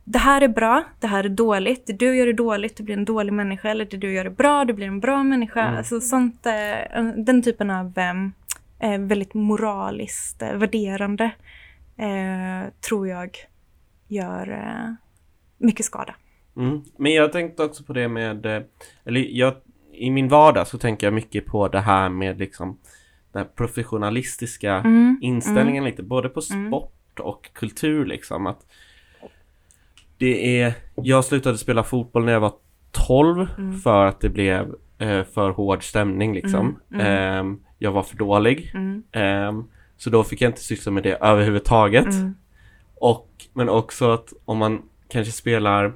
det 0.05 0.19
här 0.19 0.41
är 0.41 0.49
bra, 0.49 0.85
det 1.01 1.07
här 1.07 1.25
är 1.25 1.29
dåligt, 1.29 1.87
det 1.87 1.93
du 1.93 2.17
gör 2.17 2.27
är 2.27 2.33
dåligt, 2.33 2.77
du 2.77 2.83
blir 2.83 2.97
en 2.97 3.05
dålig 3.05 3.33
människa, 3.33 3.71
eller 3.71 3.85
det 3.85 3.97
du 3.97 4.13
gör 4.13 4.25
är 4.25 4.31
bra, 4.31 4.65
du 4.65 4.73
blir 4.73 4.87
en 4.87 5.01
bra 5.01 5.23
människa. 5.23 5.61
Mm. 5.61 5.77
Alltså 5.77 6.01
sånt, 6.01 6.47
eh, 6.47 7.05
den 7.17 7.43
typen 7.43 7.71
av 7.71 7.99
eh, 7.99 8.99
väldigt 8.99 9.35
moraliskt 9.35 10.43
värderande 10.43 11.31
eh, 12.01 12.69
tror 12.89 13.09
jag 13.09 13.31
gör 14.09 14.51
eh, 14.51 14.95
mycket 15.59 15.87
skada. 15.87 16.15
Mm. 16.57 16.83
Men 16.97 17.13
jag 17.15 17.33
tänkte 17.33 17.63
också 17.65 17.85
på 17.85 17.93
det 17.93 18.09
med, 18.09 18.47
eh, 18.47 18.63
eller 19.05 19.27
jag, 19.31 19.55
i 19.93 20.11
min 20.11 20.29
vardag 20.29 20.67
så 20.67 20.79
tänker 20.79 21.07
jag 21.07 21.15
mycket 21.15 21.47
på 21.47 21.69
det 21.69 21.81
här 21.81 22.09
med 22.09 22.39
liksom 22.39 22.79
den 23.33 23.47
professionalistiska 23.57 24.75
Mm, 24.75 25.19
inställningen 25.23 25.85
lite, 25.85 26.03
både 26.03 26.29
på 26.29 26.41
Mm. 26.53 26.69
sport 26.71 27.21
och 27.21 27.51
kultur 27.53 28.07
liksom. 28.07 28.47
Att 28.47 28.67
det 30.19 30.61
är, 30.63 30.73
jag 30.95 31.25
slutade 31.25 31.59
spela 31.59 31.83
fotboll 31.83 32.25
när 32.25 32.33
jag 32.33 32.41
var 32.41 32.53
12 32.91 33.49
Mm. 33.59 33.79
för 33.79 34.07
att 34.07 34.21
det 34.21 34.29
blev 34.29 34.75
eh, 34.99 35.25
för 35.25 35.51
hård 35.51 35.83
stämning 35.85 36.35
liksom. 36.35 36.61
Mm, 36.91 37.01
mm. 37.01 37.07
Ehm, 37.39 37.61
jag 37.79 37.93
var 37.93 38.03
för 38.03 38.17
dålig. 38.17 38.71
Mm, 38.75 39.03
Ehm, 39.13 39.65
så 40.01 40.11
då 40.11 40.25
fick 40.25 40.41
jag 40.43 40.49
inte 40.49 40.61
syssla 40.61 40.93
med 40.93 41.03
det 41.03 41.15
överhuvudtaget. 41.15 42.07
mm, 42.07 42.35
Och, 42.95 43.29
men 43.53 43.69
också 43.69 44.11
att 44.11 44.33
om 44.45 44.59
man 44.59 44.83
kanske 45.09 45.33
spelar 45.33 45.93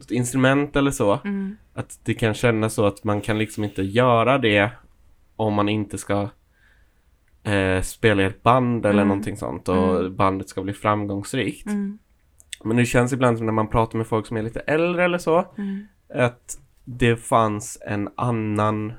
ett 0.00 0.10
instrument 0.10 0.76
eller 0.76 0.90
så, 0.90 1.18
mm, 1.24 1.56
att 1.74 1.98
det 2.04 2.14
kan 2.14 2.34
kännas 2.34 2.74
så 2.74 2.86
att 2.86 3.04
man 3.04 3.20
kan 3.20 3.38
liksom 3.38 3.64
inte 3.64 3.82
göra 3.82 4.38
det 4.38 4.70
om 5.36 5.54
man 5.54 5.68
inte 5.68 5.98
ska 5.98 6.28
eh, 7.44 7.82
spela 7.82 8.22
i 8.22 8.24
ett 8.26 8.42
band 8.42 8.86
eller 8.86 9.02
Mm. 9.02 9.08
någonting 9.08 9.36
sånt 9.36 9.68
och 9.68 10.00
Mm. 10.00 10.16
bandet 10.16 10.48
ska 10.48 10.62
bli 10.62 10.72
framgångsrikt. 10.72 11.66
mm, 11.66 11.98
Men 12.64 12.76
det 12.76 12.86
känns 12.86 13.12
ibland 13.12 13.36
som 13.38 13.46
när 13.46 13.52
man 13.52 13.68
pratar 13.68 13.98
med 13.98 14.06
folk 14.06 14.26
som 14.26 14.36
är 14.36 14.42
lite 14.42 14.60
äldre 14.60 15.04
eller 15.04 15.18
så, 15.18 15.52
mm, 15.58 15.86
att 16.14 16.58
det 16.84 17.16
fanns 17.16 17.78
en 17.86 18.08
annan 18.16 18.92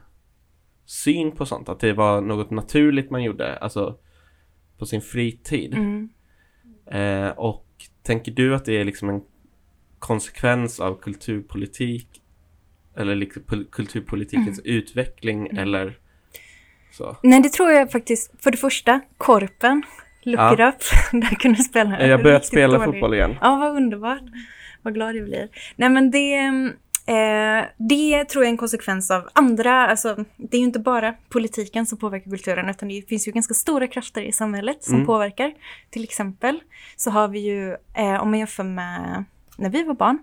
syn 0.85 1.31
på 1.31 1.45
sånt, 1.45 1.69
att 1.69 1.79
det 1.79 1.93
var 1.93 2.21
något 2.21 2.49
naturligt 2.51 3.09
man 3.11 3.23
gjorde, 3.23 3.57
alltså 3.57 3.97
på 4.79 4.85
sin 4.85 5.01
fritid. 5.01 5.73
mm. 5.73 6.09
Eh, 6.91 7.29
och 7.29 7.65
tänker 8.03 8.31
du 8.31 8.55
att 8.55 8.65
det 8.65 8.73
är 8.77 8.83
liksom 8.85 9.09
en 9.09 9.21
konsekvens 9.99 10.79
av 10.79 10.99
kulturpolitik 11.01 12.07
eller 12.97 13.15
liksom 13.15 13.43
pol- 13.43 13.67
kulturpolitikens 13.71 14.59
utveckling 14.63 15.47
Mm. 15.47 15.57
eller 15.63 15.97
så? 16.91 17.17
Nej, 17.23 17.41
det 17.41 17.49
tror 17.49 17.71
jag 17.71 17.91
faktiskt. 17.91 18.43
För 18.43 18.51
det 18.51 18.57
första, 18.57 18.99
Korpen. 19.17 19.83
Look 20.23 20.39
Ja. 20.39 20.53
it 20.53 20.59
up. 20.75 20.81
Där 21.21 21.35
kunde 21.35 21.63
spela. 21.63 22.07
Jag 22.07 22.23
börjat 22.23 22.45
spela 22.45 22.73
dålig. 22.77 22.85
fotboll 22.85 23.13
igen. 23.13 23.35
Ja, 23.41 23.55
vad 23.55 23.75
underbart. 23.75 24.21
Vad 24.81 24.93
glad 24.93 25.15
jag 25.15 25.25
blir. 25.25 25.49
Nej, 25.75 25.89
men 25.89 26.11
det, 26.11 26.51
eh, 27.05 27.65
det 27.77 28.25
tror 28.25 28.43
jag 28.43 28.47
är 28.49 28.51
en 28.53 28.57
konsekvens 28.57 29.11
av 29.11 29.29
andra, 29.33 29.87
alltså 29.87 30.25
det 30.37 30.57
är 30.57 30.59
ju 30.59 30.65
inte 30.65 30.79
bara 30.79 31.13
politiken 31.29 31.85
som 31.85 31.97
påverkar 31.97 32.29
kulturen, 32.31 32.69
utan 32.69 32.89
det 32.89 33.01
finns 33.09 33.27
ju 33.27 33.31
ganska 33.31 33.53
stora 33.53 33.87
krafter 33.87 34.21
i 34.21 34.31
samhället 34.31 34.83
som 34.83 34.93
Mm. 34.93 35.05
påverkar. 35.05 35.53
Till 35.89 36.03
exempel 36.03 36.59
så 36.95 37.11
har 37.11 37.27
vi 37.27 37.39
ju, 37.39 37.71
eh, 37.93 38.21
om 38.21 38.29
man 38.29 38.39
jämför 38.39 38.63
med 38.63 39.23
när 39.57 39.69
vi 39.69 39.83
var 39.83 39.93
barn, 39.93 40.19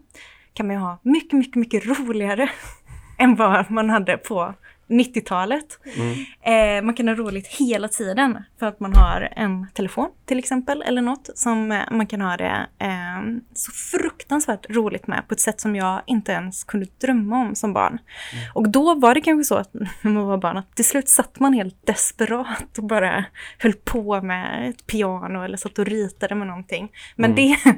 kan 0.52 0.66
man 0.66 0.76
ju 0.76 0.80
ha 0.82 0.98
mycket, 1.02 1.32
mycket, 1.32 1.54
mycket 1.56 1.86
roligare 1.86 2.50
än 3.18 3.34
vad 3.36 3.70
man 3.70 3.90
hade 3.90 4.16
på 4.16 4.54
90-talet. 4.90 5.78
Mm. 5.96 6.78
Eh, 6.78 6.84
man 6.84 6.94
kan 6.94 7.08
ha 7.08 7.14
roligt 7.14 7.46
hela 7.46 7.88
tiden 7.88 8.38
för 8.58 8.66
att 8.66 8.80
man 8.80 8.92
har 8.94 9.28
en 9.36 9.66
telefon 9.74 10.08
till 10.26 10.38
exempel 10.38 10.82
eller 10.82 11.02
något 11.02 11.30
som 11.34 11.72
eh, 11.72 11.80
man 11.90 12.06
kan 12.06 12.20
ha 12.20 12.36
det 12.36 12.66
eh, 12.78 13.20
så 13.54 13.72
fruktansvärt 13.72 14.70
roligt 14.70 15.06
med 15.06 15.28
på 15.28 15.34
ett 15.34 15.40
sätt 15.40 15.60
som 15.60 15.76
jag 15.76 16.02
inte 16.06 16.32
ens 16.32 16.64
kunde 16.64 16.86
drömma 17.00 17.36
om 17.36 17.54
som 17.54 17.72
barn. 17.72 17.98
Och 18.54 18.68
då 18.68 18.94
var 18.94 19.14
det 19.14 19.20
kanske 19.20 19.44
så 19.44 19.54
att 19.54 19.74
när 20.02 20.10
man 20.10 20.26
var 20.26 20.38
barn 20.38 20.56
att 20.56 20.76
till 20.76 20.84
slut 20.84 21.08
satt 21.08 21.40
man 21.40 21.52
helt 21.52 21.86
desperat 21.86 22.78
och 22.78 22.84
bara 22.84 23.24
höll 23.58 23.72
på 23.72 24.22
med 24.22 24.70
ett 24.70 24.86
piano 24.86 25.42
eller 25.44 25.56
satt 25.56 25.78
och 25.78 25.86
ritade 25.86 26.34
med 26.34 26.46
någonting. 26.46 26.88
Men 27.16 27.30
Mm. 27.30 27.36
det, 27.36 27.74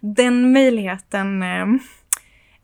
den 0.22 0.52
möjligheten 0.52 1.42
eh, 1.42 1.66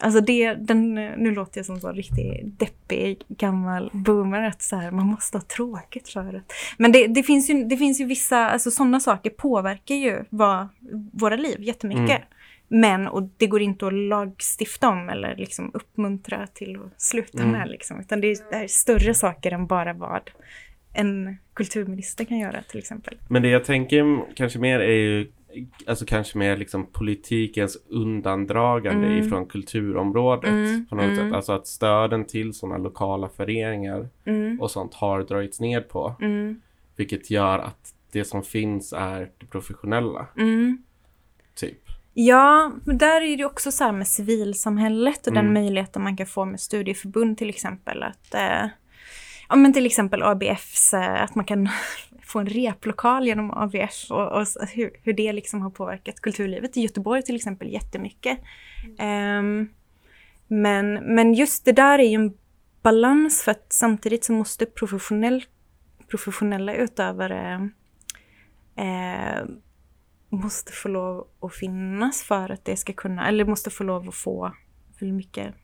Alltså 0.03 0.21
det, 0.21 0.55
den, 0.55 0.95
nu 0.95 1.35
låter 1.35 1.59
jag 1.59 1.67
som 1.67 1.77
en 1.77 1.95
riktigt 1.95 2.59
deppig 2.59 3.23
gammal 3.29 3.91
boomer, 3.93 4.43
att 4.43 4.63
så 4.63 4.77
här, 4.77 4.91
man 4.91 5.07
måste 5.07 5.39
ha 5.39 5.43
tråkigt 5.43 6.09
förut. 6.09 6.53
Men 6.79 6.93
det, 6.93 7.07
det, 7.07 7.23
finns 7.23 7.51
ju, 7.51 7.65
det 7.65 7.77
finns 7.77 8.01
ju 8.01 8.05
vissa, 8.05 8.51
alltså 8.51 8.71
sådana 8.71 9.01
saker 9.01 9.31
påverkar 9.31 9.95
ju 9.95 10.25
vad, 10.31 10.69
våra 11.13 11.37
liv 11.37 11.57
jättemycket. 11.63 12.11
Mm. 12.11 12.23
Men, 12.69 13.09
och 13.09 13.23
det 13.37 13.47
går 13.47 13.63
inte 13.63 13.87
att 13.87 13.93
lagstifta 13.93 14.89
om 14.89 15.09
eller 15.09 15.37
liksom 15.37 15.71
uppmuntra 15.75 16.47
till 16.47 16.77
att 16.77 17.01
sluta 17.03 17.39
Mm. 17.39 17.51
med. 17.51 17.69
Liksom. 17.69 18.01
Utan 18.01 18.21
det 18.21 18.27
är, 18.27 18.37
det 18.51 18.57
är 18.57 18.69
större 18.69 19.15
saker 19.15 19.53
än 19.53 19.67
bara 19.67 19.93
vad 19.93 20.31
en 20.95 21.37
kulturminister 21.55 22.25
kan 22.25 22.39
göra 22.39 22.63
till 22.63 22.79
exempel. 22.79 23.15
Men 23.29 23.43
det 23.43 23.49
jag 23.49 23.65
tänker 23.65 24.35
kanske 24.35 24.59
mer 24.59 24.81
är 24.81 24.93
ju 24.93 25.31
Alltså 25.87 26.05
kanske 26.07 26.39
mer 26.39 26.57
liksom 26.57 26.87
politikens 26.87 27.77
undandragande 27.89 29.07
Mm. 29.07 29.19
ifrån 29.27 29.47
kulturområdet 29.47 30.51
Mm, 30.51 30.87
på 30.87 30.95
något 30.95 31.05
mm. 31.05 31.17
sätt. 31.17 31.35
Alltså 31.35 31.53
att 31.53 31.67
stöden 31.67 32.25
till 32.25 32.55
sådana 32.55 32.79
lokala 32.79 33.29
föreningar 33.29 34.09
Mm, 34.25 34.61
och 34.61 34.71
sånt 34.71 34.95
har 34.95 35.23
dragits 35.23 35.61
ned 35.61 35.89
på. 35.89 36.15
mm, 36.21 36.61
Vilket 36.97 37.31
gör 37.31 37.59
att 37.59 37.95
det 38.13 38.25
som 38.25 38.43
finns 38.43 38.93
är 38.93 39.31
det 39.39 39.47
professionella, 39.47 40.27
mm. 40.37 40.83
typ. 41.55 41.79
Ja, 42.15 42.73
men 42.85 42.99
där 42.99 43.21
är 43.21 43.37
det 43.37 43.45
också 43.45 43.73
så 43.73 43.85
här 43.85 43.93
med 43.93 44.09
civilsamhället 44.09 45.27
och 45.27 45.33
den 45.33 45.53
möjligheten 45.53 46.03
man 46.03 46.17
kan 46.17 46.27
få 46.27 46.45
med 46.45 46.61
studieförbund 46.61 47.39
till 47.39 47.49
exempel. 47.49 48.03
Att, 48.03 48.35
eh, 48.35 48.69
ja, 49.49 49.57
men 49.57 49.73
till 49.73 49.87
exempel 49.87 50.23
ABFs, 50.23 50.95
eh, 50.95 51.23
att 51.23 51.35
man 51.35 51.45
kan 51.45 51.69
få 52.33 52.39
en 52.39 52.47
replokal 52.47 53.27
genom 53.27 53.51
ABF 53.51 54.11
och, 54.11 54.33
och 54.33 54.47
hur, 54.75 54.91
hur 55.03 55.13
det 55.13 55.33
liksom 55.33 55.63
har 55.63 55.71
påverkat 55.71 56.21
kulturlivet 56.21 56.77
i 56.77 56.81
Göteborg 56.81 57.23
till 57.23 57.37
exempel 57.37 57.73
jättemycket. 57.73 58.39
Ehm, 58.99 59.69
men, 60.49 60.95
men 60.95 61.35
just 61.35 61.65
det 61.65 61.73
där 61.73 61.99
är 61.99 62.09
ju 62.09 62.15
en 62.15 62.37
balans 62.83 63.43
för 63.43 63.51
att 63.51 63.67
samtidigt 63.73 64.25
så 64.25 64.33
måste 64.33 64.67
professionell, 64.67 65.45
professionella 66.11 66.75
utövare 66.75 67.71
eh, 68.77 69.45
måste 70.29 70.73
få 70.73 70.89
lov 70.89 71.27
att 71.41 71.55
finnas 71.55 72.23
för 72.23 72.53
att 72.53 72.65
det 72.65 72.77
ska 72.77 72.93
kunna, 72.93 73.29
eller 73.29 73.45
måste 73.45 73.71
få 73.71 73.85
lov 73.85 74.09
att 74.09 74.15
få 74.15 74.53
väldigt 75.01 75.17
mycket 75.17 75.55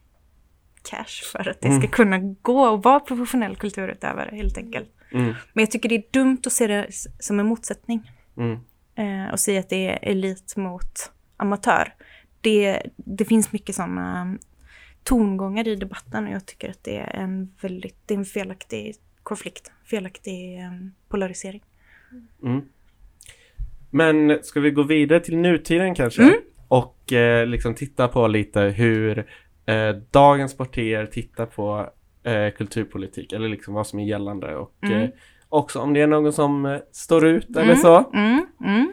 cash 0.90 1.30
för 1.32 1.48
att 1.48 1.60
det 1.60 1.68
ska 1.68 1.76
Mm. 1.76 1.90
kunna 1.90 2.18
gå 2.18 2.68
och 2.68 2.82
vara 2.82 3.00
professionell 3.00 3.56
kulturutövare 3.56 4.36
helt 4.36 4.58
enkelt. 4.58 4.88
Mm, 5.12 5.34
Men 5.52 5.62
jag 5.62 5.70
tycker 5.70 5.88
det 5.88 5.94
är 5.94 6.04
dumt 6.10 6.38
att 6.46 6.52
se 6.52 6.66
det 6.66 6.86
som 7.18 7.40
en 7.40 7.46
motsättning 7.46 8.12
mm, 8.36 8.58
eh, 8.94 9.32
och 9.32 9.40
säga 9.40 9.60
att 9.60 9.68
det 9.68 9.88
är 9.88 9.98
elit 10.02 10.56
mot 10.56 11.12
amatör. 11.36 11.94
Det, 12.40 12.82
det 12.96 13.24
finns 13.24 13.52
mycket 13.52 13.74
sådana 13.74 14.38
tongångar 15.04 15.68
i 15.68 15.76
debatten 15.76 16.26
och 16.26 16.32
jag 16.32 16.46
tycker 16.46 16.70
att 16.70 16.84
det 16.84 16.96
är 16.96 17.16
en 17.16 17.52
väldigt, 17.60 17.96
det 18.06 18.14
är 18.14 18.18
en 18.18 18.24
felaktig 18.24 18.94
konflikt, 19.22 19.72
felaktig 19.84 20.58
eh, 20.58 20.72
polarisering. 21.08 21.62
mm. 22.42 22.60
Men 23.90 24.38
ska 24.42 24.60
vi 24.60 24.70
gå 24.70 24.82
vidare 24.82 25.20
till 25.20 25.36
nutiden 25.36 25.94
kanske? 25.94 26.22
Mm. 26.22 26.34
Och 26.68 27.12
eh, 27.12 27.46
liksom 27.46 27.74
titta 27.74 28.08
på 28.08 28.26
lite 28.26 28.60
hur 28.60 29.18
eh, 29.66 29.90
dagens 30.10 30.56
partier 30.56 31.06
tittar 31.06 31.46
på 31.46 31.90
eh, 32.22 32.50
kulturpolitik 32.56 33.32
eller 33.32 33.48
liksom 33.48 33.74
vad 33.74 33.86
som 33.86 33.98
är 33.98 34.04
gällande 34.04 34.56
och 34.56 34.74
Mm. 34.82 35.02
eh, 35.02 35.08
också 35.48 35.80
om 35.80 35.94
det 35.94 36.00
är 36.00 36.06
någon 36.06 36.32
som 36.32 36.66
eh, 36.66 36.78
står 36.92 37.26
ut 37.26 37.48
eller 37.50 37.62
Mm, 37.62 37.76
så. 37.76 38.10
Mm, 38.14 38.46
mm. 38.64 38.92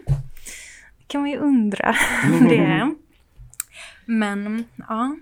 Kan 1.08 1.22
man 1.22 1.30
ju 1.30 1.38
undra 1.38 1.96
det. 2.50 2.92
Men 4.06 4.64
ja. 4.88 5.16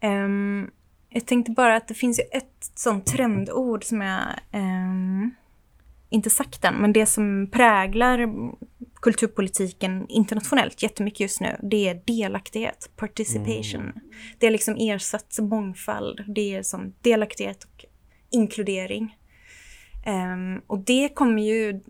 Ehm, 0.00 0.70
jag 1.08 1.26
tänkte 1.26 1.52
bara 1.52 1.76
att 1.76 1.88
det 1.88 1.94
finns 1.94 2.18
ju 2.18 2.22
ett 2.38 2.70
sånt 2.74 3.06
trendord 3.06 3.84
som 3.84 4.00
jag 4.00 4.20
ehm, 4.52 5.30
inte 6.08 6.30
sagt 6.30 6.64
än, 6.64 6.74
men 6.74 6.92
det 6.92 7.06
som 7.06 7.48
präglar 7.52 8.26
kulturpolitiken 9.02 10.06
internationellt 10.08 10.82
jättemycket 10.82 11.20
just 11.20 11.40
nu, 11.40 11.56
det 11.62 11.88
är 11.88 12.02
delaktighet, 12.04 12.90
participation. 12.96 13.92
Det 14.38 14.46
är 14.46 14.50
liksom 14.50 14.76
ersatt 14.78 15.38
mångfald, 15.40 16.24
det 16.26 16.54
är 16.54 16.62
som 16.62 16.94
delaktighet 17.00 17.64
och 17.64 17.84
inkludering. 18.30 19.16
Ehm, 20.06 20.60
och 20.66 20.78
det 20.78 21.08
kommer 21.08 21.42
ju 21.42 21.80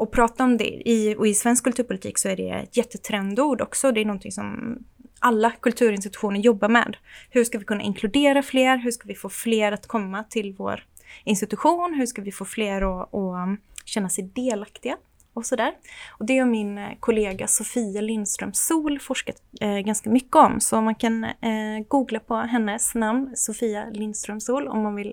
att 0.00 0.10
prata 0.10 0.44
om 0.44 0.56
det. 0.56 0.88
I, 0.88 1.16
och 1.18 1.26
i 1.26 1.34
svensk 1.34 1.64
kulturpolitik 1.64 2.18
så 2.18 2.28
är 2.28 2.36
det 2.36 2.48
ett 2.48 2.76
jättetrendord 2.76 3.60
också. 3.60 3.92
Det 3.92 4.00
är 4.00 4.04
någonting 4.04 4.32
som 4.32 4.78
alla 5.18 5.50
kulturinstitutioner 5.50 6.40
jobbar 6.40 6.68
med. 6.68 6.96
Hur 7.30 7.44
ska 7.44 7.58
vi 7.58 7.64
kunna 7.64 7.82
inkludera 7.82 8.42
fler? 8.42 8.76
Hur 8.76 8.90
ska 8.90 9.08
vi 9.08 9.14
få 9.14 9.28
fler 9.28 9.72
att 9.72 9.86
komma 9.86 10.24
till 10.24 10.52
vår 10.52 10.84
institution? 11.24 11.94
Hur 11.94 12.06
ska 12.06 12.22
vi 12.22 12.32
få 12.32 12.44
fler 12.44 13.02
att, 13.02 13.14
att 13.14 13.58
känna 13.84 14.08
sig 14.08 14.24
delaktiga? 14.34 14.96
Och 15.36 15.46
sådär. 15.46 15.72
Och 16.18 16.26
det 16.26 16.38
har 16.38 16.46
min 16.46 16.78
eh, 16.78 16.88
kollega 17.00 17.46
Sofia 17.46 18.00
Lindström 18.00 18.52
Sol 18.52 18.98
forskat 19.00 19.36
eh, 19.60 19.78
ganska 19.78 20.10
mycket 20.10 20.36
om. 20.36 20.60
Så 20.60 20.80
man 20.80 20.94
kan 20.94 21.24
eh, 21.24 21.78
googla 21.88 22.20
på 22.20 22.34
hennes 22.34 22.94
namn, 22.94 23.32
Sofia 23.36 23.86
Lindström 23.92 24.40
Sol, 24.40 24.68
om 24.68 24.82
man 24.82 24.94
vill 24.94 25.12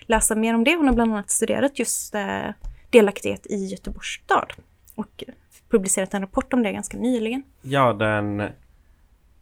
läsa 0.00 0.34
mer 0.34 0.54
om 0.54 0.64
det. 0.64 0.76
Hon 0.76 0.86
har 0.86 0.94
bland 0.94 1.12
annat 1.12 1.30
studerat 1.30 1.78
just 1.78 2.14
eh, 2.14 2.50
delaktighet 2.90 3.46
i 3.46 3.64
Göteborgs 3.64 4.20
stad 4.24 4.52
och 4.94 5.24
publicerat 5.70 6.14
en 6.14 6.20
rapport 6.20 6.52
om 6.52 6.62
det 6.62 6.72
ganska 6.72 6.98
nyligen. 6.98 7.42
Ja, 7.62 7.92
den... 7.92 8.42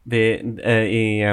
Det 0.02 0.40
är 0.62 0.80
i 0.80 1.24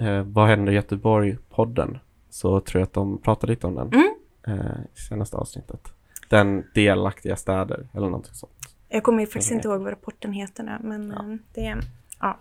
uh, 0.00 0.22
Vad 0.22 0.48
händer 0.48 0.72
i 0.72 0.74
Göteborg-podden 0.74 1.98
så 2.30 2.60
tror 2.60 2.80
jag 2.80 2.86
att 2.86 2.92
de 2.92 3.18
pratar 3.22 3.48
lite 3.48 3.66
om 3.66 3.74
den 3.74 3.92
Mm. 3.92 4.14
uh, 4.48 4.76
i 4.94 5.00
senaste 5.00 5.36
avsnittet. 5.36 5.95
Den 6.28 6.64
delaktiga 6.74 7.36
städer 7.36 7.88
eller 7.94 8.06
någonting 8.06 8.34
sånt. 8.34 8.52
Jag 8.88 9.02
kommer 9.02 9.20
ju 9.20 9.26
faktiskt 9.26 9.52
inte 9.52 9.68
ihåg 9.68 9.80
vad 9.80 9.92
rapporten 9.92 10.32
heter 10.32 10.62
nu, 10.62 10.78
men 10.80 11.12
eh, 11.12 11.38
det... 11.54 11.76
Ja. 12.20 12.38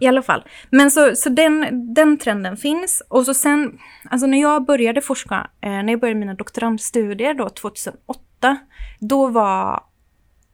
I 0.00 0.06
alla 0.06 0.22
fall. 0.22 0.44
Men 0.70 0.90
så, 0.90 1.16
så 1.16 1.28
den, 1.28 1.66
den 1.94 2.18
trenden 2.18 2.56
finns. 2.56 3.02
Och 3.08 3.24
så 3.24 3.34
sen, 3.34 3.78
alltså 4.10 4.26
när 4.26 4.40
jag 4.40 4.64
började 4.64 5.00
forska, 5.00 5.50
eh, 5.60 5.70
när 5.70 5.90
jag 5.90 6.00
började 6.00 6.20
mina 6.20 6.34
doktorandstudier 6.34 7.34
då 7.34 7.48
2008, 7.48 8.56
då 8.98 9.26
var 9.26 9.84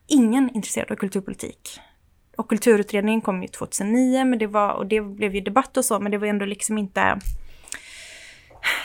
ingen 0.07 0.51
intresserad 0.55 0.93
av 0.93 0.97
kulturpolitik. 0.97 1.81
Och 2.37 2.49
kulturutredningen 2.49 3.21
kom 3.21 3.43
ju 3.43 3.49
2009, 3.49 4.25
men 4.25 4.39
det 4.39 4.47
var, 4.47 4.73
och 4.73 4.87
det 4.87 5.01
blev 5.01 5.35
ju 5.35 5.41
debatt 5.41 5.77
och 5.77 5.85
så, 5.85 6.01
men 6.01 6.13
det 6.13 6.19
var 6.19 6.27
ändå 6.27 6.45
liksom 6.45 6.79
inte... 6.79 7.19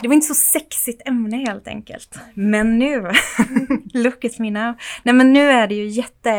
Det 0.02 0.08
var 0.08 0.16
inte 0.16 0.28
så 0.28 0.34
sexigt 0.36 1.08
ämne 1.08 1.38
helt 1.38 1.68
enkelt. 1.68 2.20
Men 2.34 2.80
nu, 2.80 3.12
look 3.94 4.26
at 4.26 4.40
me 4.40 4.52
now. 4.52 4.74
Nej 5.04 5.16
men 5.16 5.34
nu 5.34 5.50
är 5.50 5.68
det 5.68 5.76
ju 5.76 5.88
jätte... 5.88 6.32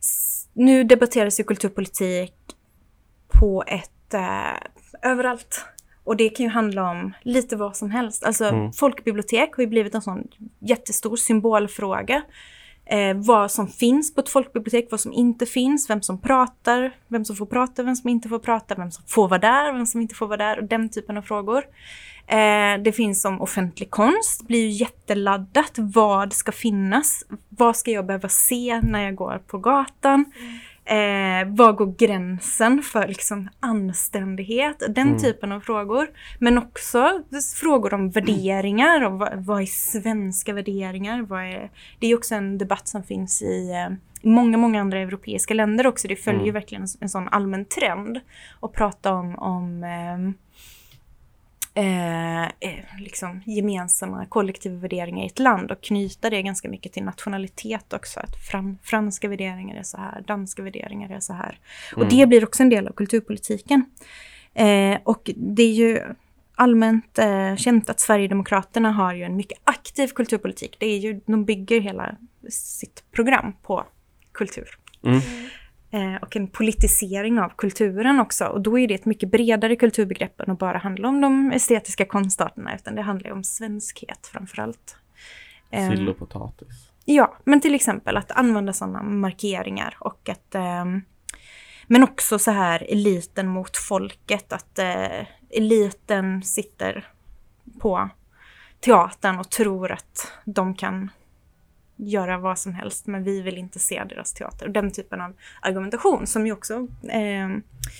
s- 0.00 0.48
Nu 0.52 0.84
debatteras 0.84 1.40
ju 1.40 1.44
kulturpolitik 1.44 2.32
på 3.40 3.64
ett... 3.66 4.14
Eh, 4.14 5.10
överallt. 5.10 5.64
Och 6.04 6.16
det 6.16 6.28
kan 6.28 6.44
ju 6.46 6.50
handla 6.50 6.90
om 6.90 7.12
lite 7.22 7.56
vad 7.56 7.76
som 7.76 7.90
helst. 7.90 8.24
Alltså 8.24 8.44
Mm. 8.44 8.72
folkbibliotek 8.72 9.56
har 9.56 9.62
ju 9.62 9.66
blivit 9.68 9.94
en 9.94 10.02
sån 10.02 10.28
jättestor 10.60 11.16
symbolfråga. 11.16 12.22
Eh, 12.88 13.16
vad 13.16 13.50
som 13.50 13.68
finns 13.68 14.14
på 14.14 14.20
ett 14.20 14.28
folkbibliotek, 14.28 14.88
vad 14.90 15.00
som 15.00 15.12
inte 15.12 15.46
finns, 15.46 15.90
vem 15.90 16.02
som 16.02 16.20
pratar, 16.20 16.94
vem 17.08 17.24
som 17.24 17.36
får 17.36 17.46
prata, 17.46 17.82
vem 17.82 17.96
som 17.96 18.10
inte 18.10 18.28
får 18.28 18.38
prata, 18.38 18.74
vem 18.74 18.90
som 18.90 19.04
får 19.06 19.28
vara 19.28 19.38
där, 19.38 19.72
vem 19.72 19.86
som 19.86 20.00
inte 20.00 20.14
får 20.14 20.26
vara 20.26 20.36
där 20.36 20.58
och 20.58 20.64
den 20.64 20.88
typen 20.88 21.16
av 21.16 21.22
frågor. 21.22 21.64
Eh, 22.26 22.82
det 22.82 22.92
finns 22.92 23.22
som 23.22 23.40
offentlig 23.40 23.90
konst, 23.90 24.46
blir 24.46 24.60
ju 24.60 24.68
jätteladdat. 24.68 25.72
Vad 25.76 26.32
ska 26.32 26.52
finnas? 26.52 27.24
Vad 27.48 27.76
ska 27.76 27.90
jag 27.90 28.06
behöva 28.06 28.28
se 28.28 28.80
när 28.82 29.04
jag 29.04 29.14
går 29.14 29.42
på 29.46 29.58
gatan? 29.58 30.24
Mm. 30.38 30.58
Eh, 30.88 31.48
var 31.48 31.72
går 31.72 31.94
gränsen 31.98 32.82
för 32.82 33.08
liksom 33.08 33.48
anständighet? 33.60 34.78
Den 34.88 35.08
Mm. 35.08 35.18
typen 35.18 35.52
av 35.52 35.60
frågor. 35.60 36.08
Men 36.38 36.58
också 36.58 37.22
frågor 37.56 37.94
om 37.94 38.10
värderingar 38.10 39.04
och 39.04 39.18
vad, 39.18 39.44
vad 39.44 39.62
är 39.62 39.66
svenska 39.66 40.52
värderingar? 40.52 41.22
Vad 41.22 41.42
är, 41.42 41.70
det 41.98 42.06
är 42.06 42.14
också 42.16 42.34
en 42.34 42.58
debatt 42.58 42.88
som 42.88 43.02
finns 43.02 43.42
i, 43.42 43.70
eh, 43.70 43.96
många, 44.22 44.58
många 44.58 44.80
andra 44.80 44.98
europeiska 44.98 45.54
länder 45.54 45.86
också. 45.86 46.08
Det 46.08 46.16
följer 46.16 46.40
Mm. 46.42 46.54
verkligen 46.54 46.82
en, 46.82 46.88
en 47.00 47.08
sån 47.08 47.28
allmän 47.28 47.64
trend 47.64 48.20
att 48.60 48.72
prata 48.72 49.12
om, 49.12 49.38
om 49.38 49.84
eh, 49.84 50.32
eh, 51.76 52.46
liksom 52.98 53.42
gemensamma 53.46 54.26
kollektiva 54.26 54.76
värderingar 54.76 55.24
i 55.24 55.26
ett 55.26 55.38
land 55.38 55.70
och 55.70 55.80
knyta 55.82 56.30
det 56.30 56.42
ganska 56.42 56.68
mycket 56.68 56.92
till 56.92 57.04
nationalitet 57.04 57.92
också. 57.92 58.20
Att 58.20 58.36
fran, 58.50 58.78
franska 58.82 59.28
värderingar 59.28 59.76
är 59.76 59.82
så 59.82 59.96
här, 59.96 60.24
danska 60.26 60.62
värderingar 60.62 61.10
är 61.10 61.20
så 61.20 61.32
här. 61.32 61.58
Och 61.92 62.02
Mm. 62.02 62.16
det 62.16 62.26
blir 62.26 62.44
också 62.44 62.62
en 62.62 62.68
del 62.68 62.88
av 62.88 62.92
kulturpolitiken. 62.92 63.84
Eh, 64.54 64.98
och 65.04 65.30
det 65.36 65.62
är 65.62 65.72
ju 65.72 66.00
allmänt 66.54 67.18
eh, 67.18 67.56
känt 67.56 67.90
att 67.90 68.00
Sverigedemokraterna 68.00 68.92
har 68.92 69.14
ju 69.14 69.22
en 69.22 69.36
mycket 69.36 69.58
aktiv 69.64 70.08
kulturpolitik. 70.08 70.76
Det 70.80 70.86
är 70.86 70.98
ju, 70.98 71.20
de 71.26 71.44
bygger 71.44 71.80
hela 71.80 72.16
sitt 72.50 73.04
program 73.12 73.52
på 73.62 73.84
kultur. 74.32 74.78
Mm. 75.02 75.20
Eh, 75.96 76.14
och 76.22 76.36
en 76.36 76.48
politisering 76.48 77.40
av 77.40 77.48
kulturen 77.56 78.20
också. 78.20 78.44
Och 78.44 78.60
då 78.60 78.78
är 78.78 78.88
det 78.88 78.94
ett 78.94 79.04
mycket 79.04 79.30
bredare 79.30 79.76
kulturbegrepp 79.76 80.40
än 80.40 80.50
att 80.50 80.58
bara 80.58 80.78
handla 80.78 81.08
om 81.08 81.20
de 81.20 81.52
estetiska 81.52 82.04
konstarterna, 82.04 82.74
utan 82.74 82.94
det 82.94 83.02
handlar 83.02 83.30
om 83.30 83.44
svenskhet 83.44 84.26
framför 84.32 84.62
allt. 84.62 84.96
Eh, 85.70 85.90
Sill 85.90 86.08
och 86.08 86.18
potatis. 86.18 86.90
Ja, 87.04 87.36
men 87.44 87.60
till 87.60 87.74
exempel 87.74 88.16
att 88.16 88.30
använda 88.30 88.72
sådana 88.72 89.02
markeringar 89.02 89.96
och 90.00 90.28
att... 90.28 90.54
ehm, 90.54 91.02
men 91.86 92.02
också 92.02 92.38
så 92.38 92.50
här 92.50 92.86
eliten 92.88 93.48
mot 93.48 93.76
folket, 93.76 94.52
att 94.52 94.78
eh, 94.78 95.26
eliten 95.50 96.42
sitter 96.42 97.08
på 97.80 98.08
teatern 98.80 99.38
och 99.38 99.50
tror 99.50 99.92
att 99.92 100.32
de 100.44 100.74
kan 100.74 101.10
göra 101.96 102.38
vad 102.38 102.58
som 102.58 102.74
helst, 102.74 103.06
men 103.06 103.24
vi 103.24 103.40
vill 103.42 103.58
inte 103.58 103.78
se 103.78 104.04
deras 104.08 104.32
teater. 104.32 104.66
Och 104.66 104.72
den 104.72 104.90
typen 104.90 105.20
av 105.20 105.32
argumentation 105.60 106.26
som 106.26 106.46
ju 106.46 106.52
också, 106.52 106.74
eh, 107.08 107.48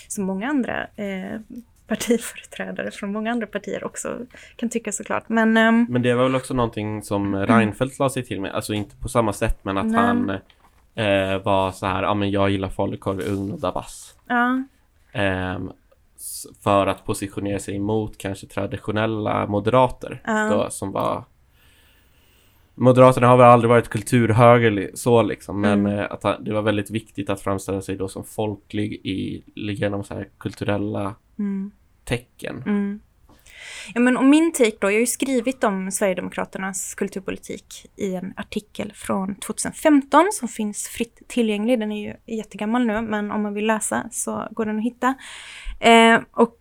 som 0.07 0.23
många 0.23 0.47
andra 0.49 0.83
eh, 0.95 1.39
partiföreträdare 1.87 2.91
från 2.91 3.11
många 3.11 3.31
andra 3.31 3.47
partier 3.47 3.83
också 3.83 4.17
kan 4.55 4.69
tycka 4.69 4.91
såklart. 4.91 5.29
Men 5.29 5.57
ehm, 5.57 5.85
Men 5.89 6.01
det 6.01 6.13
var 6.13 6.23
väl 6.23 6.35
också 6.35 6.53
någonting 6.53 7.03
som 7.03 7.35
Reinfeldt 7.35 7.99
la 7.99 8.09
sig 8.09 8.23
till 8.25 8.41
med. 8.41 8.51
Alltså 8.51 8.73
inte 8.73 8.95
på 8.95 9.09
samma 9.09 9.33
sätt 9.33 9.59
men 9.61 9.77
att 9.77 9.85
Nej. 9.85 9.99
han 10.01 10.29
eh, 10.95 11.43
var 11.43 11.71
så 11.71 11.85
här, 11.85 12.03
ja 12.03 12.13
men 12.13 12.31
jag 12.31 12.49
gillar 12.49 12.69
falukorv, 12.69 13.19
ugn 13.19 13.51
och 13.51 13.59
dabas. 13.59 14.15
ja, 14.27 14.63
Ehm, 15.11 15.71
för 16.63 16.87
att 16.87 17.05
positionera 17.05 17.59
sig 17.59 17.75
emot 17.75 18.17
kanske 18.17 18.47
traditionella 18.47 19.45
moderater 19.47 20.21
Ja. 20.25 20.49
då, 20.49 20.69
som 20.69 20.91
var 20.91 21.23
Moderaterna 22.79 23.27
har 23.27 23.37
väl 23.37 23.45
aldrig 23.45 23.69
varit 23.69 23.89
kulturhöger 23.89 24.91
så 24.93 25.21
liksom 25.21 25.61
men 25.61 25.79
Mm. 25.79 25.99
eh, 25.99 26.11
att 26.11 26.23
han, 26.23 26.43
det 26.43 26.53
var 26.53 26.61
väldigt 26.61 26.91
viktigt 26.91 27.29
att 27.29 27.41
framställa 27.41 27.81
sig 27.81 27.95
då 27.95 28.07
som 28.07 28.23
folklig 28.23 28.93
i 28.93 29.43
genom 29.55 30.03
så 30.03 30.13
här 30.13 30.29
kulturella 30.37 31.15
mm. 31.39 31.71
tecken. 32.05 32.63
Mm. 32.65 32.99
Ja, 33.93 34.01
men 34.01 34.17
och 34.17 34.25
min 34.25 34.51
take 34.51 34.77
då, 34.79 34.87
jag 34.87 34.95
har 34.95 34.99
ju 34.99 35.05
skrivit 35.05 35.63
om 35.63 35.91
Sverigedemokraternas 35.91 36.95
kulturpolitik 36.95 37.85
i 37.95 38.15
en 38.15 38.33
artikel 38.35 38.91
från 38.95 39.35
2015 39.35 40.29
som 40.31 40.47
finns 40.47 40.87
fritt 40.87 41.21
tillgänglig. 41.27 41.79
Den 41.79 41.91
är 41.91 42.07
ju 42.07 42.35
jättegammal 42.35 42.85
nu, 42.85 43.01
men 43.01 43.31
om 43.31 43.41
man 43.41 43.53
vill 43.53 43.67
läsa 43.67 44.09
så 44.11 44.47
går 44.51 44.65
den 44.65 44.77
att 44.77 44.83
hitta. 44.83 45.15
Eh, 45.79 46.19
och 46.31 46.57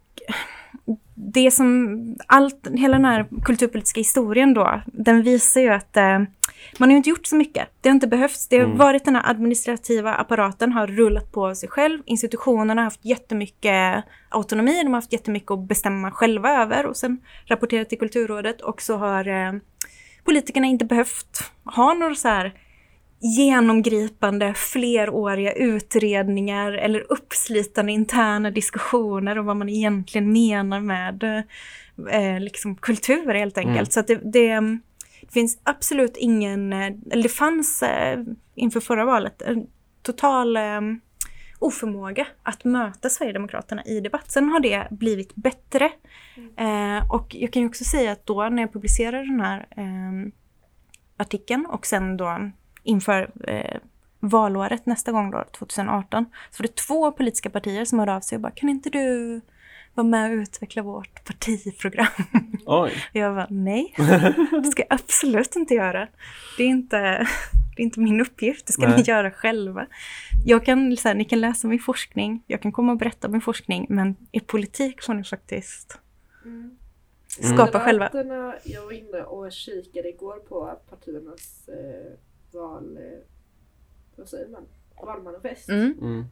det 1.15 1.51
som, 1.51 1.99
allt, 2.27 2.67
hela 2.75 2.97
den 2.97 3.05
här 3.05 3.27
kulturpolitiska 3.45 4.01
historien 4.01 4.55
då, 4.55 4.83
den 4.87 5.23
visar 5.23 5.61
ju 5.61 5.69
att 5.69 5.97
eh, 5.97 6.19
man 6.79 6.91
har 6.91 6.97
inte 6.97 7.11
gjort 7.11 7.27
så 7.27 7.37
mycket. 7.37 7.69
Det 7.81 7.89
har 7.89 7.95
inte 7.95 8.07
behövts. 8.07 8.49
Det 8.49 8.59
har 8.59 8.65
Mm. 8.65 8.79
varit 8.79 9.05
den 9.05 9.17
här 9.17 9.31
administrativa 9.31 10.15
apparaten 10.15 10.73
har 10.73 10.87
rullat 10.87 11.33
på 11.33 11.55
sig 11.55 11.69
själv. 11.69 12.03
Institutionerna 12.07 12.81
har 12.81 12.85
haft 12.85 13.05
jättemycket 13.05 14.05
autonomi. 14.29 14.83
De 14.83 14.89
har 14.89 14.95
haft 15.01 15.13
jättemycket 15.13 15.51
att 15.51 15.69
bestämma 15.69 16.11
själva 16.11 16.63
över 16.63 16.87
och 16.87 16.97
sen 16.97 17.19
rapporterat 17.47 17.89
till 17.89 17.99
Kulturrådet. 17.99 18.61
Och 18.61 18.83
så 18.83 18.97
har 18.97 19.29
eh, 19.29 19.53
politikerna 20.25 20.67
inte 20.67 20.85
behövt 20.85 21.51
ha 21.65 21.95
några 21.95 22.15
så 22.15 22.29
här 22.29 22.53
genomgripande 23.27 24.55
fleråriga 24.55 25.53
utredningar 25.53 26.73
eller 26.73 27.13
uppslitande 27.13 27.93
interna 27.93 28.51
diskussioner 28.51 29.39
om 29.39 29.47
vad 29.47 29.57
man 29.57 29.69
egentligen 29.69 30.33
menar 30.33 30.81
med 30.81 31.45
eh, 32.11 32.41
liksom 32.41 32.77
kultur 32.77 33.35
helt 33.35 33.59
enkelt. 33.59 33.77
Mm. 33.77 33.87
Så 33.87 34.01
att 34.01 34.07
det, 34.07 34.21
det, 34.33 34.61
det 35.21 35.33
finns 35.33 35.59
absolut 35.63 36.17
ingen, 36.17 36.73
eller 36.73 37.23
det 37.23 37.29
fanns 37.29 37.83
eh, 37.83 38.25
inför 38.55 38.81
förra 38.81 39.05
valet 39.05 39.43
en 39.43 39.67
total 40.03 40.57
eh, 40.57 40.81
oförmåga 41.59 42.27
att 42.43 42.65
möta 42.65 43.09
Sverigedemokraterna 43.09 43.85
i 43.85 44.01
debatt. 44.01 44.31
Sen 44.31 44.49
har 44.49 44.61
det 44.61 44.87
blivit 44.91 45.35
bättre. 45.35 45.91
Eh, 46.57 47.13
och 47.13 47.35
jag 47.35 47.53
kan 47.53 47.63
ju 47.63 47.69
också 47.69 47.85
säga 47.85 48.13
att 48.13 48.27
då 48.27 48.49
när 48.49 48.63
jag 48.63 48.73
publicerade 48.73 49.27
den 49.27 49.41
här 49.41 49.67
eh, 49.71 50.33
artikeln 51.17 51.67
och 51.67 51.87
sen 51.87 52.17
då 52.17 52.51
inför 52.87 53.31
eh, 53.49 53.79
valåret 54.21 54.87
nästa 54.87 55.13
gång 55.13 55.31
då, 55.31 55.45
2018, 55.59 56.25
så 56.51 56.63
var 56.63 56.67
det 56.67 56.77
två 56.77 57.13
politiska 57.13 57.51
partier 57.51 57.85
som 57.85 57.99
hörde 57.99 58.15
av 58.15 58.21
sig 58.21 58.37
och 58.37 58.43
bara 58.43 58.53
kan 58.53 58.69
inte 58.69 58.91
du 58.91 59.41
vara 59.95 60.07
med 60.07 60.31
och 60.31 60.37
utveckla 60.37 60.83
vårt 60.83 61.25
partiprogram? 61.25 62.07
Oj! 62.67 62.93
Och 63.11 63.17
jag 63.17 63.35
bara 63.35 63.47
nej, 63.51 63.95
det 64.63 64.71
ska 64.71 64.83
jag 64.89 65.01
absolut 65.01 65.57
inte 65.57 65.75
göra. 65.75 66.09
Det 66.57 66.63
är 66.63 66.69
inte, 66.69 66.97
Det 67.77 67.83
är 67.83 67.85
inte 67.85 68.01
min 68.01 68.21
uppgift, 68.21 68.67
det 68.67 68.73
ska 68.73 68.89
Nej. 68.89 68.97
ni 68.97 69.03
göra 69.03 69.31
själva. 69.31 69.87
Jag 70.47 70.65
kan, 70.65 70.97
så 70.97 71.09
här, 71.09 71.15
ni 71.15 71.25
kan 71.25 71.41
läsa 71.41 71.69
min 71.69 71.79
forskning, 71.79 72.43
jag 72.47 72.63
kan 72.63 72.73
komma 72.73 72.93
och 72.93 72.99
berätta 72.99 73.29
min 73.29 73.41
forskning, 73.41 73.87
men 73.89 74.17
i 74.33 74.41
politik 74.41 75.03
får 75.03 75.15
ni 75.15 75.25
faktiskt 75.25 75.99
Mm. 76.45 76.77
skapa 77.57 77.81
själva. 77.81 78.11
Moderaterna, 78.13 78.55
jag 78.65 78.85
var 78.85 78.93
inne 78.93 79.23
och 79.23 79.53
kikade 79.53 80.09
igår 80.09 80.37
på 80.37 80.79
partiernas 80.91 81.69
eh, 81.69 82.13
val... 82.57 82.97
Eh, 82.97 83.19
vad 84.17 84.29
säger 84.29 84.49
man? 84.49 84.63
Valmanifest 85.03 85.69
Mm. 85.69 85.95
Mm. 86.01 86.25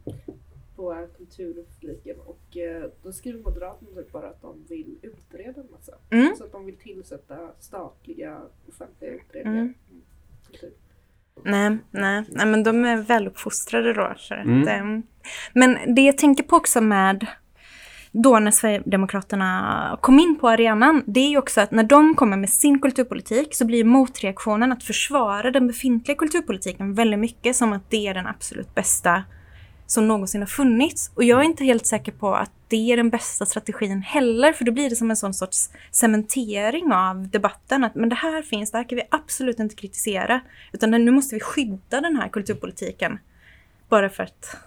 på 0.75 1.07
kulturfliken 1.17 2.19
och 2.19 2.57
eh, 2.57 2.89
då 3.03 3.11
skriver 3.13 3.39
Moderaterna 3.43 3.91
typ 3.95 4.11
bara 4.11 4.29
att 4.29 4.41
de 4.41 4.65
vill 4.69 4.97
utreda 5.01 5.61
en 5.61 5.67
massa. 5.71 5.93
Mm. 6.09 6.35
Så 6.35 6.43
att 6.43 6.51
de 6.51 6.65
vill 6.65 6.77
tillsätta 6.77 7.51
statliga 7.59 8.41
offentliga 8.67 9.11
utredningar. 9.11 9.61
Mm. 9.61 9.73
Mm. 9.91 10.01
Kultur. 10.51 10.71
Nej, 11.43 11.77
nej, 11.91 12.23
nej, 12.29 12.45
men 12.45 12.63
de 12.63 12.85
är 12.85 12.97
väluppfostrade 12.97 13.93
då. 13.93 14.13
Så 14.17 14.33
att, 14.33 14.45
Mm. 14.45 14.67
ehm, 14.67 15.03
men 15.53 15.95
det 15.95 16.01
jag 16.01 16.17
tänker 16.17 16.43
på 16.43 16.55
också 16.55 16.81
med 16.81 17.27
då 18.17 18.39
när 18.39 18.51
Sverigedemokraterna 18.51 19.97
kom 20.01 20.19
in 20.19 20.37
på 20.41 20.49
arenan, 20.49 21.03
det 21.05 21.19
är 21.19 21.29
ju 21.29 21.37
också 21.37 21.61
att 21.61 21.71
när 21.71 21.83
de 21.83 22.15
kommer 22.15 22.37
med 22.37 22.49
sin 22.49 22.79
kulturpolitik 22.79 23.55
så 23.55 23.65
blir 23.65 23.83
motreaktionen 23.83 24.71
att 24.71 24.83
försvara 24.83 25.51
den 25.51 25.67
befintliga 25.67 26.17
kulturpolitiken 26.17 26.93
väldigt 26.93 27.19
mycket 27.19 27.55
som 27.55 27.73
att 27.73 27.89
det 27.89 28.07
är 28.07 28.13
den 28.13 28.27
absolut 28.27 28.75
bästa 28.75 29.23
som 29.87 30.07
någonsin 30.07 30.41
har 30.41 30.47
funnits. 30.47 31.11
Och 31.15 31.23
jag 31.23 31.39
är 31.39 31.43
inte 31.43 31.63
helt 31.63 31.85
säker 31.85 32.11
på 32.11 32.35
att 32.35 32.51
det 32.67 32.91
är 32.91 32.97
den 32.97 33.09
bästa 33.09 33.45
strategin 33.45 34.01
heller, 34.01 34.53
för 34.53 34.65
då 34.65 34.71
blir 34.71 34.89
det 34.89 34.95
som 34.95 35.09
en 35.09 35.17
sån 35.17 35.33
sorts 35.33 35.69
cementering 35.91 36.93
av 36.93 37.29
debatten. 37.29 37.83
Att 37.83 37.95
men 37.95 38.09
det 38.09 38.15
här 38.15 38.41
finns, 38.41 38.71
det 38.71 38.77
här 38.77 38.89
kan 38.89 38.95
vi 38.95 39.03
absolut 39.11 39.59
inte 39.59 39.75
kritisera. 39.75 40.41
Utan 40.73 40.91
nu 40.91 41.11
måste 41.11 41.35
vi 41.35 41.41
skydda 41.41 42.01
den 42.01 42.15
här 42.15 42.29
kulturpolitiken. 42.29 43.19
Bara 43.89 44.09
för 44.09 44.23
att 44.23 44.57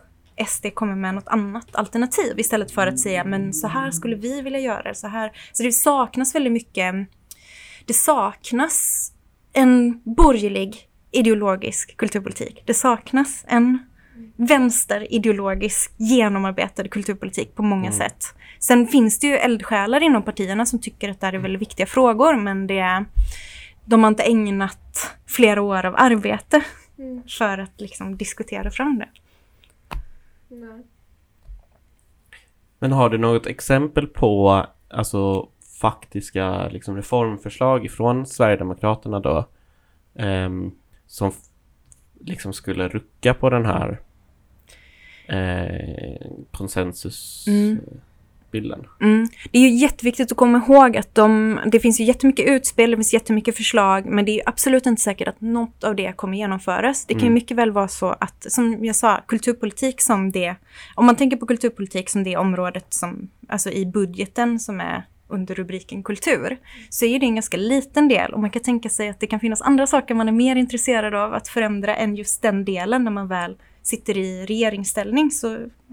SD 0.46 0.66
kommer 0.74 0.94
med 0.94 1.14
något 1.14 1.28
annat 1.28 1.76
alternativ 1.76 2.38
istället 2.38 2.70
för 2.70 2.86
att 2.86 3.00
säga 3.00 3.24
men 3.24 3.52
så 3.52 3.68
här 3.68 3.90
skulle 3.90 4.16
vi 4.16 4.42
vilja 4.42 4.58
göra. 4.58 4.94
Så, 4.94 5.08
här. 5.08 5.32
så 5.52 5.62
det 5.62 5.72
saknas 5.72 6.34
väldigt 6.34 6.52
mycket. 6.52 6.94
Det 7.86 7.94
saknas 7.94 9.12
en 9.52 10.00
borgerlig 10.04 10.76
ideologisk 11.10 11.96
kulturpolitik. 11.96 12.62
Det 12.66 12.74
saknas 12.74 13.44
en 13.48 13.78
vänsterideologisk 14.36 15.92
genomarbetad 15.96 16.88
kulturpolitik 16.88 17.54
på 17.54 17.62
många 17.62 17.92
sätt. 17.92 18.34
Sen 18.58 18.86
finns 18.86 19.18
det 19.18 19.26
ju 19.26 19.36
eldsjälar 19.36 20.02
inom 20.02 20.22
partierna 20.22 20.66
som 20.66 20.78
tycker 20.78 21.08
att 21.10 21.20
det 21.20 21.26
här 21.26 21.32
är 21.32 21.38
väldigt 21.38 21.62
viktiga 21.62 21.86
frågor 21.86 22.36
men 22.36 22.66
det, 22.66 23.04
de 23.84 24.02
har 24.02 24.08
inte 24.08 24.22
ägnat 24.22 25.16
flera 25.26 25.62
år 25.62 25.86
av 25.86 25.94
arbete 25.96 26.62
Mm. 26.98 27.22
för 27.38 27.58
att 27.58 27.80
liksom 27.80 28.16
diskutera 28.16 28.70
fram 28.70 28.98
det. 28.98 29.08
Nej. 30.48 30.82
Men 32.78 32.92
har 32.92 33.10
du 33.10 33.18
något 33.18 33.46
exempel 33.46 34.06
på 34.06 34.66
alltså 34.88 35.48
faktiska 35.80 36.68
liksom, 36.68 36.96
reformförslag 36.96 37.90
från 37.90 38.26
Sverigedemokraterna 38.26 39.20
då 39.20 39.48
ehm, 40.14 40.70
som 41.06 41.32
liksom 42.20 42.52
skulle 42.52 42.88
rucka 42.88 43.34
på 43.34 43.50
den 43.50 43.66
här 43.66 44.00
eh, 45.28 46.30
konsensusbilden? 46.52 47.88
Mm. 47.88 48.00
Det 49.50 49.58
är 49.58 49.62
ju 49.62 49.68
jätteviktigt 49.68 50.32
att 50.32 50.38
komma 50.38 50.62
ihåg 50.66 50.96
att 50.96 51.14
de, 51.14 51.60
det 51.66 51.80
finns 51.80 52.00
ju 52.00 52.04
jättemycket 52.04 52.46
utspel, 52.48 52.90
det 52.90 52.96
finns 52.96 53.12
jättemycket 53.14 53.56
förslag, 53.56 54.06
men 54.06 54.24
det 54.24 54.40
är 54.40 54.48
absolut 54.48 54.86
inte 54.86 55.02
säkert 55.02 55.28
att 55.28 55.40
något 55.40 55.84
av 55.84 55.96
det 55.96 56.12
kommer 56.16 56.38
genomföras. 56.38 57.04
Det 57.06 57.14
kan 57.14 57.22
Mm. 57.22 57.34
mycket 57.34 57.56
väl 57.56 57.70
vara 57.70 57.88
så 57.88 58.08
att, 58.20 58.46
som 58.48 58.84
jag 58.84 58.96
sa, 58.96 59.20
kulturpolitik 59.28 60.00
som 60.00 60.32
det, 60.32 60.54
om 60.94 61.06
man 61.06 61.16
tänker 61.16 61.36
på 61.36 61.46
kulturpolitik 61.46 62.10
som 62.10 62.24
det 62.24 62.36
området 62.36 62.94
som, 62.94 63.28
alltså 63.48 63.70
i 63.70 63.86
budgeten 63.86 64.58
som 64.60 64.80
är 64.80 65.04
under 65.30 65.54
rubriken 65.54 66.02
kultur, 66.02 66.56
så 66.90 67.04
är 67.04 67.20
det 67.20 67.26
en 67.26 67.34
ganska 67.34 67.56
liten 67.56 68.08
del 68.08 68.34
och 68.34 68.40
man 68.40 68.50
kan 68.50 68.62
tänka 68.62 68.88
sig 68.88 69.08
att 69.08 69.20
det 69.20 69.26
kan 69.26 69.40
finnas 69.40 69.62
andra 69.62 69.86
saker 69.86 70.14
man 70.14 70.28
är 70.28 70.32
mer 70.32 70.56
intresserad 70.56 71.14
av 71.14 71.34
att 71.34 71.48
förändra 71.48 71.96
än 71.96 72.16
just 72.16 72.42
den 72.42 72.64
delen 72.64 73.04
när 73.04 73.10
man 73.10 73.28
väl 73.28 73.56
sitter 73.88 74.16
i 74.16 74.46
regeringsställning 74.46 75.30
så 75.30 75.48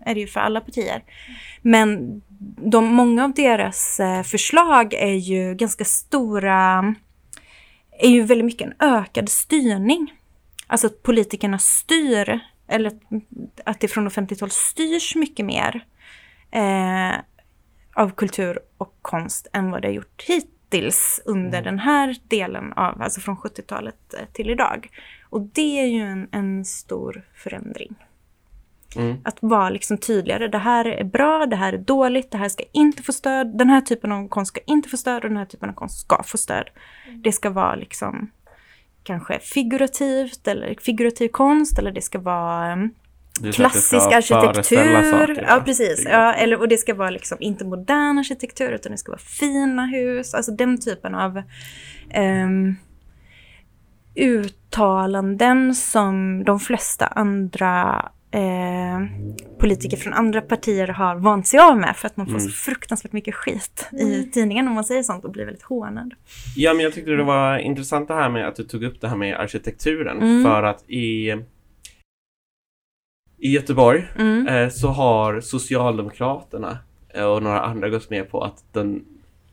är 0.06 0.14
det 0.14 0.20
ju 0.20 0.28
för 0.28 0.40
alla 0.40 0.62
partier. 0.62 1.04
Men 1.62 2.22
de, 2.72 2.86
många 2.86 3.24
av 3.24 3.34
deras 3.34 4.00
eh, 4.00 4.24
förslag 4.24 4.94
är 4.94 5.14
ju 5.14 5.56
ganska 5.56 5.86
stora, 5.86 6.96
är 8.00 8.10
ju 8.10 8.24
väldigt 8.24 8.46
mycket 8.46 8.68
en 8.68 8.74
ökad 8.80 9.30
styrning. 9.30 10.14
Alltså 10.68 10.88
att 10.88 11.04
politikerna 11.04 11.60
styr, 11.60 12.40
eller 12.68 12.92
att, 13.66 13.80
det 13.80 13.88
från 13.88 14.08
offentligt 14.08 14.42
håll 14.42 14.52
styrs 14.52 15.16
mycket 15.16 15.46
mer 15.46 15.86
eh, 16.52 17.20
av 17.96 18.10
kultur 18.10 18.60
och 18.78 18.96
konst 19.02 19.48
än 19.54 19.72
vad 19.72 19.82
det 19.82 19.88
har 19.88 19.94
gjort 19.94 20.24
hittills 20.76 21.22
under 21.26 21.62
den 21.62 21.80
här 21.80 22.16
delen 22.28 22.74
av, 22.74 23.02
alltså 23.02 23.22
från 23.22 23.38
70-talet 23.38 24.14
eh, 24.14 24.26
till 24.34 24.50
idag. 24.50 24.90
Och 25.30 25.42
det 25.42 25.80
är 25.82 25.86
ju 25.86 26.02
en, 26.02 26.28
en 26.32 26.66
stor 26.66 27.22
förändring. 27.36 27.96
Mm. 28.96 29.18
Att 29.24 29.38
vara 29.40 29.70
liksom 29.70 29.98
tydligare. 29.98 30.48
Det 30.48 30.58
här 30.58 30.86
är 30.86 31.04
bra, 31.04 31.46
det 31.46 31.56
här 31.56 31.74
är 31.74 31.78
dåligt, 31.78 32.32
det 32.32 32.38
här 32.38 32.50
ska 32.50 32.64
inte 32.72 33.04
få 33.04 33.14
stöd. 33.14 33.58
Den 33.58 33.70
här 33.70 33.82
typen 33.82 34.12
av 34.12 34.28
konst 34.28 34.50
ska 34.50 34.62
inte 34.68 34.90
få 34.90 34.98
stöd 34.98 35.24
och 35.24 35.30
den 35.30 35.38
här 35.38 35.46
typen 35.46 35.70
av 35.70 35.74
konst 35.74 36.00
ska 36.00 36.24
få 36.24 36.38
stöd. 36.38 36.70
Det 37.24 37.32
ska 37.32 37.50
vara 37.50 37.76
liksom 37.76 38.32
kanske 39.04 39.40
figurativt 39.40 40.48
eller 40.48 40.76
figurativ 40.82 41.30
konst 41.30 41.80
eller 41.80 41.92
det 41.92 42.02
ska 42.02 42.20
vara 42.20 42.90
klassisk 43.54 44.12
arkitektur. 44.12 45.12
saker, 45.12 45.44
ja, 45.48 45.56
va? 45.56 45.64
preris. 45.66 46.06
Ja, 46.06 46.34
eller, 46.34 46.60
och 46.60 46.68
det 46.68 46.78
ska 46.78 46.94
vara 46.94 47.10
liksom 47.10 47.38
inte 47.42 47.66
modern 47.66 48.18
arkitektur 48.18 48.72
utan 48.72 48.92
det 48.92 48.98
ska 48.98 49.12
vara 49.12 49.20
fina 49.20 49.86
hus. 49.86 50.34
Alltså 50.34 50.52
den 50.52 50.82
typen 50.82 51.16
av 51.16 51.42
em, 52.10 52.76
uttalanden 54.16 55.76
som 55.76 56.44
de 56.44 56.60
flesta 56.60 57.08
andra 57.08 58.06
eh, 58.32 59.00
politiker 59.60 59.98
från 59.98 60.14
andra 60.14 60.42
partier 60.42 60.88
har 60.88 61.16
vant 61.16 61.48
sig 61.48 61.60
av 61.60 61.78
med 61.78 61.96
för 61.96 62.08
att 62.08 62.18
man 62.18 62.26
får 62.26 62.34
Mm. 62.34 62.42
så 62.42 62.52
fruktansvärt 62.52 63.12
mycket 63.14 63.36
skit 63.36 63.90
i 63.92 64.24
tidningen 64.24 64.68
om 64.68 64.74
man 64.74 64.84
säger 64.84 65.04
sånt 65.04 65.26
och 65.26 65.32
blir 65.32 65.46
väldigt 65.46 65.64
hånad. 65.64 66.14
Ja, 66.56 66.74
men 66.74 66.84
jag 66.84 66.94
tyckte 66.94 67.12
det 67.12 67.24
var 67.24 67.58
intressant 67.58 68.08
det 68.08 68.14
här 68.14 68.30
med 68.30 68.48
att 68.48 68.56
du 68.56 68.64
tog 68.64 68.84
upp 68.84 69.02
det 69.02 69.08
här 69.08 69.16
med 69.16 69.40
arkitekturen. 69.40 70.18
Mm. 70.22 70.44
För 70.44 70.64
att 70.64 70.90
i, 70.90 71.36
i 73.38 73.52
Göteborg 73.52 74.08
Mm. 74.16 74.48
eh, 74.48 74.70
så 74.70 74.88
har 74.88 75.42
Socialdemokraterna 75.42 76.78
eh, 77.10 77.26
och 77.26 77.44
några 77.44 77.62
andra 77.62 77.90
gått 77.90 78.10
med 78.10 78.30
på 78.30 78.42
att 78.44 78.64
den, 78.74 79.06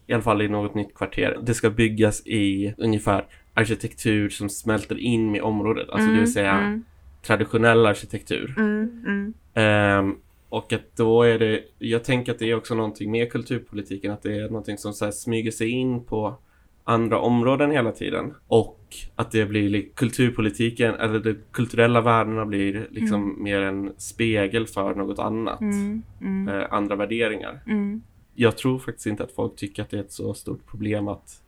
i 0.07 0.13
alla 0.13 0.23
fall 0.23 0.43
i 0.43 0.49
något 0.49 0.75
nytt 0.75 0.95
kvarter, 0.95 1.39
det 1.43 1.55
ska 1.55 1.71
byggas 1.71 2.27
i 2.27 2.75
ungefär 2.79 3.25
arkitektur 3.55 4.29
som 4.29 4.49
smälter 4.49 4.99
in 4.99 5.31
med 5.31 5.43
området. 5.43 5.89
Alltså 5.91 6.09
det 6.11 6.19
vill 6.21 6.33
säga 6.33 6.53
mm, 6.53 6.85
traditionell 7.23 7.87
arkitektur. 7.87 8.55
mm, 8.59 9.05
mm, 9.07 9.35
Ehm, 9.55 10.17
och 10.49 10.73
att 10.73 10.97
då 10.97 11.23
är 11.23 11.39
det, 11.39 11.61
jag 11.79 12.05
tänker 12.05 12.33
att 12.33 12.39
det 12.39 12.51
är 12.51 12.55
också 12.57 12.75
någonting 12.75 13.11
med 13.11 13.33
kulturpolitiken, 13.33 14.13
att 14.13 14.23
det 14.23 14.37
är 14.39 14.49
någonting 14.49 14.79
som 14.79 14.93
så 14.93 15.13
smyger 15.13 15.51
sig 15.51 15.69
in 15.69 16.05
på 16.05 16.39
andra 16.85 17.19
områden 17.19 17.71
hela 17.71 17.93
tiden. 17.93 18.35
Och 18.47 18.79
att 19.17 19.31
det 19.31 19.47
blir 19.47 19.69
li- 19.71 19.93
kulturpolitiken, 19.95 20.95
eller 20.95 21.19
de 21.21 21.35
kulturella 21.51 22.01
värdena 22.01 22.47
blir 22.47 22.87
liksom 22.91 23.43
mer 23.43 23.61
en 23.63 23.93
spegel 23.97 24.67
för 24.67 24.95
något 24.95 25.19
annat. 25.19 25.61
mm, 25.61 26.03
mm, 26.21 26.49
Eh, 26.61 26.67
andra 26.71 26.97
värderingar. 26.97 27.61
mm. 27.67 28.03
Jag 28.35 28.57
tror 28.59 28.79
faktiskt 28.79 29.07
inte 29.07 29.23
att 29.23 29.33
folk 29.33 29.57
tycker 29.57 29.83
att 29.83 29.91
det 29.91 29.97
är 29.97 30.01
ett 30.01 30.13
så 30.13 30.35
stort 30.35 30.67
problem 30.67 31.09
att 31.09 31.43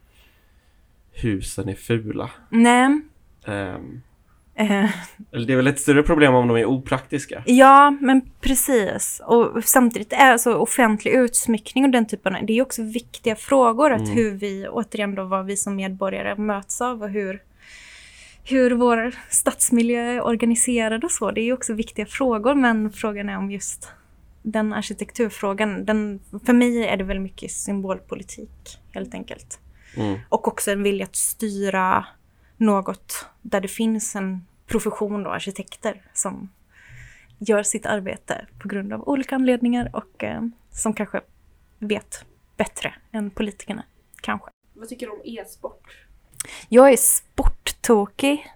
husen 1.13 1.69
är 1.69 1.75
fula. 1.75 2.31
Nej. 2.51 3.01
Eh, 3.45 3.77
eller 4.57 5.47
det 5.47 5.53
är 5.53 5.57
väl 5.57 5.67
ett 5.67 5.81
större 5.81 6.03
problem 6.03 6.35
om 6.35 6.49
de 6.49 6.57
är 6.57 6.65
opraktiska. 6.65 7.43
Ja, 7.47 7.91
men 7.91 8.21
precis. 8.41 9.21
Och 9.25 9.65
samtidigt 9.65 10.13
är 10.13 10.33
alltså 10.33 10.55
offentlig 10.55 11.13
utsmyckning 11.13 11.85
och 11.85 11.91
den 11.91 12.07
typen 12.07 12.35
av, 12.37 12.47
det 12.47 12.59
är 12.59 12.63
också 12.63 12.83
viktiga 12.83 13.37
frågor. 13.37 13.93
Att 13.93 14.01
Mm. 14.01 14.17
hur 14.17 14.31
vi, 14.31 14.69
återigen 14.69 15.15
då, 15.15 15.25
vad 15.25 15.47
vi 15.47 15.57
som 15.57 15.77
medborgare 15.77 16.37
möts 16.37 16.81
av 16.81 17.03
och 17.03 17.11
hur, 17.11 17.43
hur 18.45 18.71
vår 18.71 19.15
stadsmiljö 19.29 20.01
är 20.01 20.21
organiserad 20.25 21.05
och 21.05 21.11
så. 21.11 21.31
Det 21.31 21.41
är 21.41 21.53
också 21.53 21.73
viktiga 21.73 22.07
frågor, 22.07 22.55
men 22.55 22.93
frågan 22.93 23.29
är 23.29 23.39
om 23.39 23.51
just 23.51 23.89
den 24.43 24.73
arkitekturfrågan, 24.73 25.85
den, 25.85 26.21
för 26.47 26.53
mig 26.53 26.87
är 26.87 26.97
det 26.97 27.05
väldigt 27.05 27.23
mycket 27.23 27.51
symbolpolitik 27.51 28.79
helt 28.93 29.15
enkelt. 29.15 29.59
Mm. 29.97 30.19
Och 30.29 30.49
också 30.49 30.71
en 30.71 30.83
vilja 30.83 31.05
att 31.05 31.17
styra 31.17 32.07
något 32.57 33.27
där 33.43 33.61
det 33.61 33.69
finns 33.69 34.17
en 34.17 34.47
profession, 34.67 35.23
då, 35.23 35.31
arkitekter, 35.31 36.03
som 36.13 36.49
gör 37.39 37.63
sitt 37.63 37.87
arbete 37.87 38.47
på 38.63 38.69
grund 38.69 38.93
av 38.93 39.09
olika 39.09 39.35
anledningar 39.35 39.91
och 39.93 40.25
eh, 40.25 40.43
som 40.71 40.95
kanske 40.95 41.21
vet 41.79 42.25
bättre 42.57 42.95
än 43.13 43.31
politikerna. 43.31 43.85
Kanske. 44.21 44.51
Vad 44.75 44.89
tycker 44.89 45.07
du 45.07 45.13
om 45.13 45.21
e-sport? 45.25 45.97
Jag 46.69 46.93
är 46.93 46.97
sporttokig. 46.97 48.53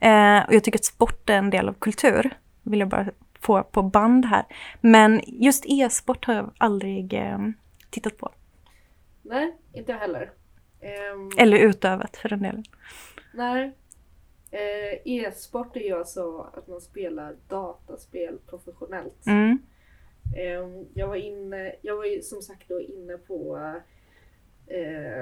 Eh, 0.00 0.46
och 0.46 0.54
jag 0.54 0.64
tycker 0.64 0.78
att 0.78 0.84
sport 0.84 1.30
är 1.30 1.34
en 1.34 1.50
del 1.50 1.68
av 1.68 1.72
kultur. 1.72 2.38
Vill 2.62 2.80
jag 2.80 2.88
bara 2.88 3.06
få 3.40 3.62
på 3.62 3.82
band 3.82 4.24
här. 4.24 4.44
Men 4.80 5.20
just 5.26 5.64
e-sport 5.66 6.24
har 6.24 6.34
jag 6.34 6.52
aldrig 6.58 7.14
eh, 7.14 7.38
tittat 7.90 8.18
på. 8.18 8.32
Nej, 9.22 9.56
inte 9.72 9.92
jag 9.92 9.98
heller. 9.98 10.30
Ehm, 10.80 11.30
Eller 11.36 11.58
utövat 11.58 12.16
för 12.16 12.28
den 12.28 12.42
delen. 12.42 12.64
Nej. 13.36 13.72
Eh, 14.50 14.98
E-sport 15.04 15.76
är 15.76 15.80
ju 15.80 15.92
alltså 15.92 16.50
att 16.54 16.68
man 16.68 16.80
spelar 16.80 17.36
dataspel 17.48 18.38
professionellt. 18.46 19.26
Mm. 19.26 19.58
Eh, 20.36 20.82
jag 20.94 21.08
var 21.08 21.16
inne, 21.16 21.74
jag 21.82 21.96
var 21.96 22.04
ju 22.04 22.22
som 22.22 22.42
sagt 22.42 22.68
då 22.68 22.80
inne 22.80 23.16
på 23.18 23.56
eh, 24.66 25.20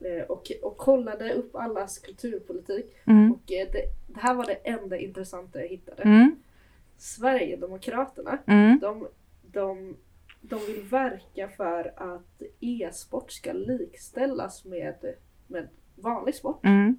eh, 0.00 0.22
och, 0.28 0.52
och 0.62 0.76
kollade 0.76 1.32
upp 1.34 1.56
allas 1.56 1.98
kulturpolitik. 1.98 2.96
Mm. 3.06 3.32
Och 3.32 3.52
eh, 3.52 3.68
det, 3.72 3.82
det 4.06 4.20
här 4.20 4.34
var 4.34 4.44
det 4.46 4.54
enda 4.54 4.98
intressanta 4.98 5.60
jag 5.60 5.68
hittade. 5.68 6.02
Mm. 6.02 6.36
Sverigedemokraterna, 6.96 8.38
Mm. 8.46 8.78
de, 8.78 9.08
de, 9.42 9.96
de 10.40 10.66
vill 10.66 10.82
verka 10.82 11.48
för 11.48 11.92
att 11.96 12.42
e-sport 12.60 13.32
ska 13.32 13.52
likställas 13.52 14.64
med, 14.64 15.14
med 15.46 15.68
vanlig 16.00 16.34
sport. 16.34 16.64
Mm. 16.64 16.98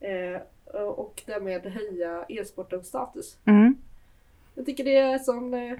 Eh, 0.00 0.40
och 0.82 1.22
därmed 1.26 1.66
höja 1.66 2.24
e-sportens 2.28 2.86
status. 2.88 3.36
Mm. 3.44 3.76
Jag 4.54 4.66
tycker 4.66 4.84
det 4.84 4.96
är 4.96 5.18
sån... 5.18 5.54
Eh, 5.54 5.78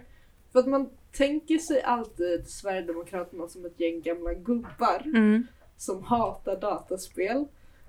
för 0.52 0.58
att 0.58 0.66
man 0.66 0.90
tänker 1.12 1.58
sig 1.58 1.82
alltid 1.82 2.48
Sverigedemokraterna 2.48 3.48
som 3.48 3.64
ett 3.64 3.80
gäng 3.80 4.00
gamla 4.00 4.34
gubbar 4.34 5.02
Mm. 5.04 5.46
som 5.76 6.02
hatar 6.02 6.60
dataspel. 6.60 7.44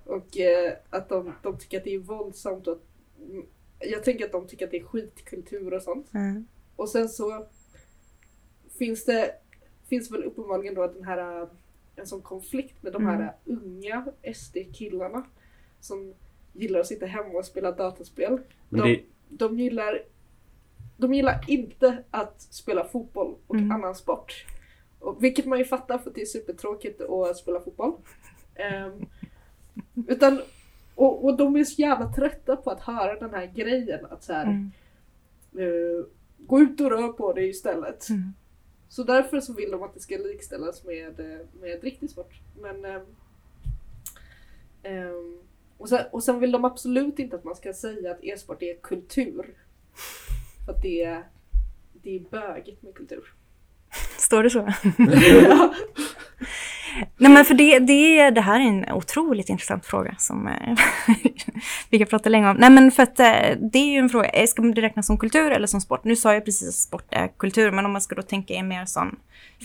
Och 0.06 0.38
eh, 0.38 0.74
att 0.90 1.10
de, 1.10 1.34
de 1.44 1.58
tycker 1.58 1.78
att 1.78 1.84
det 1.84 1.96
är 1.96 2.00
våldsamt 2.00 2.68
och 2.68 2.74
att, 2.74 2.84
mm, 3.30 3.46
Jag 3.80 4.04
tänker 4.04 4.26
att 4.26 4.32
de 4.32 4.48
tycker 4.48 4.66
att 4.66 4.72
det 4.72 4.78
är 4.78 4.84
skitkultur 4.84 5.74
och 5.74 5.82
sånt. 5.82 6.14
Mm. 6.14 6.48
Och 6.76 6.90
sen 6.90 7.10
så 7.10 7.46
finns 8.78 9.06
det 9.06 9.36
finns 9.90 10.12
väl 10.12 10.24
uppenbarligen 10.24 10.74
då 10.76 10.88
den 10.88 11.04
här 11.04 11.42
äh, 11.42 11.48
en 11.96 12.08
sån 12.08 12.22
konflikt 12.22 12.84
med 12.84 12.94
de 12.94 13.06
här 13.06 13.34
Mm. 13.46 13.60
unga 13.64 14.06
SD-killarna 14.34 15.24
som 15.80 16.14
gillar 16.54 16.80
att 16.80 16.88
sitta 16.88 17.06
hemma 17.06 17.30
och 17.39 17.46
spela 17.46 17.72
dataspel. 17.72 18.39
Men 18.70 18.82
de, 18.82 18.88
det, 18.94 19.02
de 19.30 19.60
gillar 19.60 20.00
de 20.98 21.14
gillar 21.14 21.46
inte 21.48 22.04
att 22.12 22.41
spela 22.41 22.84
fotboll 22.88 23.36
och 23.48 23.56
Mm. 23.56 23.72
annan 23.72 23.96
sport. 23.96 24.46
Och, 25.00 25.24
vilket 25.24 25.46
man 25.46 25.60
ju 25.60 25.66
fattar 25.66 25.98
för 25.98 26.10
att 26.10 26.16
det 26.16 26.22
är 26.22 26.26
supertråkigt 26.26 27.02
att 27.02 27.38
spela 27.38 27.60
fotboll. 27.60 27.94
Ehm, 28.56 29.06
utan, 30.08 30.41
och, 30.96 31.26
och 31.26 31.38
de 31.38 31.56
är 31.56 31.64
så 31.64 31.82
jävla 31.82 32.14
trötta 32.14 32.56
på 32.56 32.72
att 32.72 32.82
höra 32.82 33.20
den 33.20 33.30
här 33.34 33.46
grejen 33.46 34.06
att 34.06 34.24
så 34.24 34.34
här, 34.34 34.44
Mm. 34.46 34.72
eh, 35.58 36.06
gå 36.38 36.60
ut 36.60 36.82
och 36.82 36.89
rör 36.89 37.08
på 37.08 37.34
dig 37.34 37.50
istället. 37.50 38.10
Mm. 38.10 38.34
Så 38.94 39.04
därför 39.04 39.39
så 39.39 39.54
vill 39.54 39.72
de 39.72 39.84
att 39.84 39.94
det 39.94 40.00
ska 40.00 40.18
likställas 40.18 40.84
med, 40.84 41.20
eh, 41.20 41.39
med 41.62 41.84
riktig 41.84 42.10
sport. 42.10 42.39
Men, 42.62 42.86
ehm, 44.84 45.38
och, 45.78 45.89
sen, 45.89 46.00
och 46.12 46.24
sen 46.24 46.39
vill 46.39 46.52
de 46.52 46.66
absolut 46.66 47.20
inte 47.20 47.36
att 47.36 47.44
man 47.44 47.56
ska 47.56 47.74
säga 47.74 48.12
att 48.12 48.24
e-sport 48.24 48.62
är 48.62 48.76
kultur. 48.76 49.58
För 50.66 50.74
att 50.74 50.82
det 50.82 51.04
är, 51.04 51.24
det 51.94 52.16
är 52.16 52.20
bögigt 52.20 52.82
med 52.82 52.96
kultur. 52.96 53.34
Står 54.18 54.44
det 54.44 54.50
så? 54.50 54.60
Nej 57.18 57.32
men 57.32 57.46
för 57.46 57.54
det, 57.54 57.80
det, 57.80 58.30
det 58.30 58.41
här 58.41 58.60
är 58.60 58.64
en 58.64 58.91
otroligt 58.91 59.50
intressant 59.50 59.86
fråga 59.86 60.16
som 60.18 60.48
eh, 60.48 60.78
vi 61.89 61.98
kan 61.98 62.08
prata 62.08 62.30
länge 62.30 62.50
om. 62.50 62.58
Nej 62.58 62.70
men 62.70 62.91
för 62.91 63.04
att 63.04 63.20
eh, 63.20 63.58
det 63.72 63.80
är 63.80 63.91
ju 63.91 63.98
en 63.98 64.10
fråga, 64.10 64.30
eh, 64.30 64.48
ska 64.48 64.62
det 64.62 64.82
räknas 64.82 65.08
som 65.08 65.18
kultur 65.18 65.52
eller 65.52 65.68
som 65.68 65.82
sport? 65.82 66.04
Nu 66.04 66.16
sa 66.16 66.34
jag 66.34 66.46
precis 66.46 66.70
att 66.70 66.76
sport 66.76 67.06
är 67.10 67.28
kultur, 67.28 67.72
men 67.72 67.86
om 67.86 67.91
man 67.91 68.02
ska 68.02 68.16
då 68.16 68.22
tänka 68.22 68.54
i 68.54 68.58
en 68.58 68.68
mer 68.68 68.86
sån 68.86 69.16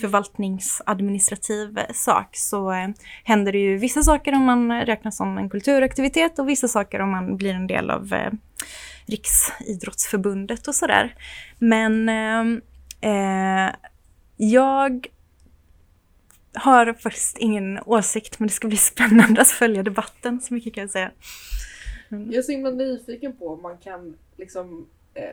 förvaltningsadministrativ 0.01 1.79
sak 1.93 2.29
så 2.31 2.93
händer 3.23 3.51
det 3.51 3.59
ju 3.59 3.77
vissa 3.77 4.03
saker 4.03 4.33
om 4.33 4.43
man 4.43 4.81
räknas 4.81 5.17
som 5.17 5.37
en 5.37 5.49
kulturaktivitet 5.49 6.39
och 6.39 6.49
vissa 6.49 6.67
saker 6.67 7.01
om 7.01 7.11
man 7.11 7.37
blir 7.37 7.53
en 7.53 7.67
del 7.67 7.89
av 7.89 8.13
Riksidrottsförbundet 9.05 10.67
och 10.67 10.75
sådär. 10.75 11.15
Men 11.59 12.09
eh, 13.01 13.69
jag 14.37 15.07
har 16.59 16.93
faktiskt 16.93 17.37
ingen 17.37 17.79
åsikt, 17.85 18.39
men 18.39 18.47
det 18.47 18.53
ska 18.53 18.67
bli 18.67 18.77
spännande 18.77 19.41
att 19.41 19.47
följa 19.47 19.83
debatten, 19.83 20.41
så 20.41 20.53
mycket 20.53 20.73
kan 20.73 20.81
jag 20.81 20.91
säga. 20.91 21.11
Jag 22.09 22.33
är 22.35 22.41
så 22.41 22.51
himla 22.51 22.69
nyfiken 22.71 23.33
på 23.35 23.47
om 23.49 23.61
man 23.61 23.77
kan 23.77 24.17
liksom 24.37 24.87
eh, 25.13 25.23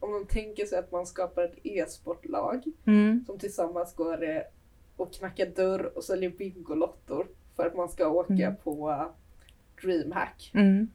om 0.00 0.12
de 0.12 0.26
tänker 0.26 0.66
sig 0.66 0.78
att 0.78 0.92
man 0.92 1.06
skapar 1.06 1.42
ett 1.42 1.58
e-sportlag 1.62 2.62
Mm. 2.86 3.24
som 3.26 3.38
tillsammans 3.38 3.94
går 3.94 4.24
eh, 4.28 4.42
och 4.96 5.12
knackar 5.14 5.46
dörr 5.46 5.92
och 5.96 6.04
säljer 6.04 6.30
Bingolottor 6.30 7.26
för 7.56 7.66
att 7.66 7.74
man 7.76 7.88
ska 7.88 8.08
åka 8.08 8.32
Mm. 8.32 8.56
på 8.64 9.06
DreamHack. 9.82 10.50
Mm. 10.54 10.88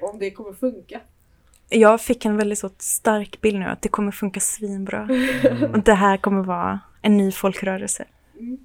Om 0.00 0.18
det 0.18 0.30
kommer 0.30 0.52
funka. 0.52 1.00
Jag 1.68 2.00
fick 2.00 2.24
en 2.24 2.36
väldigt 2.36 2.58
så 2.58 2.70
stark 2.78 3.40
bild 3.40 3.58
nu 3.58 3.66
att 3.66 3.82
det 3.82 3.88
kommer 3.88 4.12
funka 4.12 4.40
svinbra. 4.40 5.02
Och 5.72 5.82
det 5.84 5.94
här 5.94 6.16
kommer 6.16 6.42
vara 6.44 6.80
en 7.02 7.16
ny 7.16 7.32
folkrörelse. 7.32 8.04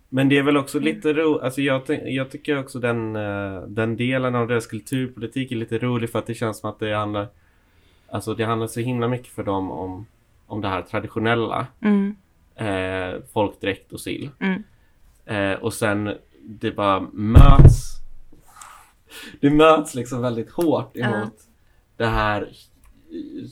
Men 0.10 0.30
det 0.30 0.38
är 0.38 0.44
väl 0.44 0.58
också 0.58 0.80
lite 0.80 1.14
roligt, 1.14 1.44
alltså 1.44 1.62
jag, 1.62 1.82
jag 2.06 2.32
tycker 2.32 2.60
också 2.60 2.80
den, 2.80 3.16
eh, 3.16 3.62
den 3.62 3.98
delen 3.98 4.36
av 4.36 4.48
deras 4.48 4.68
kulturpolitik 4.68 5.52
är 5.52 5.56
lite 5.56 5.78
rolig 5.78 6.10
för 6.10 6.20
att 6.20 6.28
det 6.28 6.34
känns 6.34 6.60
som 6.60 6.70
att 6.70 6.80
det 6.80 6.96
handlar 6.96 7.28
Alltså 8.10 8.34
det 8.34 8.46
handlar 8.46 8.68
så 8.68 8.80
himla 8.80 9.08
mycket 9.08 9.28
för 9.28 9.44
dem 9.44 9.72
om, 9.72 10.06
om 10.48 10.62
det 10.62 10.68
här 10.68 10.82
traditionella 10.82 11.68
Mm. 11.82 12.16
eh, 12.56 13.22
folkdräkt 13.34 13.94
och 13.94 14.00
sill. 14.00 14.30
Mm. 14.40 14.64
Eh, 15.26 15.60
och 15.60 15.74
sen 15.74 16.14
det 16.42 16.72
bara 16.72 17.00
möts 17.14 17.96
Det 19.42 19.50
möts 19.50 19.96
liksom 19.96 20.22
väldigt 20.22 20.52
hårt 20.52 20.98
emot 20.98 21.34
det 21.98 22.06
här 22.06 22.50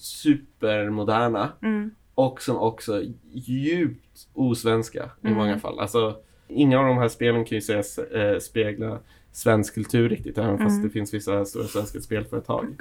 supermoderna 0.02 1.50
Mm. 1.62 1.96
Och 2.16 2.42
som 2.42 2.58
också 2.58 3.04
djupt 3.34 4.28
osvenska 4.34 5.04
i 5.22 5.28
Mm. 5.28 5.38
många 5.38 5.60
fall. 5.60 5.80
Alltså, 5.80 6.16
inga 6.48 6.80
av 6.80 6.86
de 6.86 6.98
här 6.98 7.08
spelen 7.10 7.46
kan 7.46 7.56
ju 7.56 7.62
sägas 7.62 7.98
eh, 7.98 8.40
spegla 8.40 9.00
svensk 9.32 9.74
kultur 9.74 10.10
riktigt, 10.10 10.38
även 10.38 10.58
fast 10.58 10.70
Mm. 10.72 10.84
det 10.84 10.90
finns 10.90 11.14
vissa 11.14 11.46
stora 11.46 11.68
svenska 11.68 12.02
spelföretag. 12.02 12.66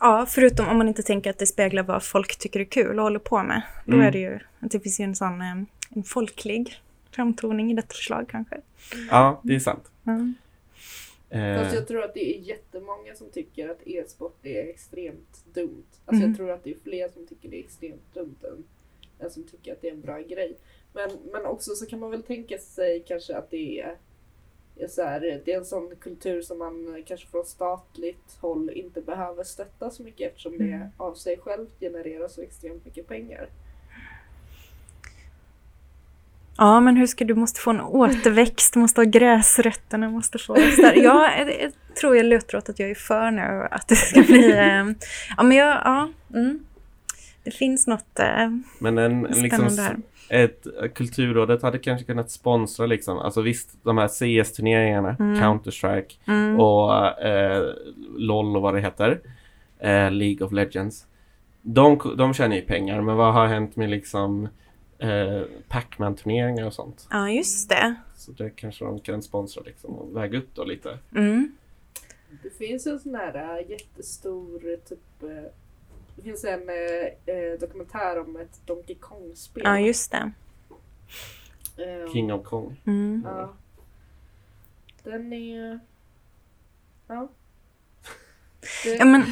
Ja, 0.00 0.26
förutom 0.28 0.68
om 0.68 0.78
man 0.78 0.88
inte 0.88 1.02
tänker 1.02 1.30
att 1.30 1.38
det 1.38 1.46
speglar 1.46 1.82
vad 1.82 2.02
folk 2.02 2.38
tycker 2.38 2.60
är 2.60 2.64
kul 2.64 2.98
och 2.98 3.02
håller 3.02 3.18
på 3.18 3.42
med. 3.42 3.62
Då 3.86 3.92
Mm. 3.92 4.06
är 4.06 4.10
det 4.12 4.18
ju, 4.18 4.38
att 4.60 4.70
det 4.70 4.80
finns 4.80 5.00
ju 5.00 5.04
en 5.04 5.14
sån 5.16 5.40
eh, 5.40 5.52
en 5.90 6.02
folklig 6.04 6.74
framtoning 7.10 7.70
i 7.70 7.74
detta 7.74 7.94
förslag 7.94 8.28
kanske. 8.30 8.56
Ja, 9.10 9.40
det 9.44 9.54
är 9.54 9.58
sant. 9.58 9.90
Eh, 11.30 11.62
Fast 11.62 11.74
jag 11.74 11.88
tror 11.88 12.02
att 12.04 12.14
det 12.14 12.36
är 12.36 12.40
jättemånga 12.40 13.14
som 13.14 13.30
tycker 13.30 13.68
att 13.68 13.86
e-sport 13.86 14.46
är 14.46 14.68
extremt 14.68 15.44
dumt. 15.54 15.84
Alltså 16.04 16.20
Mm. 16.22 16.28
jag 16.30 16.36
tror 16.36 16.50
att 16.50 16.64
det 16.64 16.70
är 16.70 16.78
fler 16.82 17.08
som 17.08 17.26
tycker 17.26 17.48
det 17.48 17.56
är 17.56 17.64
extremt 17.64 18.14
dumt 18.14 18.36
än, 18.44 18.64
än 19.18 19.30
som 19.30 19.44
tycker 19.44 19.72
att 19.72 19.80
det 19.80 19.88
är 19.88 19.92
en 19.92 20.00
bra 20.00 20.20
grej. 20.20 20.56
Men, 20.92 21.10
men 21.32 21.46
också 21.46 21.74
så 21.74 21.86
kan 21.86 22.00
man 22.00 22.10
väl 22.10 22.22
tänka 22.22 22.58
sig 22.58 23.04
kanske 23.06 23.36
att 23.36 23.50
det 23.50 23.80
är, 23.80 23.96
är 24.76 24.88
så 24.88 25.02
här, 25.02 25.20
det 25.44 25.52
är 25.52 25.56
en 25.58 25.64
sån 25.64 25.96
kultur 25.96 26.42
som 26.42 26.58
man 26.58 27.02
kanske 27.06 27.26
från 27.28 27.44
statligt 27.46 28.38
håll 28.40 28.70
inte 28.70 29.00
behöver 29.00 29.44
stötta 29.44 29.90
så 29.90 30.02
mycket 30.02 30.28
eftersom 30.30 30.54
Mm. 30.54 30.70
det 30.70 30.90
av 30.96 31.14
sig 31.14 31.36
självt 31.38 31.80
genererar 31.80 32.28
så 32.28 32.42
extremt 32.42 32.84
mycket 32.84 33.06
pengar. 33.06 33.48
Ja, 36.58 36.80
men 36.80 36.96
hur 36.96 37.06
ska 37.06 37.24
du 37.24 37.34
måste 37.34 37.60
få 37.60 37.70
en 37.70 37.80
återväxt, 37.80 38.74
du 38.74 38.80
måste 38.80 39.00
ha 39.00 39.04
gräsrötterna, 39.06 40.06
du 40.06 40.12
måste 40.12 40.38
få... 40.38 40.56
Ja, 40.78 40.92
jag, 40.94 41.72
tror 42.00 42.16
jag 42.16 42.26
lutar 42.26 42.58
åt 42.58 42.68
att 42.68 42.78
jag 42.78 42.90
är 42.90 42.94
för 42.94 43.30
nu, 43.30 43.68
att 43.70 43.88
det 43.88 43.96
ska 43.96 44.22
bli... 44.22 44.50
Eh, 44.52 44.86
ja, 45.36 45.42
men 45.42 45.52
jag... 45.56 45.76
Ja, 45.84 46.08
mm. 46.34 46.58
Det 47.44 47.50
finns 47.50 47.86
något 47.86 48.18
eh, 48.18 48.50
men 48.78 48.98
en, 48.98 49.26
en 49.26 49.42
liksom, 49.42 49.78
här. 49.78 49.96
ett, 50.28 50.66
eh, 50.82 50.88
Kulturrådet 50.88 51.62
hade 51.62 51.78
kanske 51.78 52.06
kunnat 52.06 52.30
sponsra 52.30 52.86
liksom, 52.86 53.18
alltså 53.18 53.40
visst 53.42 53.70
de 53.82 53.98
här 53.98 54.08
CS-turneringarna, 54.08 55.16
Mm. 55.18 55.40
Counter-Strike 55.42 56.14
Mm. 56.26 56.60
och 56.60 57.22
eh, 57.22 57.64
LOL 58.16 58.56
och 58.56 58.62
vad 58.62 58.74
det 58.74 58.80
heter, 58.80 59.20
eh, 59.80 60.10
League 60.10 60.46
of 60.46 60.52
Legends. 60.52 61.06
De, 61.62 62.14
de 62.18 62.34
tjänar 62.34 62.56
ju 62.56 62.62
pengar, 62.62 63.00
men 63.00 63.16
vad 63.16 63.34
har 63.34 63.46
hänt 63.46 63.76
med 63.76 63.90
liksom 63.90 64.48
eh, 64.98 65.42
Pac-Man-turneringar 65.68 66.66
och 66.66 66.74
sånt? 66.74 67.06
Ja, 67.10 67.30
just 67.30 67.68
det. 67.68 67.94
Så 68.16 68.32
det 68.32 68.50
kanske 68.50 68.84
de 68.84 69.00
kan 69.00 69.22
sponsra 69.22 69.62
liksom 69.62 69.94
och 69.94 70.16
väga 70.16 70.38
upp 70.38 70.54
då 70.54 70.64
lite. 70.64 70.98
Mm. 71.14 71.56
Det 72.42 72.50
finns 72.50 72.86
en 72.86 73.00
sån 73.00 73.14
här 73.14 73.58
äh, 73.58 73.70
jättestor 73.70 74.76
typ 74.88 75.22
äh, 75.22 75.50
det 76.16 76.22
finns 76.22 76.44
en 76.44 76.68
äh, 76.68 77.34
äh, 77.36 77.58
dokumentär 77.60 78.20
om 78.20 78.36
ett 78.36 78.60
Donkey 78.66 78.96
Kong-spel. 78.96 79.62
Ja, 79.64 79.80
just 79.80 80.12
det. 80.12 80.32
King 82.12 82.32
of 82.32 82.44
Kong. 82.44 82.80
Mm. 82.86 83.22
Ja. 83.24 83.54
Den 85.02 85.32
är... 85.32 85.80
Ja. 87.06 87.28
Ja, 88.98 89.04
men, 89.04 89.22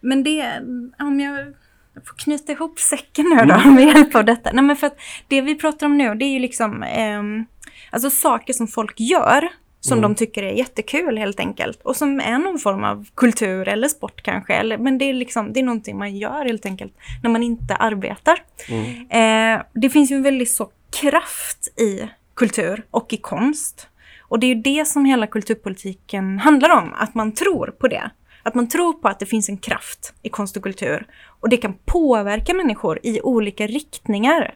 men 0.00 0.22
det, 0.22 0.60
om 0.98 1.20
jag 1.20 1.54
jag 1.96 2.06
får 2.06 2.16
knyta 2.16 2.52
ihop 2.52 2.78
säcken 2.78 3.26
nu 3.26 3.46
då 3.46 3.70
med 3.70 3.84
hjälp 3.86 4.14
av 4.14 4.24
detta. 4.24 4.52
Nej, 4.52 4.64
men 4.64 4.76
för 4.76 4.86
att 4.86 4.98
det 5.28 5.40
vi 5.40 5.54
pratar 5.54 5.86
om 5.86 5.98
nu, 5.98 6.14
det 6.14 6.24
är 6.24 6.32
ju 6.32 6.38
liksom 6.38 6.82
ehm, 6.82 7.44
alltså 7.90 8.10
saker 8.10 8.52
som 8.52 8.68
folk 8.68 9.00
gör 9.00 9.48
som 9.80 9.98
Mm. 9.98 10.10
de 10.10 10.14
tycker 10.18 10.42
är 10.42 10.52
jättekul 10.52 11.18
helt 11.18 11.40
enkelt. 11.40 11.82
Och 11.82 11.96
som 11.96 12.20
är 12.20 12.38
någon 12.38 12.58
form 12.58 12.84
av 12.84 13.06
kultur 13.14 13.68
eller 13.68 13.88
sport 13.88 14.22
kanske. 14.22 14.54
Eller, 14.54 14.78
men 14.78 14.98
det 14.98 15.04
är, 15.04 15.12
liksom, 15.14 15.52
det 15.52 15.60
är 15.60 15.64
någonting 15.64 15.98
man 15.98 16.16
gör 16.16 16.44
helt 16.44 16.66
enkelt 16.66 16.92
när 17.22 17.30
man 17.30 17.42
inte 17.42 17.76
arbetar. 17.76 18.38
Mm. 18.68 19.56
Eh, 19.58 19.62
det 19.74 19.90
finns 19.90 20.10
ju 20.10 20.16
en 20.16 20.22
väldigt 20.22 20.50
så 20.50 20.70
kraft 21.00 21.80
i 21.80 22.08
kultur 22.34 22.84
och 22.90 23.12
i 23.12 23.16
konst. 23.16 23.88
Och 24.28 24.38
det 24.38 24.46
är 24.46 24.54
ju 24.54 24.62
det 24.62 24.84
som 24.88 25.04
hela 25.04 25.26
kulturpolitiken 25.26 26.38
handlar 26.38 26.70
om, 26.70 26.94
att 26.98 27.14
man 27.14 27.32
tror 27.32 27.66
på 27.66 27.88
det. 27.88 28.10
Att 28.46 28.54
man 28.54 28.68
tror 28.68 28.92
på 28.92 29.08
att 29.08 29.18
det 29.18 29.26
finns 29.26 29.48
en 29.48 29.56
kraft 29.56 30.14
i 30.22 30.28
konst 30.28 30.56
och 30.56 30.62
kultur. 30.62 31.06
Och 31.40 31.48
det 31.48 31.56
kan 31.56 31.74
påverka 31.84 32.54
människor 32.54 33.00
i 33.02 33.20
olika 33.20 33.66
riktningar. 33.66 34.54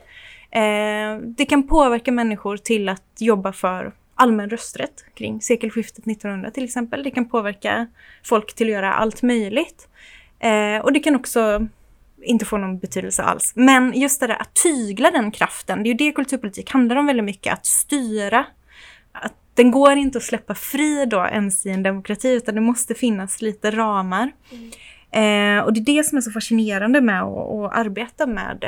Eh, 0.51 1.18
det 1.22 1.45
kan 1.49 1.68
påverka 1.68 2.12
människor 2.12 2.57
till 2.57 2.88
att 2.88 3.12
jobba 3.18 3.53
för 3.53 3.93
allmän 4.14 4.51
rösträtt 4.51 5.05
kring 5.14 5.41
sekelskiftet 5.41 6.07
1900 6.07 6.51
till 6.51 6.64
exempel. 6.64 7.03
Det 7.03 7.11
kan 7.11 7.28
påverka 7.28 7.86
folk 8.24 8.55
till 8.55 8.66
att 8.66 8.72
göra 8.72 8.95
allt 8.95 9.22
möjligt. 9.22 9.88
Eh, 10.38 10.78
och 10.82 10.93
det 10.93 11.01
kan 11.01 11.16
också 11.16 11.66
inte 12.22 12.45
få 12.45 12.57
någon 12.57 12.78
betydelse 12.78 13.22
alls. 13.22 13.53
Men 13.57 13.93
just 13.95 14.20
det 14.20 14.26
där 14.26 14.43
att 14.43 14.55
tygla 14.55 15.11
den 15.11 15.30
kraften, 15.30 15.82
det 15.82 15.88
är 15.88 15.91
ju 15.91 15.97
det 15.97 16.12
kulturpolitik 16.12 16.70
handlar 16.70 16.97
om 16.97 17.07
väldigt 17.07 17.24
mycket. 17.24 17.53
Att 17.53 17.66
styra. 17.66 18.47
Att 19.12 19.34
den 19.55 19.71
går 19.71 19.93
inte 19.93 20.19
att 20.19 20.25
släppa 20.25 20.55
fri 20.55 21.07
då 21.07 21.27
ens 21.27 21.67
i 21.67 21.71
en 21.71 21.83
demokrati, 21.83 22.29
utan 22.29 22.55
det 22.55 22.61
måste 22.61 22.95
finnas 22.95 23.43
lite 23.43 23.71
ramar. 23.71 24.33
Eh, 25.13 25.65
och 25.65 25.73
det 25.73 25.81
är 25.81 25.97
det 25.97 26.05
som 26.05 26.19
är 26.19 26.23
så 26.23 26.31
fascinerande 26.31 27.01
med 27.01 27.23
att, 27.23 27.73
arbeta 27.73 28.27
med 28.27 28.65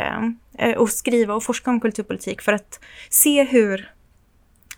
eh, 0.58 0.76
och 0.76 0.90
skriva 0.90 1.34
och 1.34 1.42
forska 1.42 1.70
om 1.70 1.80
kulturpolitik. 1.80 2.42
För 2.42 2.52
att 2.52 2.80
se 3.10 3.44
hur, 3.44 3.90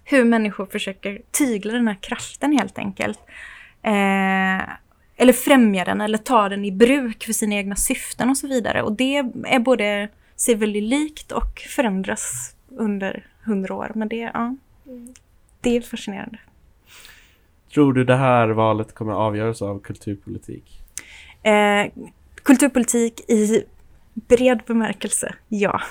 hur 0.05 0.25
människor 0.25 0.67
försöker 0.67 1.21
tygla 1.31 1.73
den 1.73 1.89
här 1.89 1.99
kraften 2.01 2.53
helt 2.53 2.79
enkelt. 2.79 3.19
Eh, 3.83 4.63
eller 5.17 5.33
främja 5.33 5.85
den 5.85 6.01
eller 6.01 6.19
ta 6.19 6.49
den 6.49 6.65
i 6.65 6.73
bruk 6.73 7.25
för 7.25 7.33
sina 7.33 7.55
egna 7.55 7.77
syften 7.77 8.31
och 8.31 8.37
så 8.37 8.49
vidare. 8.49 8.83
Och 8.83 8.93
det 8.93 9.17
är 9.45 9.59
både 9.59 10.09
sig 10.37 10.55
väldigt 10.55 10.83
likt 10.83 11.33
och 11.33 11.61
förändras 11.77 12.55
under 12.69 13.27
hundra 13.45 13.75
år. 13.75 13.93
Men 13.95 14.09
det, 14.09 14.17
ja, 14.17 14.57
det 15.65 15.77
är 15.77 15.81
fascinerande. 15.81 16.39
Tror 17.75 17.93
du 17.93 18.05
det 18.05 18.17
här 18.17 18.49
valet 18.49 18.95
kommer 18.95 19.13
avgöras 19.13 19.63
av 19.63 19.81
kulturpolitik? 19.81 20.81
Eh, 21.43 21.93
kulturpolitik 22.43 23.31
i 23.31 23.65
bred 24.15 24.61
bemärkelse, 24.67 25.35
ja. 25.49 25.81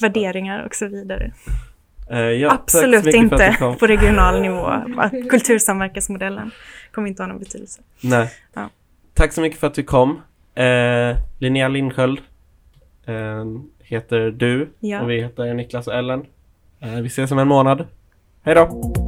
Värderingar 0.00 0.66
och 0.66 0.74
så 0.74 0.86
vidare. 0.86 1.32
Eh, 2.10 2.18
ja, 2.18 2.52
Absolut 2.52 3.06
inte 3.14 3.56
på 3.80 3.86
regional 3.86 4.40
nivå. 4.40 4.72
Kultursamverkansmodellen 5.30 6.50
kommer 6.92 7.08
inte 7.08 7.22
ha 7.22 7.28
någon 7.28 7.38
betydelse. 7.38 7.82
Nej. 8.00 8.30
Ja. 8.54 8.68
Tack 9.14 9.32
så 9.32 9.40
mycket 9.40 9.60
för 9.60 9.66
att 9.66 9.74
du 9.74 9.82
kom. 9.82 10.20
Eh, 10.54 11.16
Linnea 11.38 11.68
Lindsköld 11.68 12.18
eh, 13.06 13.44
heter 13.78 14.30
du 14.30 14.68
Ja. 14.80 15.00
och 15.00 15.10
vi 15.10 15.20
heter 15.22 15.54
Niklas 15.54 15.86
och 15.86 15.94
Ellen. 15.94 16.26
Eh, 16.80 17.00
vi 17.00 17.06
ses 17.06 17.32
om 17.32 17.38
en 17.38 17.48
månad. 17.48 17.86
Hej 18.42 18.54
då! 18.54 19.05